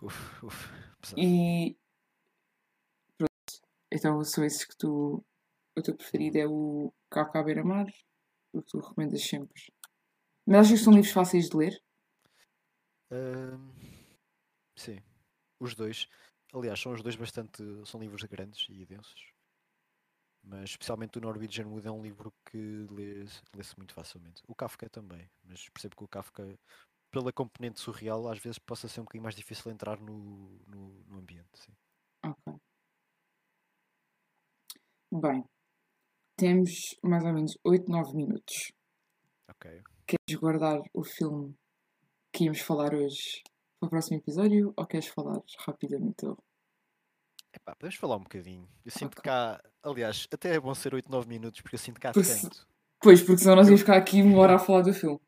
Uf, 0.01 0.45
uf, 0.45 0.67
pesado. 1.01 1.21
E. 1.21 1.77
Pronto. 3.17 3.53
Então 3.91 4.23
são 4.23 4.43
esses 4.43 4.65
que 4.65 4.75
tu. 4.77 5.23
O 5.77 5.81
teu 5.81 5.95
preferido 5.95 6.37
é 6.37 6.45
o 6.47 6.93
Kafka 7.09 7.39
à 7.39 7.43
beira-mar, 7.43 7.87
o 8.53 8.61
que 8.61 8.67
tu 8.69 8.79
recomendas 8.79 9.23
sempre. 9.23 9.61
Mas 10.45 10.67
achas 10.67 10.79
que 10.79 10.85
são 10.85 10.93
livros 10.93 11.11
fáceis 11.11 11.49
de 11.49 11.57
ler? 11.57 11.73
Sim, 14.75 15.01
os 15.59 15.75
dois. 15.75 16.07
Aliás, 16.53 16.79
são 16.79 16.93
os 16.93 17.01
dois 17.01 17.15
bastante. 17.15 17.63
São 17.85 17.99
livros 17.99 18.23
grandes 18.23 18.67
e 18.69 18.85
densos. 18.85 19.32
Mas 20.43 20.71
especialmente 20.71 21.17
o 21.17 21.21
Norwegian 21.21 21.67
Wood 21.67 21.87
é 21.87 21.91
um 21.91 22.01
livro 22.01 22.33
que 22.45 22.57
lê- 22.91 23.23
lê-se 23.55 23.77
muito 23.77 23.93
facilmente. 23.93 24.43
O 24.47 24.53
Kafka 24.53 24.89
também, 24.89 25.29
mas 25.43 25.69
percebo 25.69 25.95
que 25.95 26.03
o 26.03 26.07
Kafka, 26.07 26.57
pela 27.09 27.31
componente 27.31 27.79
surreal, 27.79 28.27
às 28.27 28.39
vezes 28.39 28.59
possa 28.59 28.87
ser 28.87 28.99
um 28.99 29.03
bocadinho 29.03 29.23
mais 29.23 29.35
difícil 29.35 29.71
entrar 29.71 29.99
no, 30.01 30.59
no, 30.67 31.03
no 31.07 31.17
ambiente. 31.19 31.47
Sim. 31.55 31.71
Ok. 32.25 32.59
Bem, 35.11 35.45
temos 36.35 36.95
mais 37.03 37.23
ou 37.23 37.33
menos 37.33 37.57
8, 37.63 37.89
9 37.89 38.15
minutos. 38.15 38.71
Ok. 39.49 39.81
Queres 40.05 40.41
guardar 40.41 40.81
o 40.93 41.03
filme 41.03 41.55
que 42.33 42.45
íamos 42.45 42.59
falar 42.59 42.93
hoje 42.93 43.41
para 43.79 43.87
o 43.87 43.89
próximo 43.89 44.17
episódio 44.17 44.73
ou 44.75 44.85
queres 44.87 45.07
falar 45.07 45.39
rapidamente? 45.59 46.25
Epá, 47.55 47.75
podemos 47.75 47.95
falar 47.95 48.15
um 48.17 48.23
bocadinho. 48.23 48.67
Eu 48.83 48.91
sinto 48.91 49.13
Ok. 49.13 49.23
que 49.23 49.29
há. 49.29 49.61
Aliás, 49.83 50.27
até 50.31 50.55
é 50.55 50.59
bom 50.59 50.73
ser 50.73 50.93
8, 50.93 51.09
9 51.11 51.27
minutos, 51.27 51.61
porque 51.61 51.75
eu 51.75 51.79
sinto 51.79 51.99
que 51.99 52.07
há 52.07 52.11
Por 52.11 52.23
se- 52.25 52.41
tanto. 52.41 52.67
Pois, 52.99 53.21
porque 53.21 53.39
senão 53.39 53.55
nós 53.55 53.67
íamos 53.67 53.81
ficar 53.81 53.97
aqui 53.97 54.21
uma 54.21 54.39
hora 54.39 54.55
a 54.55 54.59
falar 54.59 54.81
do 54.81 54.93
filme. 54.93 55.19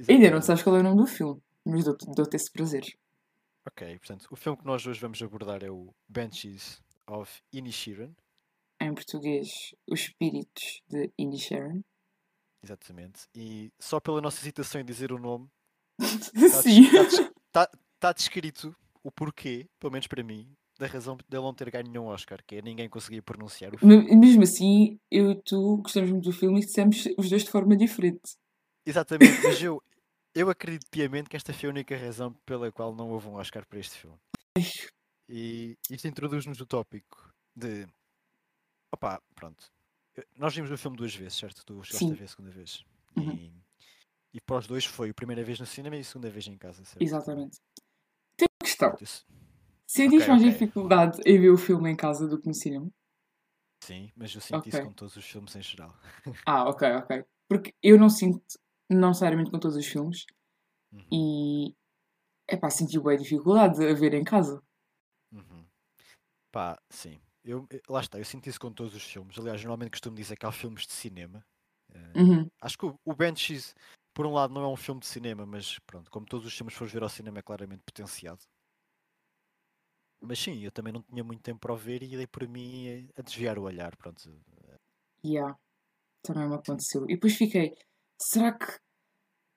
Ainda 0.00 0.12
não 0.12 0.38
Exatamente. 0.38 0.46
sabes 0.46 0.62
qual 0.62 0.76
é 0.76 0.80
o 0.80 0.82
nome 0.82 0.96
do 1.02 1.06
filme, 1.06 1.42
mas 1.66 1.84
dou-te 1.84 2.06
dou 2.14 2.26
esse 2.32 2.50
prazer. 2.50 2.84
Ok, 3.66 3.98
portanto, 3.98 4.26
o 4.30 4.36
filme 4.36 4.58
que 4.58 4.64
nós 4.64 4.86
hoje 4.86 5.00
vamos 5.00 5.20
abordar 5.22 5.62
é 5.62 5.70
o 5.70 5.94
Banshees 6.08 6.80
of 7.06 7.42
Inisherin. 7.52 8.14
Em 8.80 8.94
português, 8.94 9.48
Os 9.86 10.00
Espíritos 10.00 10.80
de 10.88 11.12
Indy 11.18 11.38
Sharon. 11.38 11.82
Exatamente. 12.62 13.22
E 13.34 13.70
só 13.78 14.00
pela 14.00 14.20
nossa 14.22 14.40
hesitação 14.40 14.80
em 14.80 14.84
dizer 14.84 15.12
o 15.12 15.18
nome, 15.18 15.48
Sim. 16.62 16.84
está 17.46 17.68
tá 17.98 18.12
descrito 18.12 18.74
o 19.02 19.10
porquê, 19.10 19.68
pelo 19.78 19.92
menos 19.92 20.06
para 20.06 20.22
mim, 20.22 20.50
da 20.80 20.86
razão 20.86 21.16
dele 21.28 21.42
não 21.42 21.52
ter 21.54 21.70
ganho 21.70 21.86
nenhum 21.86 22.06
Oscar, 22.06 22.42
que 22.44 22.56
é 22.56 22.62
ninguém 22.62 22.88
conseguia 22.88 23.20
pronunciar 23.22 23.74
o 23.74 23.78
filme. 23.78 23.98
Me- 23.98 24.16
Mesmo 24.16 24.42
assim, 24.42 24.98
eu 25.10 25.32
e 25.32 25.42
tu 25.42 25.76
gostamos 25.76 26.10
muito 26.10 26.24
do 26.24 26.32
filme 26.32 26.58
e 26.60 26.64
dissemos 26.64 27.04
os 27.18 27.28
dois 27.28 27.44
de 27.44 27.50
forma 27.50 27.76
diferente. 27.76 28.36
Exatamente, 28.86 29.42
mas 29.44 29.62
eu, 29.62 29.82
eu 30.34 30.48
acredito 30.48 30.86
piamente 30.90 31.28
que 31.28 31.36
esta 31.36 31.52
foi 31.52 31.68
a 31.68 31.72
única 31.72 31.94
razão 31.96 32.32
pela 32.46 32.72
qual 32.72 32.94
não 32.94 33.10
houve 33.10 33.28
um 33.28 33.34
Oscar 33.34 33.66
para 33.66 33.78
este 33.78 33.98
filme. 33.98 34.16
E 35.28 35.76
isto 35.90 36.08
introduz-nos 36.08 36.58
o 36.60 36.66
tópico 36.66 37.30
de. 37.54 37.86
Opá, 38.92 39.20
pronto. 39.34 39.70
Nós 40.36 40.54
vimos 40.54 40.70
o 40.70 40.78
filme 40.78 40.96
duas 40.96 41.14
vezes, 41.14 41.38
certo? 41.38 41.62
Tu 41.64 41.74
chegaste 41.84 42.06
Sim. 42.06 42.12
a 42.12 42.16
ver 42.16 42.24
a 42.24 42.28
segunda 42.28 42.50
vez. 42.50 42.84
Uhum. 43.16 43.34
E, 43.34 43.52
e 44.34 44.40
para 44.40 44.56
os 44.56 44.66
dois 44.66 44.84
foi 44.86 45.10
a 45.10 45.14
primeira 45.14 45.44
vez 45.44 45.60
no 45.60 45.66
cinema 45.66 45.96
e 45.96 46.00
a 46.00 46.04
segunda 46.04 46.30
vez 46.30 46.46
em 46.48 46.56
casa, 46.56 46.82
certo? 46.84 47.02
Exatamente. 47.02 47.58
Tem 48.36 48.48
uma 48.50 48.66
questão. 48.66 48.88
Pronto, 48.90 49.26
Sentiste 49.94 50.26
Ok, 50.26 50.30
mais 50.30 50.42
ok. 50.42 50.46
dificuldade 50.48 51.20
em 51.26 51.38
ver 51.38 51.50
o 51.50 51.58
filme 51.58 51.90
em 51.90 51.96
casa 51.96 52.26
do 52.26 52.40
que 52.40 52.46
no 52.48 52.54
cinema? 52.54 52.90
Sim, 53.84 54.10
mas 54.16 54.34
eu 54.34 54.40
sinto 54.40 54.68
isso 54.68 54.80
Ok. 54.80 54.80
com 54.80 54.92
todos 54.92 55.16
os 55.16 55.24
filmes 55.26 55.54
em 55.56 55.62
geral. 55.62 55.94
Ah, 56.46 56.64
ok, 56.68 56.82
ok. 57.02 57.24
Porque 57.48 57.74
eu 57.82 57.98
não 57.98 58.08
sinto, 58.10 58.42
não 58.88 59.08
necessariamente 59.08 59.50
com 59.50 59.58
todos 59.58 59.76
os 59.76 59.86
filmes, 59.86 60.24
Uhum, 60.92 61.24
e 61.24 61.74
é 62.48 62.56
pá, 62.58 62.70
senti 62.70 63.00
bem 63.00 63.18
dificuldade 63.18 63.84
a 63.86 63.94
ver 63.94 64.14
em 64.14 64.24
casa. 64.24 64.62
uhum. 65.32 65.66
Pá, 66.52 66.78
sim. 66.90 67.20
Eu, 67.44 67.66
eu- 67.70 67.80
lá 67.88 68.00
está, 68.00 68.18
eu 68.18 68.26
sinto 68.26 68.48
isso 68.48 68.60
com 68.60 68.72
todos 68.72 68.94
os 68.94 69.04
filmes. 69.04 69.38
Aliás, 69.38 69.62
normalmente 69.62 69.92
costumo 69.92 70.16
dizer 70.16 70.36
que 70.36 70.46
há 70.46 70.52
filmes 70.52 70.86
de 70.86 70.92
cinema. 70.94 71.44
eh, 71.94 72.16
Uhum. 72.16 72.50
Acho 72.62 72.78
que 72.78 72.86
o, 72.86 72.96
o 73.04 73.14
Banshees, 73.16 73.74
por 74.14 74.26
um 74.26 74.32
lado, 74.34 74.54
não 74.54 74.62
é 74.64 74.68
um 74.68 74.76
filme 74.76 75.00
de 75.00 75.06
cinema, 75.08 75.46
mas 75.46 75.78
pronto, 75.86 76.10
como 76.10 76.26
todos 76.26 76.46
os 76.46 76.54
filmes 76.56 76.74
fores 76.74 76.92
ver 76.92 77.02
ao 77.04 77.08
cinema, 77.10 77.38
é 77.40 77.42
claramente 77.42 77.82
potenciado. 77.86 78.42
Mas 80.20 80.38
sim, 80.38 80.60
eu 80.62 80.70
também 80.70 80.92
não 80.92 81.02
tinha 81.02 81.24
muito 81.24 81.42
tempo 81.42 81.60
para 81.60 81.72
o 81.72 81.76
ver 81.76 82.02
e 82.02 82.16
dei 82.16 82.26
por 82.26 82.46
mim 82.46 83.08
a- 83.16 83.22
desviar 83.22 83.58
o 83.58 83.62
olhar. 83.62 83.96
Pronto. 83.96 84.30
Yeah, 85.24 85.56
também 86.22 86.48
me 86.48 86.54
aconteceu. 86.54 87.04
E 87.04 87.14
depois 87.14 87.34
fiquei, 87.36 87.74
será 88.20 88.52
que 88.52 88.66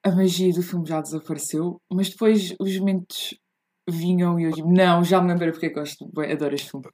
a 0.02 0.10
magia 0.14 0.52
do 0.52 0.62
filme 0.62 0.86
já 0.86 1.00
desapareceu? 1.00 1.80
Mas 1.92 2.10
depois 2.10 2.54
os 2.58 2.78
momentos 2.78 3.34
vinham 3.88 4.38
e 4.40 4.44
eu 4.44 4.52
digo, 4.52 4.70
não, 4.72 5.04
já 5.04 5.20
me 5.20 5.28
lembrei 5.28 5.50
porque 5.52 5.66
é 5.66 5.70
gosto, 5.70 6.10
adoro 6.18 6.54
este 6.54 6.70
filme. 6.70 6.86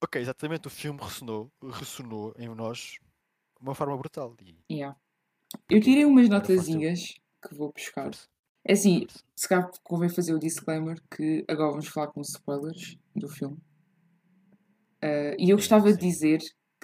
Ok, 0.00 0.20
exatamente, 0.20 0.68
o 0.68 0.70
filme 0.70 1.00
ressonou, 1.00 1.50
ressonou 1.60 2.32
em 2.38 2.48
nós 2.54 2.78
de 2.78 3.00
uma 3.60 3.74
forma 3.74 3.96
brutal. 3.96 4.34
E 4.40 4.56
Yeah. 4.70 4.96
Eu 5.68 5.80
tirei 5.80 6.04
umas 6.04 6.28
notazinhas 6.28 7.14
que 7.42 7.54
vou 7.54 7.72
buscar. 7.72 8.04
força, 8.04 8.28
É 8.64 8.72
assim, 8.72 9.06
se 9.34 9.48
calhar 9.48 9.70
convém 9.82 10.08
fazer 10.08 10.34
o 10.34 10.38
disclaimer 10.38 11.00
que 11.10 11.44
agora 11.48 11.70
vamos 11.70 11.88
falar 11.88 12.08
com 12.08 12.20
spoilers 12.20 12.96
do 13.14 13.28
filme. 13.28 13.56
Ah, 15.02 15.34
e 15.38 15.50
eu 15.50 15.56
gostava 15.56 15.92
de 15.92 15.98
dizer 15.98 16.40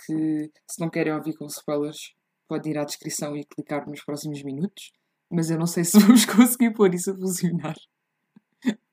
que 0.06 0.50
se 0.70 0.80
não 0.80 0.88
querem 0.90 1.12
ouvir 1.12 1.34
com 1.34 1.46
spoilers, 1.46 2.14
podem 2.48 2.72
ir 2.72 2.78
à 2.78 2.84
descrição 2.84 3.37
e 3.37 3.44
clicar 3.44 3.87
nos 3.88 4.02
próximos 4.04 4.42
minutos, 4.42 4.92
mas 5.30 5.50
eu 5.50 5.58
não 5.58 5.66
sei 5.66 5.84
se 5.84 5.98
vamos 6.00 6.24
conseguir 6.24 6.72
pôr 6.72 6.94
isso 6.94 7.10
a 7.10 7.14
funcionar. 7.16 7.74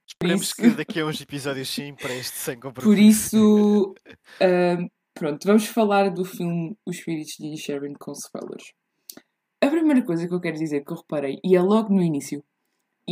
Esperemos 0.08 0.44
isso- 0.48 0.56
que 0.56 0.70
daqui 0.72 1.00
a 1.00 1.06
uns 1.06 1.22
episódios 1.22 1.70
sim, 1.70 1.96
para 1.96 2.14
este 2.16 2.36
sem 2.38 2.60
compromisso. 2.60 2.90
Por 2.90 3.00
isso, 3.00 3.96
ah, 4.42 4.86
pronto, 5.14 5.48
vamos 5.48 5.66
falar 5.68 6.10
do 6.10 6.26
filme 6.26 6.76
Os 6.86 6.98
Espíritos 6.98 7.36
de 7.40 7.56
Sharon 7.58 7.94
com 8.00 8.12
spoilers. 8.12 8.74
A 9.64 9.68
primeira 9.68 10.04
coisa 10.04 10.28
que 10.28 10.34
eu 10.34 10.42
quero 10.42 10.58
dizer 10.58 10.84
que 10.84 10.92
eu 10.92 10.98
reparei, 10.98 11.40
e 11.44 11.56
é 11.56 11.62
logo 11.62 11.94
no 11.94 12.02
início, 12.02 12.44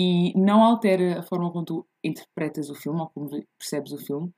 e 0.02 0.34
não 0.38 0.64
altera 0.64 1.20
a 1.20 1.24
forma 1.24 1.52
como 1.52 1.66
tu 1.66 1.86
interpretas 2.04 2.70
o 2.70 2.76
filme 2.76 3.02
ou 3.02 3.10
como 3.10 3.30
percebes 3.58 3.92
o 3.92 3.98
filme, 3.98 4.32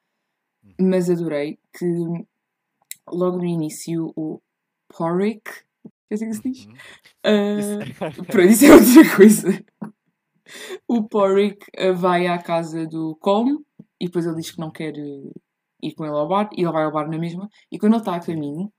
mas 0.79 1.09
adorei 1.09 1.59
que 1.77 1.85
logo 3.07 3.37
no 3.37 3.45
início 3.45 4.11
o 4.15 4.41
Porrick, 4.87 5.43
é 6.09 6.15
assim 6.15 6.29
que 6.29 6.33
se 6.35 6.41
diz? 6.49 6.65
Uhum. 6.65 6.73
Ah, 7.23 7.59
Isso- 7.59 7.93
Pronto, 8.25 8.47
isso 8.49 8.65
é 8.65 8.71
outra 8.73 9.15
coisa. 9.15 9.65
O 10.87 11.03
Porrick 11.07 11.65
ah, 11.77 11.91
vai 11.93 12.27
à 12.27 12.37
casa 12.41 12.85
do 12.87 13.15
Colm 13.17 13.59
e 13.99 14.05
depois 14.05 14.25
ele 14.25 14.35
diz 14.37 14.51
que 14.51 14.59
não 14.59 14.71
quer 14.71 14.97
eh, 14.97 15.31
ir 15.83 15.93
com 15.95 16.05
ele 16.05 16.15
ao 16.15 16.27
bar 16.27 16.49
e 16.57 16.61
ele 16.63 16.71
vai 16.71 16.83
ao 16.83 16.91
bar 16.91 17.07
na 17.09 17.17
mesma. 17.17 17.49
E 17.71 17.77
quando 17.77 17.93
ele 17.93 18.01
está 18.01 18.15
a 18.15 18.19
caminho, 18.19 18.71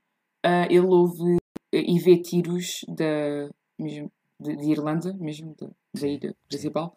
ah, 0.45 0.66
ele 0.68 0.80
ouve 0.87 1.37
e 1.72 1.99
vê 2.01 2.18
tiros 2.20 2.80
da, 2.89 3.49
mesmo, 3.78 4.11
de, 4.39 4.57
de 4.57 4.70
Irlanda, 4.72 5.14
mesmo 5.14 5.55
da 5.95 6.07
ilha 6.09 6.34
principal, 6.49 6.97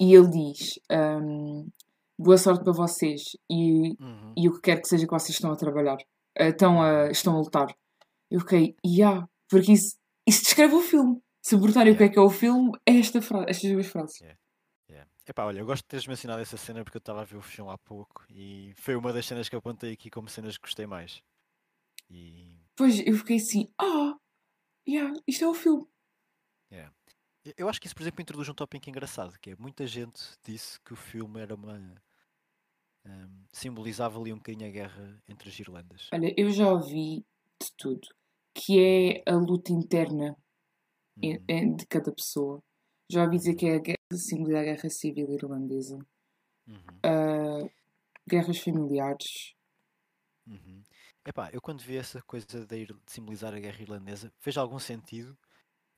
e 0.00 0.14
ele 0.14 0.28
diz: 0.28 0.78
ahm, 0.90 1.66
Boa 2.18 2.38
sorte 2.38 2.64
para 2.64 2.72
vocês 2.72 3.36
e, 3.50 3.90
Uhum. 4.00 4.34
e 4.36 4.48
o 4.48 4.54
que 4.54 4.60
quer 4.62 4.80
que 4.80 4.88
seja 4.88 5.04
que 5.06 5.12
vocês 5.12 5.30
estão 5.36 5.52
a 5.52 5.56
trabalhar, 5.56 5.98
ah, 6.38 6.48
estão, 6.48 6.80
a, 6.82 7.10
estão 7.10 7.34
a 7.36 7.40
lutar. 7.40 7.66
Eu 8.30 8.40
fiquei, 8.40 8.74
yeah, 8.84 9.28
porque 9.48 9.72
isso, 9.72 9.96
isso 10.26 10.42
descreve 10.44 10.74
o 10.74 10.80
filme. 10.80 11.20
Se 11.42 11.54
abortarem 11.54 11.92
o 11.92 11.96
que 11.96 12.02
é 12.02 12.06
Yeah. 12.06 12.14
que 12.14 12.18
é 12.18 12.22
o 12.22 12.30
filme, 12.30 12.72
é 12.86 12.98
esta 12.98 13.20
frase, 13.22 13.46
estas 13.50 13.70
duas 13.70 13.86
frases. 13.86 14.22
Epá, 15.28 15.44
olha, 15.44 15.58
eu 15.58 15.66
gosto 15.66 15.82
de 15.82 15.88
teres 15.88 16.06
mencionado 16.06 16.40
essa 16.40 16.56
cena 16.56 16.84
porque 16.84 16.98
eu 16.98 17.00
estava 17.00 17.20
a 17.22 17.24
ver 17.24 17.36
o 17.36 17.42
filme 17.42 17.68
há 17.72 17.76
pouco 17.78 18.24
e 18.30 18.72
foi 18.76 18.94
uma 18.94 19.12
das 19.12 19.26
cenas 19.26 19.48
que 19.48 19.56
eu 19.56 19.58
apontei 19.58 19.92
aqui 19.92 20.08
como 20.08 20.28
cenas 20.28 20.56
que 20.56 20.62
gostei 20.62 20.86
mais. 20.86 21.20
E 22.08 22.60
Pois 22.76 23.00
eu 23.04 23.12
fiquei 23.16 23.36
assim, 23.38 23.68
ah, 23.76 24.14
yeah, 24.88 25.12
isto 25.26 25.44
é 25.44 25.48
o 25.48 25.54
filme. 25.54 25.84
yeah. 26.72 26.94
Eu- 27.56 27.68
acho 27.68 27.80
que 27.80 27.86
isso, 27.86 27.94
por 27.94 28.02
exemplo, 28.02 28.20
introduz 28.22 28.48
um 28.48 28.54
tópico 28.54 28.88
engraçado, 28.88 29.38
que 29.38 29.50
é 29.50 29.56
muita 29.56 29.86
gente 29.86 30.20
disse 30.44 30.80
que 30.80 30.92
o 30.92 30.96
filme 30.96 31.40
era 31.40 31.54
uma. 31.54 31.78
hum, 33.04 33.44
simbolizava 33.52 34.18
ali 34.18 34.32
um 34.32 34.36
bocadinho 34.36 34.68
a 34.68 34.72
guerra 34.72 35.22
entre 35.28 35.48
as 35.48 35.58
Irlandas. 35.58 36.08
Olha, 36.12 36.34
eu 36.36 36.50
já 36.50 36.70
ouvi 36.70 37.24
de 37.60 37.72
tudo, 37.76 38.08
que 38.54 38.78
é 38.80 39.22
a 39.30 39.36
luta 39.36 39.72
interna 39.72 40.36
Uhum. 41.16 41.24
em- 41.48 41.76
de 41.76 41.86
cada 41.86 42.12
pessoa. 42.12 42.62
Já 43.10 43.24
ouvi 43.24 43.36
dizer 43.38 43.54
que 43.54 43.66
é 43.66 43.76
a 43.76 43.78
guerra, 43.78 43.96
simboliza 44.14 44.60
a 44.60 44.64
guerra 44.64 44.90
civil 44.90 45.32
irlandesa, 45.32 45.98
Uhum. 46.66 47.04
ah, 47.04 47.68
guerras 48.28 48.58
familiares. 48.60 49.54
Uhum. 50.46 50.82
Epá, 51.24 51.50
eu 51.52 51.60
quando 51.60 51.80
vi 51.82 51.96
essa 51.96 52.22
coisa 52.22 52.46
de, 52.66 52.76
ir- 52.76 52.94
de 53.04 53.12
simbolizar 53.12 53.52
a 53.54 53.58
guerra 53.58 53.82
irlandesa, 53.82 54.32
fez 54.38 54.56
algum 54.56 54.78
sentido, 54.78 55.36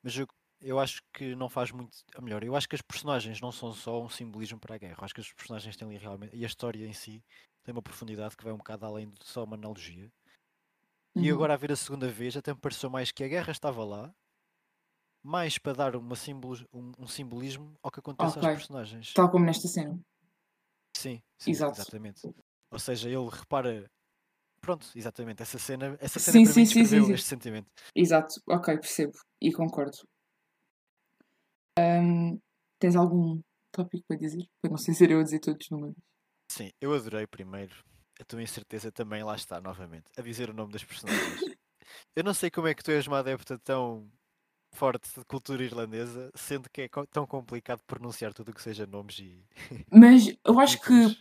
mas 0.03 0.16
eu, 0.16 0.26
eu 0.61 0.79
acho 0.81 1.03
que 1.13 1.35
não 1.35 1.49
faz 1.49 1.71
muito. 1.73 1.99
Ou 2.17 2.23
melhor, 2.23 2.43
eu 2.45 2.57
acho 2.57 2.69
que 2.69 2.75
as 2.77 2.83
personagens 2.83 3.41
não 3.41 3.53
são 3.53 3.73
só 3.73 4.03
um 4.03 4.09
simbolismo 4.09 4.59
para 4.61 4.75
a 4.75 4.79
guerra. 4.79 4.97
Eu 5.01 5.05
acho 5.05 5.15
que 5.15 5.21
as 5.21 5.33
personagens 5.33 5.77
têm 5.77 5.89
ali 5.89 5.99
realmente. 5.99 6.37
E 6.37 6.45
a 6.45 6.47
história 6.47 6.87
em 6.87 6.93
si 6.93 7.25
tem 7.65 7.73
uma 7.73 7.83
profundidade 7.83 8.37
que 8.37 8.45
vai 8.45 8.53
um 8.53 8.59
bocado 8.59 8.87
além 8.87 9.09
de 9.11 9.25
só 9.25 9.45
uma 9.45 9.57
analogia. 9.57 10.11
E 11.25 11.27
Uhum. 11.27 11.31
agora 11.31 11.53
a 11.55 11.57
ver 11.63 11.71
a 11.73 11.77
segunda 11.77 12.09
vez, 12.09 12.35
até 12.37 12.53
me 12.55 12.59
pareceu 12.61 12.89
mais 12.89 13.13
que 13.13 13.23
a 13.23 13.29
guerra 13.29 13.53
estava 13.53 13.85
lá, 13.85 14.13
mais 15.23 15.59
para 15.59 15.75
dar 15.75 15.95
uma 15.97 16.17
um, 16.73 16.93
um 16.99 17.07
simbolismo 17.07 17.75
ao 17.83 17.91
que 17.91 18.01
acontece 18.01 18.37
Ok. 18.37 18.41
às 18.41 18.49
personagens. 18.49 19.17
Tal 19.17 19.31
como 19.31 19.45
nesta 19.47 19.69
cena. 19.69 19.95
Sim, 20.97 21.23
sim, 21.39 21.55
Exato. 21.55 21.73
exatamente. 21.73 22.23
Ou 22.71 22.79
seja, 22.79 23.09
ele 23.09 23.29
repara. 23.31 23.91
Pronto, 24.63 24.89
exatamente. 24.97 25.43
Essa 25.43 25.59
cena, 25.59 25.97
essa 26.01 26.21
cena 26.21 26.41
Sim, 26.41 26.45
para 26.45 26.55
sim, 26.55 26.65
mim 26.65 26.67
sim, 26.67 26.85
sim. 26.85 27.15
este 27.15 27.29
sentimento. 27.29 27.71
Exato, 27.95 28.35
ok, 28.49 28.77
percebo 28.81 29.15
e 29.41 29.53
concordo. 29.53 29.99
Ahm, 31.79 32.39
tens 32.81 32.97
algum 32.97 33.41
tópico 33.72 34.05
para 34.09 34.16
dizer? 34.16 34.45
Para 34.61 34.70
não 34.70 34.79
sei 34.79 34.95
ser 34.95 35.11
eu 35.11 35.20
a 35.20 35.22
dizer 35.22 35.39
todos 35.41 35.68
números. 35.70 35.97
Sim, 36.51 36.70
eu 36.81 36.93
adorei 36.95 37.26
primeiro. 37.26 37.74
A 38.20 38.24
tua 38.24 38.43
incerteza 38.43 38.91
também 38.91 39.22
lá 39.22 39.37
está 39.37 39.61
novamente. 39.61 40.07
A 40.16 40.22
dizer 40.22 40.51
o 40.51 40.55
nome 40.55 40.72
das 40.72 40.83
personagens. 40.85 41.41
eu 42.16 42.24
não 42.24 42.35
sei 42.35 42.51
como 42.51 42.66
é 42.66 42.74
que 42.74 42.83
tu 42.83 42.91
és 42.91 43.07
uma 43.07 43.20
adepta 43.20 43.59
tão 43.59 44.11
forte 44.74 45.09
de 45.16 45.24
cultura 45.24 45.62
irlandesa, 45.62 46.31
sendo 46.35 46.68
que 46.70 46.83
é 46.83 46.89
co- 46.89 47.07
tão 47.07 47.26
complicado 47.26 47.81
pronunciar 47.87 48.35
tudo 48.35 48.51
o 48.51 48.55
que 48.55 48.62
seja 48.62 48.87
nomes 48.87 49.18
e. 49.20 49.45
Mas 49.93 50.35
eu 50.45 50.59
acho 50.59 50.81
que. 50.81 51.16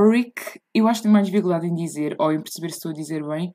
Rick, 0.00 0.60
eu 0.72 0.86
acho 0.86 1.00
que 1.00 1.02
tenho 1.04 1.12
mais 1.12 1.26
dificuldade 1.26 1.66
em 1.66 1.74
dizer 1.74 2.14
ou 2.20 2.32
em 2.32 2.40
perceber 2.40 2.70
se 2.70 2.76
estou 2.76 2.92
a 2.92 2.94
dizer 2.94 3.26
bem, 3.26 3.52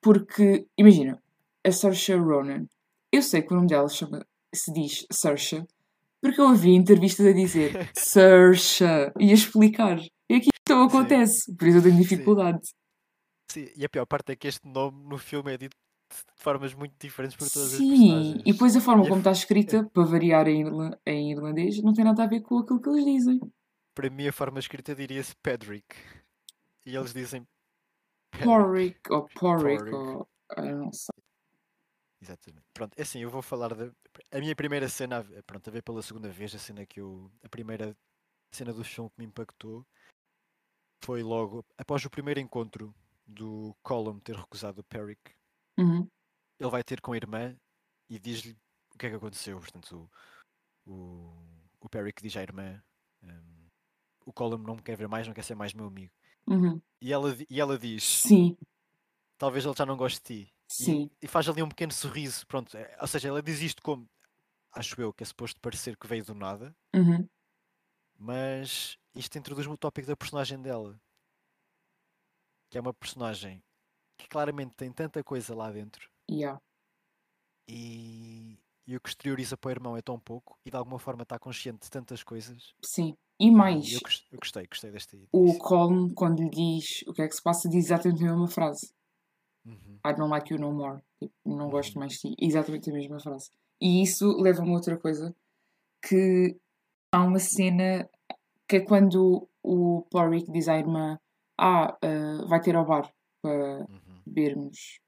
porque, 0.00 0.68
imagina, 0.78 1.20
a 1.66 1.72
Saoirse 1.72 2.14
Ronan, 2.14 2.66
eu 3.10 3.20
sei 3.22 3.42
que 3.42 3.52
o 3.52 3.56
nome 3.56 3.66
dela 3.68 3.88
chama, 3.88 4.24
se 4.54 4.72
diz 4.72 5.06
Saoirse, 5.12 5.64
porque 6.20 6.40
eu 6.40 6.46
ouvi 6.48 6.70
entrevistas 6.74 7.26
a 7.26 7.32
dizer 7.32 7.72
Saoirse 7.96 8.84
e 9.18 9.30
a 9.30 9.34
explicar. 9.34 9.98
E 10.28 10.34
aqui 10.36 10.48
então 10.62 10.88
Sim. 10.88 10.96
acontece, 10.98 11.54
por 11.56 11.68
isso 11.68 11.78
eu 11.78 11.82
tenho 11.82 11.96
dificuldade. 11.98 12.60
Sim, 13.50 13.68
e 13.76 13.84
a 13.84 13.88
pior 13.88 14.06
parte 14.06 14.32
é 14.32 14.36
que 14.36 14.48
este 14.48 14.66
nome 14.66 15.04
no 15.06 15.18
filme 15.18 15.52
é 15.52 15.58
dito 15.58 15.76
de 16.10 16.42
formas 16.42 16.72
muito 16.74 16.94
diferentes 16.98 17.36
por 17.36 17.48
todas 17.50 17.74
as 17.74 17.78
Sim, 17.80 17.88
personagens. 17.88 18.42
e 18.46 18.52
depois 18.52 18.76
a 18.76 18.80
forma 18.80 19.02
E 19.02 19.06
a 19.06 19.08
como 19.08 19.20
f- 19.20 19.28
está 19.28 19.32
escrita, 19.32 19.84
para 19.92 20.04
variar 20.04 20.48
em, 20.48 20.60
irla- 20.62 20.98
em 21.06 21.32
irlandês, 21.32 21.82
não 21.82 21.92
tem 21.92 22.04
nada 22.04 22.22
a 22.22 22.26
ver 22.26 22.40
com 22.40 22.58
aquilo 22.58 22.80
que 22.80 22.88
eles 22.88 23.04
dizem. 23.04 23.40
Para 23.94 24.10
mim, 24.10 24.26
a 24.26 24.32
forma 24.32 24.58
escrita 24.58 24.94
diria-se 24.94 25.34
Pedrick. 25.36 25.84
E 26.86 26.96
eles 26.96 27.12
dizem. 27.12 27.46
Porrick 28.42 28.98
ou 29.10 29.28
Porrick 29.28 29.94
ou. 29.94 30.28
eu 30.56 30.76
não 30.78 30.92
sei. 30.92 31.14
Exatamente. 32.20 32.64
Pronto, 32.72 32.94
é 32.96 33.02
assim, 33.02 33.20
eu 33.20 33.30
vou 33.30 33.42
falar 33.42 33.74
da. 33.74 33.90
A 34.34 34.40
minha 34.40 34.56
primeira 34.56 34.88
cena, 34.88 35.20
a 35.20 35.42
pronto, 35.44 35.68
a 35.68 35.72
ver 35.72 35.82
pela 35.82 36.02
segunda 36.02 36.28
vez, 36.28 36.52
a 36.56 36.58
cena 36.58 36.84
que 36.84 37.00
eu. 37.00 37.30
A 37.44 37.48
primeira 37.48 37.96
cena 38.50 38.72
do 38.72 38.82
filme 38.82 39.08
que 39.10 39.20
me 39.20 39.26
impactou 39.26 39.86
foi 41.04 41.22
logo 41.22 41.64
após 41.78 42.04
o 42.04 42.10
primeiro 42.10 42.40
encontro 42.40 42.92
do 43.24 43.76
Colum 43.80 44.18
ter 44.18 44.34
recusado 44.34 44.80
o 44.80 44.84
Peric. 44.84 45.20
Uhum. 45.78 46.08
Ele 46.58 46.70
vai 46.70 46.82
ter 46.82 47.00
com 47.00 47.12
a 47.12 47.16
irmã 47.16 47.56
e 48.10 48.18
diz-lhe 48.18 48.58
o 48.92 48.98
que 48.98 49.06
é 49.06 49.10
que 49.10 49.16
aconteceu. 49.16 49.56
Portanto, 49.60 50.10
o, 50.84 50.92
o, 50.92 51.46
o 51.82 51.88
Peric 51.88 52.20
diz 52.20 52.36
à 52.36 52.42
irmã: 52.42 52.82
hum, 53.22 53.68
O 54.26 54.32
Colum 54.32 54.58
não 54.58 54.74
me 54.74 54.82
quer 54.82 54.96
ver 54.96 55.06
mais, 55.06 55.28
não 55.28 55.34
quer 55.34 55.44
ser 55.44 55.54
mais 55.54 55.72
meu 55.72 55.86
amigo. 55.86 56.12
Uhum. 56.48 56.82
E 57.00 57.12
ela, 57.12 57.36
e 57.48 57.60
ela 57.60 57.78
diz: 57.78 58.02
Sim, 58.02 58.56
Talvez 59.38 59.64
ele 59.64 59.74
já 59.76 59.86
não 59.86 59.96
goste 59.96 60.18
de 60.20 60.24
ti. 60.24 60.54
E- 60.70 60.72
sim. 60.72 61.10
E, 61.22 61.28
faz 61.28 61.48
ali 61.48 61.62
um 61.62 61.68
pequeno 61.68 61.92
sorriso. 61.92 62.44
Pronto, 62.46 62.76
é- 62.76 62.96
ou 63.00 63.06
seja, 63.06 63.28
ela 63.28 63.42
diz 63.42 63.60
isto 63.60 63.82
como. 63.82 64.08
Acho 64.76 65.00
eu 65.00 65.12
que 65.12 65.22
é 65.22 65.26
suposto 65.26 65.60
parecer 65.60 65.96
que 65.96 66.06
veio 66.06 66.24
do 66.24 66.34
nada, 66.34 66.74
Uhum. 66.94 67.28
mas 68.18 68.98
isto 69.14 69.38
introduz-me 69.38 69.72
o 69.74 69.78
tópico 69.78 70.06
da 70.08 70.16
personagem 70.16 70.60
dela. 70.60 71.00
Que 72.70 72.78
é 72.78 72.80
uma 72.80 72.92
personagem 72.94 73.62
que 74.18 74.26
claramente 74.28 74.74
tem 74.74 74.90
tanta 74.92 75.22
coisa 75.22 75.54
lá 75.54 75.70
dentro 75.70 76.08
Yeah. 76.30 76.60
e, 77.68 78.58
e 78.86 78.96
o 78.96 79.00
que 79.00 79.08
exterioriza 79.10 79.56
para 79.56 79.68
o 79.68 79.72
irmão 79.72 79.96
é 79.96 80.02
tão 80.02 80.18
pouco 80.18 80.58
e 80.64 80.70
de 80.70 80.76
alguma 80.76 80.98
forma 80.98 81.22
está 81.22 81.38
consciente 81.38 81.80
de 81.84 81.90
tantas 81.90 82.22
coisas. 82.22 82.74
Sim. 82.82 83.16
E 83.38 83.50
mais, 83.50 83.92
eu, 83.92 84.00
gos- 84.00 84.26
eu 84.30 84.38
gostei, 84.38 84.66
gostei 84.66 84.90
desta 84.90 85.16
ideia. 85.16 85.28
o 85.32 85.58
Colm, 85.58 86.12
quando 86.14 86.40
lhe 86.42 86.50
diz 86.50 87.02
o 87.06 87.12
que 87.12 87.22
é 87.22 87.28
que 87.28 87.34
se 87.34 87.42
passa, 87.42 87.68
diz 87.68 87.86
exatamente 87.86 88.22
a 88.24 88.26
mesma 88.30 88.48
frase. 88.48 88.92
Uhum, 89.66 89.98
I 90.06 90.12
don't 90.14 90.30
like 90.30 90.52
you 90.52 90.58
no 90.60 90.72
more. 90.72 91.02
Tipo, 91.18 91.34
não 91.44 91.68
gosto 91.68 91.94
Uhum. 91.94 92.00
mais 92.00 92.12
de 92.14 92.18
ti. 92.20 92.34
Exatamente 92.38 92.90
a 92.90 92.92
mesma 92.92 93.18
frase. 93.20 93.50
E 93.84 94.02
isso 94.02 94.40
leva-me 94.40 94.70
a 94.70 94.76
outra 94.76 94.96
coisa, 94.98 95.36
que 96.02 96.56
há 97.12 97.22
uma 97.22 97.38
cena 97.38 98.08
que 98.66 98.76
é 98.76 98.80
quando 98.80 99.46
o 99.62 100.06
Porrick 100.10 100.50
diz 100.50 100.68
à 100.68 100.78
irmã 100.78 101.18
ah, 101.60 101.94
ah, 102.02 102.46
vai 102.48 102.62
ter 102.62 102.74
ao 102.74 102.86
bar 102.86 103.12
para 103.42 103.80
uhum, 103.80 104.22
bebermos 104.26 105.00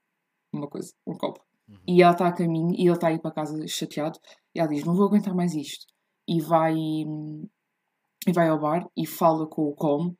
uma 0.53 0.67
coisa, 0.67 0.93
um 1.07 1.17
copo. 1.17 1.43
uhum. 1.67 1.77
E 1.87 2.03
ela 2.03 2.11
está 2.11 2.27
a 2.27 2.31
caminho 2.31 2.75
e 2.75 2.83
ele 2.83 2.91
está 2.91 3.07
a 3.07 3.13
ir 3.13 3.19
para 3.19 3.31
casa 3.31 3.67
chateado. 3.67 4.19
E 4.53 4.59
ela 4.59 4.69
diz: 4.69 4.83
Não 4.83 4.95
vou 4.95 5.07
aguentar 5.07 5.33
mais 5.33 5.55
isto. 5.55 5.87
E 6.27 6.39
vai, 6.39 6.75
e 6.75 8.31
vai 8.31 8.47
ao 8.47 8.59
bar 8.59 8.87
e 8.95 9.07
fala 9.07 9.47
com 9.47 9.63
o 9.69 9.75
Com. 9.75 10.15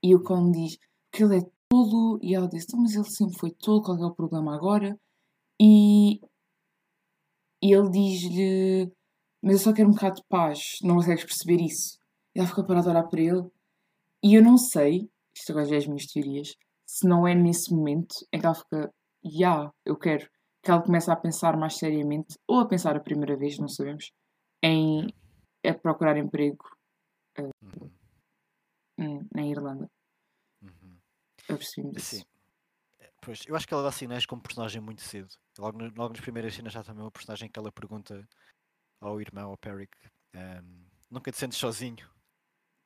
E 0.00 0.14
o 0.14 0.22
Com 0.22 0.52
diz 0.52 0.78
que 1.10 1.24
ele 1.24 1.38
é 1.38 1.50
tolo. 1.68 2.20
E 2.22 2.36
ela 2.36 2.48
diz: 2.48 2.64
"Então, 2.64 2.80
Mas 2.80 2.94
ele 2.94 3.10
sempre 3.10 3.36
foi 3.36 3.50
tolo, 3.50 3.82
qual 3.82 3.98
é 3.98 4.06
o 4.06 4.14
problema 4.14 4.54
agora? 4.54 4.96
E, 5.60 6.20
e 7.66 7.72
ele 7.74 7.90
diz-lhe: 7.90 8.92
Mas 9.42 9.54
eu 9.54 9.58
só 9.58 9.72
quero 9.72 9.88
um 9.88 9.92
bocado 9.92 10.16
de 10.16 10.24
paz. 10.28 10.78
Não 10.82 10.96
consegues 10.96 11.24
perceber 11.24 11.60
isso? 11.62 11.98
E 12.34 12.38
ela 12.38 12.48
fica 12.48 12.64
parada 12.64 12.88
a 12.88 12.92
olhar 12.92 13.08
para 13.08 13.20
ele. 13.20 13.44
E 14.22 14.34
eu 14.34 14.42
não 14.42 14.56
sei, 14.58 15.10
isto 15.36 15.50
agora 15.52 15.66
já 15.66 15.74
é 15.76 15.78
as 15.78 15.86
minhas 15.86 16.06
teorias, 16.06 16.54
se 16.86 17.06
não 17.08 17.26
é 17.26 17.34
nesse 17.34 17.74
momento 17.74 18.14
em 18.32 18.38
que 18.40 18.46
ela 18.46 18.54
fica: 18.54 18.92
Ya, 19.24 19.70
eu 19.84 19.96
quero 19.96 20.28
que 20.62 20.70
ela 20.70 20.82
começa 20.82 21.12
a 21.12 21.16
pensar 21.16 21.56
mais 21.56 21.76
seriamente, 21.76 22.38
ou 22.48 22.60
a 22.60 22.66
pensar 22.68 22.96
a 22.96 23.00
primeira 23.00 23.36
vez, 23.36 23.58
não 23.58 23.68
sabemos, 23.68 24.12
em 24.62 25.08
a 25.64 25.74
procurar 25.74 26.16
emprego 26.16 26.64
Uhum, 27.38 27.90
hum, 28.98 29.28
na 29.34 29.46
Irlanda. 29.46 29.90
uhum. 30.62 30.96
Eu 31.48 31.58
percebi-me 31.58 31.92
disso. 31.92 32.22
Eh, 32.22 32.35
pois, 33.26 33.40
eu 33.44 33.56
acho 33.56 33.66
que 33.66 33.74
ela 33.74 33.82
dá 33.82 33.90
sinais 33.90 34.24
como 34.24 34.40
personagem 34.40 34.80
muito 34.80 35.02
cedo. 35.02 35.28
Logo, 35.58 35.76
no- 35.76 35.92
logo 35.96 36.10
nas 36.14 36.20
primeiras 36.20 36.54
cenas 36.54 36.72
já 36.72 36.84
também 36.84 37.02
uma 37.02 37.10
personagem 37.10 37.50
que 37.50 37.58
ela 37.58 37.72
pergunta 37.72 38.24
ao 39.00 39.20
irmão, 39.20 39.50
ao 39.50 39.56
Peric, 39.58 39.90
ehm, 40.32 40.86
nunca 41.10 41.32
te 41.32 41.36
sentes 41.38 41.58
sozinho? 41.58 42.08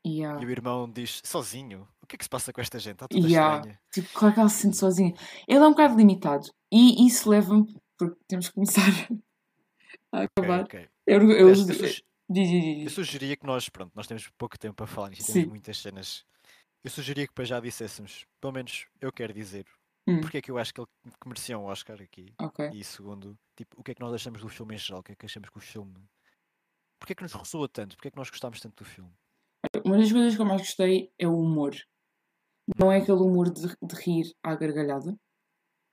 Yeah. 0.07 0.43
E 0.43 0.47
o 0.47 0.51
irmão 0.51 0.91
diz, 0.91 1.21
sozinho? 1.23 1.87
O 2.03 2.07
que 2.07 2.17
é 2.17 2.19
que 2.19 2.25
se 2.25 2.31
passa 2.31 2.55
com 2.55 2.61
esta 2.63 2.79
gente? 2.79 2.95
Está 2.95 3.07
toda 3.07 3.29
Yeah. 3.29 3.57
estranha. 3.59 3.81
Tipo, 3.93 4.09
claro 4.19 4.35
que 4.35 4.41
ela 4.41 4.49
se 4.49 4.63
sente 4.63 4.77
sozinha. 4.79 5.13
Ele 5.47 5.59
é 5.59 5.67
um 5.67 5.73
bocado 5.73 5.95
limitado. 5.95 6.49
E 6.73 7.07
isso 7.07 7.29
leva-me, 7.29 7.79
porque 7.99 8.19
temos 8.27 8.49
que 8.49 8.55
começar 8.55 8.81
a 10.11 10.23
acabar. 10.23 10.65
ok. 10.65 10.89
Eu, 11.07 11.21
eu, 11.23 11.31
eu, 11.31 11.49
eu, 11.49 12.85
eu 12.85 12.91
sugeria 12.91 13.37
que 13.37 13.45
nós, 13.47 13.69
pronto, 13.69 13.93
nós 13.95 14.07
temos 14.07 14.27
pouco 14.39 14.59
tempo 14.59 14.75
para 14.75 14.87
falar 14.87 15.11
nisto, 15.11 15.29
e 15.29 15.33
temos 15.35 15.49
muitas 15.51 15.77
cenas. 15.79 16.25
Eu 16.83 16.91
sugeria 16.91 17.27
que 17.27 17.35
para 17.35 17.45
já 17.45 17.61
disséssemos, 17.61 18.25
pelo 18.41 18.55
menos 18.55 18.87
eu 19.03 19.13
quero 19.13 19.35
dizer, 19.35 19.67
Hum, 20.09 20.21
porque 20.21 20.39
é 20.39 20.43
que 20.43 20.51
eu 20.51 20.59
acho 20.59 20.73
que 20.75 20.81
ele 20.81 20.89
que 21.21 21.29
merecia 21.29 21.59
um 21.59 21.65
Oscar 21.65 22.01
aqui. 22.01 22.35
ok. 22.41 22.71
E 22.73 22.83
segundo, 22.85 23.39
tipo, 23.57 23.81
o 23.81 23.85
que 23.85 23.93
é 23.93 23.95
que 23.95 24.01
nós 24.01 24.13
achamos 24.15 24.41
do 24.41 24.49
filme 24.49 24.75
em 24.75 24.79
geral? 24.79 25.01
O 25.01 25.03
que 25.03 25.13
é 25.13 25.17
que 25.17 25.27
achamos 25.27 25.49
que 25.51 25.59
o 25.59 25.61
filme. 25.61 25.95
Porquê 26.99 27.13
é 27.13 27.17
que 27.17 27.23
nos 27.23 27.33
ressoa 27.33 27.69
tanto? 27.69 27.97
Porquê 27.97 28.09
é 28.09 28.11
que 28.11 28.17
nós 28.17 28.29
gostámos 28.31 28.61
tanto 28.61 28.83
do 28.83 28.85
filme? 28.85 29.11
Uma 29.85 29.99
das 29.99 30.11
coisas 30.13 30.35
que 30.35 30.41
eu 30.41 30.47
mais 30.47 30.61
gostei 30.63 31.13
é 31.19 31.27
o 31.27 31.39
humor. 31.39 31.75
Não 32.79 32.91
é 32.91 32.99
aquele 32.99 33.19
humor 33.19 33.51
de, 33.51 33.63
de 33.63 33.95
rir 33.97 34.35
à 34.43 34.55
gargalhada, 34.55 35.17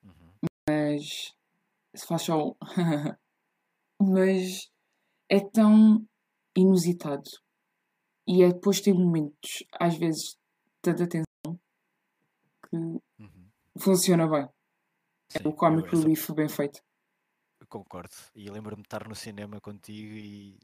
Uhum. 0.04 0.32
mas 0.70 1.34
se 1.96 2.06
faz 2.08 2.22
só 2.24 2.50
um. 2.50 2.56
mas 4.02 4.70
é 5.30 5.40
tão 5.40 6.06
inusitado 6.56 7.30
E 8.28 8.44
é 8.44 8.50
depois 8.52 8.82
tem 8.82 8.94
momentos, 8.94 9.64
às 9.80 9.98
vezes, 9.98 10.32
de 10.32 10.38
tanta 10.82 11.08
tensão. 11.08 11.27
Funciona 13.80 14.28
bem. 14.28 14.48
Sim, 15.32 15.40
O 15.46 15.50
eu 15.50 15.54
comic 15.56 15.90
relief 15.96 16.32
bem 16.34 16.48
feito. 16.50 16.80
concordo. 17.68 18.14
E 18.36 18.50
lembro-me 18.50 18.82
de 18.82 18.88
estar 18.88 19.08
no 19.08 19.16
cinema 19.16 19.60
contigo 19.60 20.14
e 20.14 20.58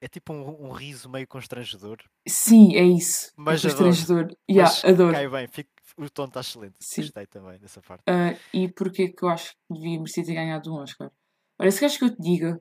é 0.00 0.08
tipo 0.08 0.32
um, 0.32 0.66
um 0.68 0.72
riso 0.72 1.08
meio 1.08 1.26
constrangedor, 1.26 1.98
Sim, 2.28 2.74
é 2.76 2.82
isso. 2.84 3.28
É 3.28 3.32
mas 3.36 3.64
adoro. 3.64 3.84
constrangedor. 3.84 4.36
Yeah, 4.50 4.70
Mas 4.70 4.84
adoro. 4.84 5.12
cai 5.12 5.28
bem, 5.28 5.48
fico- 5.48 5.70
o 5.98 6.10
tom 6.10 6.24
está 6.26 6.40
excelente. 6.40 6.76
Sim. 6.80 7.02
Gostei 7.02 7.26
também 7.26 7.58
dessa 7.58 7.80
parte. 7.80 8.02
Ah, 8.08 8.36
e 8.52 8.70
porquê 8.72 9.08
que 9.08 9.24
eu 9.24 9.28
acho 9.28 9.52
que 9.52 9.74
devia 9.74 9.98
merecer 9.98 10.24
ter 10.24 10.34
ganhado 10.34 10.72
um 10.72 10.76
Oscar? 10.82 11.10
Olha, 11.58 11.70
se 11.70 11.78
queres 11.80 11.96
que 11.96 12.04
eu 12.04 12.14
te 12.14 12.20
diga, 12.20 12.60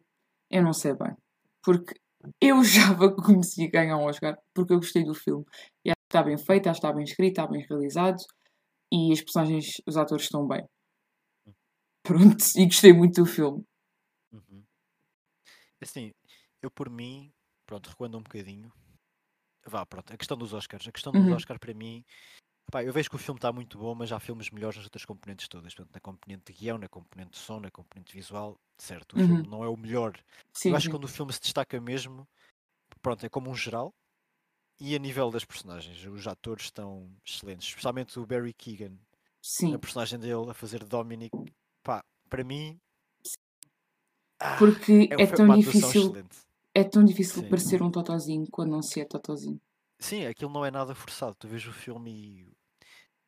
eu 0.50 0.64
não 0.64 0.74
sei 0.74 0.94
bem. 0.94 1.14
Porque 1.64 1.94
eu 2.42 2.62
que 3.26 3.32
merecia 3.32 3.70
ganhar 3.70 3.98
um 3.98 4.06
Oscar 4.06 4.38
porque 4.54 4.74
eu 4.74 4.78
gostei 4.78 5.04
do 5.04 5.14
filme. 5.14 5.44
E 5.86 5.90
acho 5.90 5.96
que 5.96 6.08
está 6.18 6.24
bem 6.24 6.38
feito, 6.38 6.70
acho 6.70 6.80
que 6.80 6.88
está 6.88 6.96
bem 6.96 7.04
escrito, 7.04 7.32
está 7.42 7.48
bem 7.48 7.66
realizado 7.70 8.18
e 8.92 9.12
as 9.14 9.22
personagens, 9.22 9.82
os 9.88 9.98
atores 9.98 10.26
estão 10.26 10.48
bem. 10.48 10.66
Pronto, 12.04 12.38
e 12.56 12.66
gostei 12.68 12.94
muito 12.94 13.22
do 13.22 13.26
filme. 13.30 13.62
Uhum. 14.32 14.68
Assim, 15.82 16.12
eu 16.62 16.72
por 16.72 16.90
mim, 16.90 17.32
pronto, 17.66 17.90
recuando 17.90 18.18
um 18.18 18.24
bocadinho. 18.24 18.72
Vá, 19.68 19.86
pronto, 19.86 20.14
a 20.14 20.18
questão 20.18 20.38
dos 20.38 20.54
Oscars. 20.54 20.88
A 20.88 20.92
questão 20.92 21.14
dos 21.14 21.30
Uhum. 21.30 21.32
Oscars 21.32 21.60
para 21.60 21.74
mim, 21.74 22.06
pá, 22.72 22.84
eu 22.84 22.94
vejo 22.94 23.10
que 23.10 23.16
o 23.16 23.20
filme 23.20 23.40
está 23.40 23.54
muito 23.54 23.78
bom, 23.80 23.96
mas 23.96 24.12
há 24.12 24.20
filmes 24.20 24.50
melhores 24.52 24.78
nas 24.78 24.86
outras 24.86 25.06
componentes 25.06 25.48
todas. 25.48 25.74
Portanto, 25.76 25.94
na 25.96 26.02
componente 26.02 26.54
de 26.54 26.60
guião, 26.60 26.78
na 26.80 26.90
componente 26.90 27.32
de 27.32 27.38
som, 27.40 27.60
na 27.62 27.72
componente 27.72 28.14
visual, 28.14 28.60
certo. 28.80 29.16
O 29.16 29.18
Uhum. 29.18 29.20
filme 29.20 29.50
não 29.50 29.64
é 29.64 29.70
o 29.70 29.78
melhor. 29.78 30.14
Sim, 30.54 30.70
eu 30.70 30.78
acho 30.78 30.88
sim. 30.88 30.92
que 30.92 30.96
quando 30.98 31.06
o 31.06 31.10
filme 31.10 31.34
se 31.34 31.42
destaca 31.42 31.80
mesmo, 31.82 32.28
pronto, 33.02 33.26
é 33.26 33.30
como 33.30 33.50
um 33.52 33.56
geral. 33.56 33.94
E 34.80 34.96
a 34.96 35.00
nível 35.00 35.32
das 35.32 35.46
personagens, 35.46 36.06
os 36.06 36.28
atores 36.28 36.66
estão 36.66 37.10
excelentes, 37.26 37.68
especialmente 37.68 38.20
o 38.20 38.26
Barry 38.26 38.54
Keegan, 38.54 38.98
Sim. 39.42 39.74
a 39.74 39.80
personagem 39.80 40.20
dele 40.20 40.50
a 40.50 40.54
fazer 40.54 40.84
Dominic, 40.84 41.32
pá, 41.82 42.04
para 42.30 42.44
mim 42.44 42.80
ah, 44.40 44.58
Porque 44.58 45.10
é, 45.12 45.24
é, 45.24 45.28
tão 45.28 45.56
difícil, 45.58 45.90
excelente. 45.90 46.38
é 46.74 46.84
tão 46.84 47.04
difícil 47.04 47.44
Sim. 47.44 47.50
parecer 47.50 47.82
um 47.82 47.90
totozinho 47.90 48.46
quando 48.52 48.72
não 48.72 48.82
se 48.82 49.00
é 49.00 49.06
totozinho. 49.06 49.60
Sim, 50.00 50.26
aquilo 50.26 50.52
não 50.52 50.66
é 50.66 50.72
nada 50.72 50.94
forçado. 50.94 51.36
Tu 51.40 51.48
vês 51.48 51.66
o 51.66 51.72
filme 51.72 52.12
e 52.12 52.48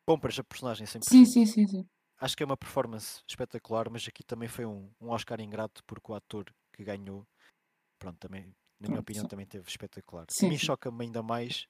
compras 0.06 0.38
a 0.38 0.44
personagem 0.44 0.86
100%. 0.86 1.04
Sim, 1.04 1.24
sim, 1.24 1.46
sim, 1.46 1.66
sim. 1.66 1.88
Acho 2.20 2.36
que 2.36 2.42
é 2.42 2.46
uma 2.46 2.56
performance 2.56 3.22
espetacular, 3.26 3.88
mas 3.90 4.06
aqui 4.06 4.22
também 4.22 4.48
foi 4.48 4.66
um, 4.66 4.90
um 5.00 5.10
Oscar 5.10 5.40
ingrato 5.40 5.82
porque 5.86 6.12
o 6.12 6.14
ator 6.14 6.44
que 6.72 6.84
ganhou, 6.84 7.26
pronto, 7.98 8.18
também, 8.18 8.54
na 8.80 8.88
minha 8.88 9.00
opinião, 9.00 9.24
sim. 9.24 9.28
também 9.28 9.46
teve 9.46 9.68
espetacular. 9.68 10.26
Sim, 10.28 10.46
a 10.46 10.48
mim 10.50 10.58
sim. 10.58 10.66
choca-me 10.66 11.04
ainda 11.04 11.22
mais 11.22 11.66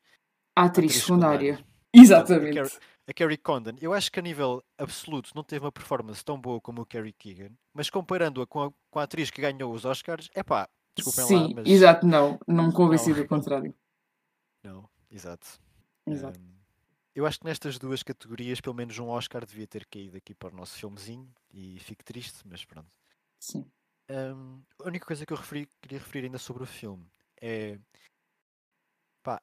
A 0.57 0.65
atriz 0.65 0.93
atriz 0.93 1.05
secundária. 1.05 1.65
Exatamente. 1.93 2.59
A 2.59 2.63
Carrie, 2.63 2.79
a 3.07 3.15
Carrie 3.15 3.39
Condon, 3.39 3.77
eu 3.81 3.95
acho 3.95 4.13
que 4.13 4.19
a 4.19 4.23
nível 4.23 4.63
absoluto 4.77 5.31
não 5.35 5.43
teve 5.43 5.65
uma 5.65 5.73
performance 5.73 6.23
tão 6.23 6.39
boa 6.39 6.61
como 6.61 6.83
o 6.83 6.87
Carrie 6.87 7.15
Keegan, 7.15 7.53
mas 7.73 7.89
comparando-a 7.89 8.47
com 8.47 8.65
a, 8.65 8.73
com 8.91 8.99
a 8.99 9.05
atriz 9.05 9.31
que 9.31 9.41
ganhou 9.41 9.73
os 9.73 9.87
Oscars, 9.87 10.29
é 10.35 10.43
pá, 10.43 10.69
desculpem 10.95 11.25
lá, 11.25 11.47
Sim, 11.47 11.55
mas 11.55 11.67
exato, 11.67 12.07
não. 12.07 12.39
Não 12.47 12.67
me 12.67 12.73
convenci 12.73 13.11
não. 13.11 13.17
do 13.17 13.27
contrário. 13.27 13.75
não, 14.63 14.89
exato. 15.11 15.59
Exato. 16.07 16.39
Ahm, 16.39 16.59
eu 17.15 17.27
acho 17.27 17.41
que 17.41 17.47
nestas 17.47 17.79
duas 17.79 18.03
categorias, 18.03 18.61
pelo 18.61 18.77
menos 18.77 18.99
um 18.99 19.09
Oscar 19.09 19.45
devia 19.45 19.67
ter 19.67 19.87
caído 19.87 20.17
aqui 20.17 20.35
para 20.35 20.53
o 20.53 20.57
nosso 20.57 20.77
filmezinho 20.77 21.29
e 21.51 21.79
fico 21.81 22.05
triste, 22.05 22.41
mas 22.45 22.65
pronto. 22.65 22.91
Sim. 23.41 23.65
Ahm, 24.09 24.63
a 24.83 24.89
única 24.89 25.05
coisa 25.07 25.27
que 25.27 25.33
eu 25.33 25.37
referi- 25.37 25.69
queria 25.83 25.99
referir 25.99 26.27
ainda 26.27 26.39
sobre 26.39 26.63
o 26.63 26.67
filme 26.67 27.07
é 27.41 27.79
pá, 29.23 29.41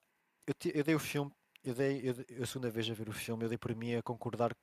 eu, 0.48 0.54
te- 0.54 0.72
eu 0.76 0.84
dei 0.84 0.96
o 0.96 1.00
filme, 1.00 1.32
eu 1.64 1.74
dei 1.76 2.02
eu, 2.10 2.16
eu 2.30 2.44
a 2.44 2.48
segunda 2.48 2.70
vez 2.70 2.90
a 2.90 2.94
ver 2.94 3.08
o 3.10 3.14
filme, 3.14 3.44
eu 3.46 3.50
dei 3.50 3.58
por 3.58 3.76
mim 3.76 3.94
a 3.96 4.02
concordar 4.04 4.56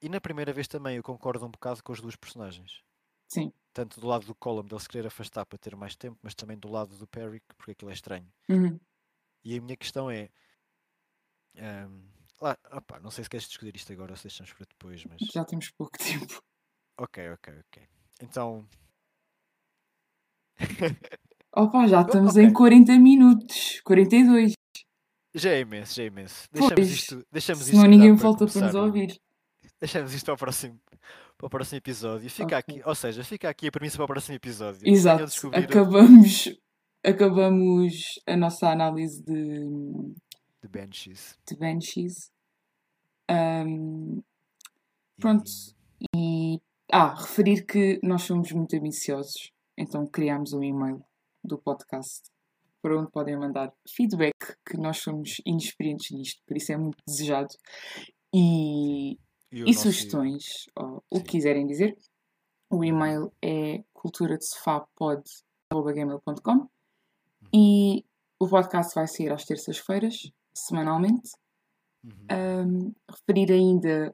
e 0.00 0.08
na 0.08 0.20
primeira 0.20 0.52
vez 0.52 0.68
também 0.68 0.96
eu 0.96 1.02
concordo 1.02 1.44
um 1.46 1.50
bocado 1.50 1.82
com 1.82 1.92
as 1.92 2.00
duas 2.00 2.16
personagens. 2.16 2.82
Sim. 3.28 3.52
Tanto 3.72 4.00
do 4.00 4.06
lado 4.06 4.24
do 4.26 4.34
Colum 4.36 4.64
dele 4.64 4.80
se 4.80 4.88
querer 4.88 5.06
afastar 5.08 5.44
para 5.46 5.58
ter 5.58 5.74
mais 5.74 5.96
tempo, 5.96 6.18
mas 6.22 6.34
também 6.34 6.56
do 6.56 6.70
lado 6.70 6.96
do 6.96 7.06
Perry, 7.08 7.40
porque 7.56 7.72
aquilo 7.72 7.90
é 7.90 7.94
estranho. 7.94 8.32
Uhum. 8.48 8.78
E 9.42 9.56
a 9.58 9.60
minha 9.60 9.76
questão 9.76 10.08
é. 10.10 10.30
ahm, 11.56 12.06
lá, 12.40 12.56
opá, 12.72 13.00
não 13.00 13.10
sei 13.10 13.24
se 13.24 13.30
queres 13.30 13.48
discutir 13.48 13.74
isto 13.74 13.92
agora 13.92 14.12
ou 14.12 14.16
se 14.16 14.24
deixamos 14.24 14.52
para 14.52 14.66
depois, 14.66 15.04
mas. 15.06 15.20
Já 15.32 15.44
temos 15.44 15.70
pouco 15.70 15.96
tempo. 15.98 16.40
Ok, 16.98 17.30
ok, 17.32 17.60
ok. 17.66 17.88
Então. 18.22 18.68
Opa, 21.56 21.86
já 21.86 22.02
estamos 22.02 22.32
ok. 22.32 22.44
em 22.44 22.52
40 22.52 22.98
minutos. 22.98 23.80
42. 23.84 24.52
Já 25.34 25.50
é 25.50 25.60
imenso, 25.60 25.94
já 25.96 26.02
é 26.02 26.06
imenso. 26.06 26.48
Deixamos 26.52 26.74
Pois, 26.74 26.90
isto. 26.90 27.26
Deixamos 27.30 27.62
isto 27.62 27.70
Senão 27.70 27.82
dá 27.84 27.88
ninguém 27.88 28.14
para 28.14 28.22
volta 28.22 28.46
para 28.46 28.66
nos 28.66 28.74
ouvir. 28.74 29.20
Deixamos 29.80 30.14
isto 30.14 30.24
para 30.26 30.34
o 30.34 30.38
próximo, 30.38 30.80
para 31.36 31.46
o 31.46 31.50
próximo 31.50 31.78
episódio. 31.78 32.30
Fica 32.30 32.58
Ok. 32.58 32.74
aqui, 32.76 32.82
ou 32.88 32.94
seja, 32.94 33.24
fica 33.24 33.48
aqui 33.48 33.68
a 33.68 33.72
premissa 33.72 33.96
para 33.96 34.04
o 34.04 34.08
próximo 34.08 34.36
episódio. 34.36 34.80
Exato. 34.88 35.24
Acabamos, 35.52 36.56
acabamos 37.04 38.20
a 38.26 38.36
nossa 38.36 38.70
análise 38.70 39.22
de, 39.22 40.14
The 40.62 40.68
Banshees. 40.68 41.36
de 41.46 41.56
Banshees. 41.56 42.30
E- 43.30 44.22
Pronto. 45.20 45.50
e. 46.16 46.60
Ah, 46.92 47.14
referir 47.14 47.64
que 47.64 47.98
nós 48.02 48.22
somos 48.22 48.52
muito 48.52 48.76
ambiciosos. 48.76 49.50
Então 49.76 50.06
criámos 50.06 50.52
um 50.52 50.62
e-mail 50.62 51.04
do 51.42 51.58
podcast 51.58 52.30
para 52.80 52.96
onde 52.98 53.10
podem 53.10 53.36
mandar 53.36 53.72
feedback, 53.88 54.36
que 54.66 54.76
nós 54.76 54.98
somos 54.98 55.40
inexperientes 55.46 56.10
nisto, 56.10 56.42
por 56.46 56.56
isso 56.56 56.70
é 56.70 56.76
muito 56.76 56.98
desejado. 57.06 57.54
E 58.34 59.18
e 59.50 59.70
e 59.70 59.74
sugestões, 59.74 60.68
ou 60.76 61.02
o 61.08 61.20
que 61.20 61.32
quiserem 61.32 61.66
dizer. 61.66 61.96
O 62.68 62.84
e-mail 62.84 63.32
é 63.40 63.82
culturadesofapod.gmail.com 63.92 66.68
e 67.54 68.04
o 68.40 68.48
podcast 68.48 68.92
vai 68.94 69.06
sair 69.06 69.30
às 69.32 69.44
terças-feiras, 69.44 70.32
semanalmente. 70.52 71.30
Uhum. 72.04 72.26
Um, 72.66 72.92
referir 73.08 73.52
ainda 73.52 74.12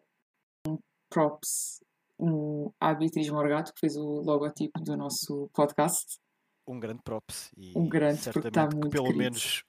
um 0.67 0.79
props 1.09 1.81
um, 2.21 2.73
à 2.81 2.95
Beatriz 2.95 3.29
Morgato, 3.31 3.73
que 3.73 3.81
fez 3.81 3.97
o 3.97 4.21
logotipo 4.23 4.81
do 4.81 4.97
nosso 4.97 5.49
podcast. 5.53 6.19
um 6.67 6.79
grande 6.79 7.03
props 7.03 7.51
e 7.57 7.73
Um 7.77 7.89
grande, 7.89 8.21
porque 8.33 8.49
está 8.49 8.63
certamente 8.63 8.71
que 8.71 8.77
muito 8.77 8.91
pelo 8.91 9.05
querido. 9.07 9.19
menos 9.25 9.65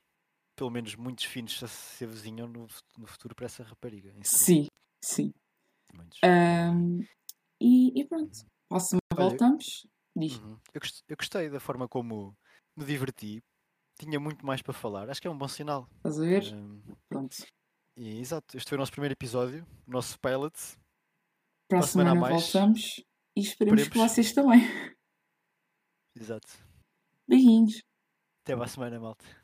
pelo 0.56 0.70
menos 0.70 0.96
muitos 0.96 1.26
finos 1.26 1.58
se 1.58 1.68
se 1.68 2.04
avizinham 2.04 2.48
no, 2.48 2.68
no 2.98 3.08
futuro 3.08 3.34
para 3.34 3.46
essa 3.48 3.64
rapariga. 3.64 4.14
Sim, 4.24 4.68
sim. 5.04 5.34
Um, 6.24 7.00
e, 7.60 8.00
e 8.00 8.06
pronto, 8.08 8.46
para 8.70 8.78
a 8.78 8.80
semana 8.80 9.02
voltamos. 9.30 9.88
Diz. 10.16 10.38
Uhum. 10.38 10.60
Eu, 10.74 10.82
eu 11.08 11.18
gostei 11.18 11.50
da 11.50 11.60
forma 11.60 11.88
como 11.88 12.36
me 12.78 12.86
diverti. 12.86 13.42
Tinha 14.00 14.20
muito 14.20 14.46
mais 14.46 14.62
para 14.62 14.74
falar. 14.74 15.10
Acho 15.10 15.22
que 15.22 15.28
é 15.28 15.32
um 15.32 15.38
bom 15.38 15.48
sinal. 15.48 15.88
Estás 15.98 16.20
a 16.20 16.22
ver? 16.22 16.54
Hum, 16.54 16.82
Pronto. 17.10 17.36
e, 17.98 18.20
exato. 18.20 18.58
Este 18.58 18.70
foi 18.70 18.78
o 18.78 18.80
nosso 18.80 18.92
primeiro 18.92 19.14
episódio, 19.14 19.66
o 19.88 19.92
nosso 19.92 20.20
pilot. 20.20 20.54
Para 21.72 21.80
a 21.80 21.88
semana 21.88 22.12
semana 22.12 22.30
voltamos 22.34 23.02
e 23.34 23.40
esperemos 23.40 23.88
que 23.88 23.98
vocês 23.98 24.34
também. 24.34 24.60
Exato. 26.14 26.50
Beijinhos. 27.26 27.82
Até 28.44 28.56
para 28.56 28.66
a 28.66 28.68
semana, 28.68 29.00
malta. 29.00 29.41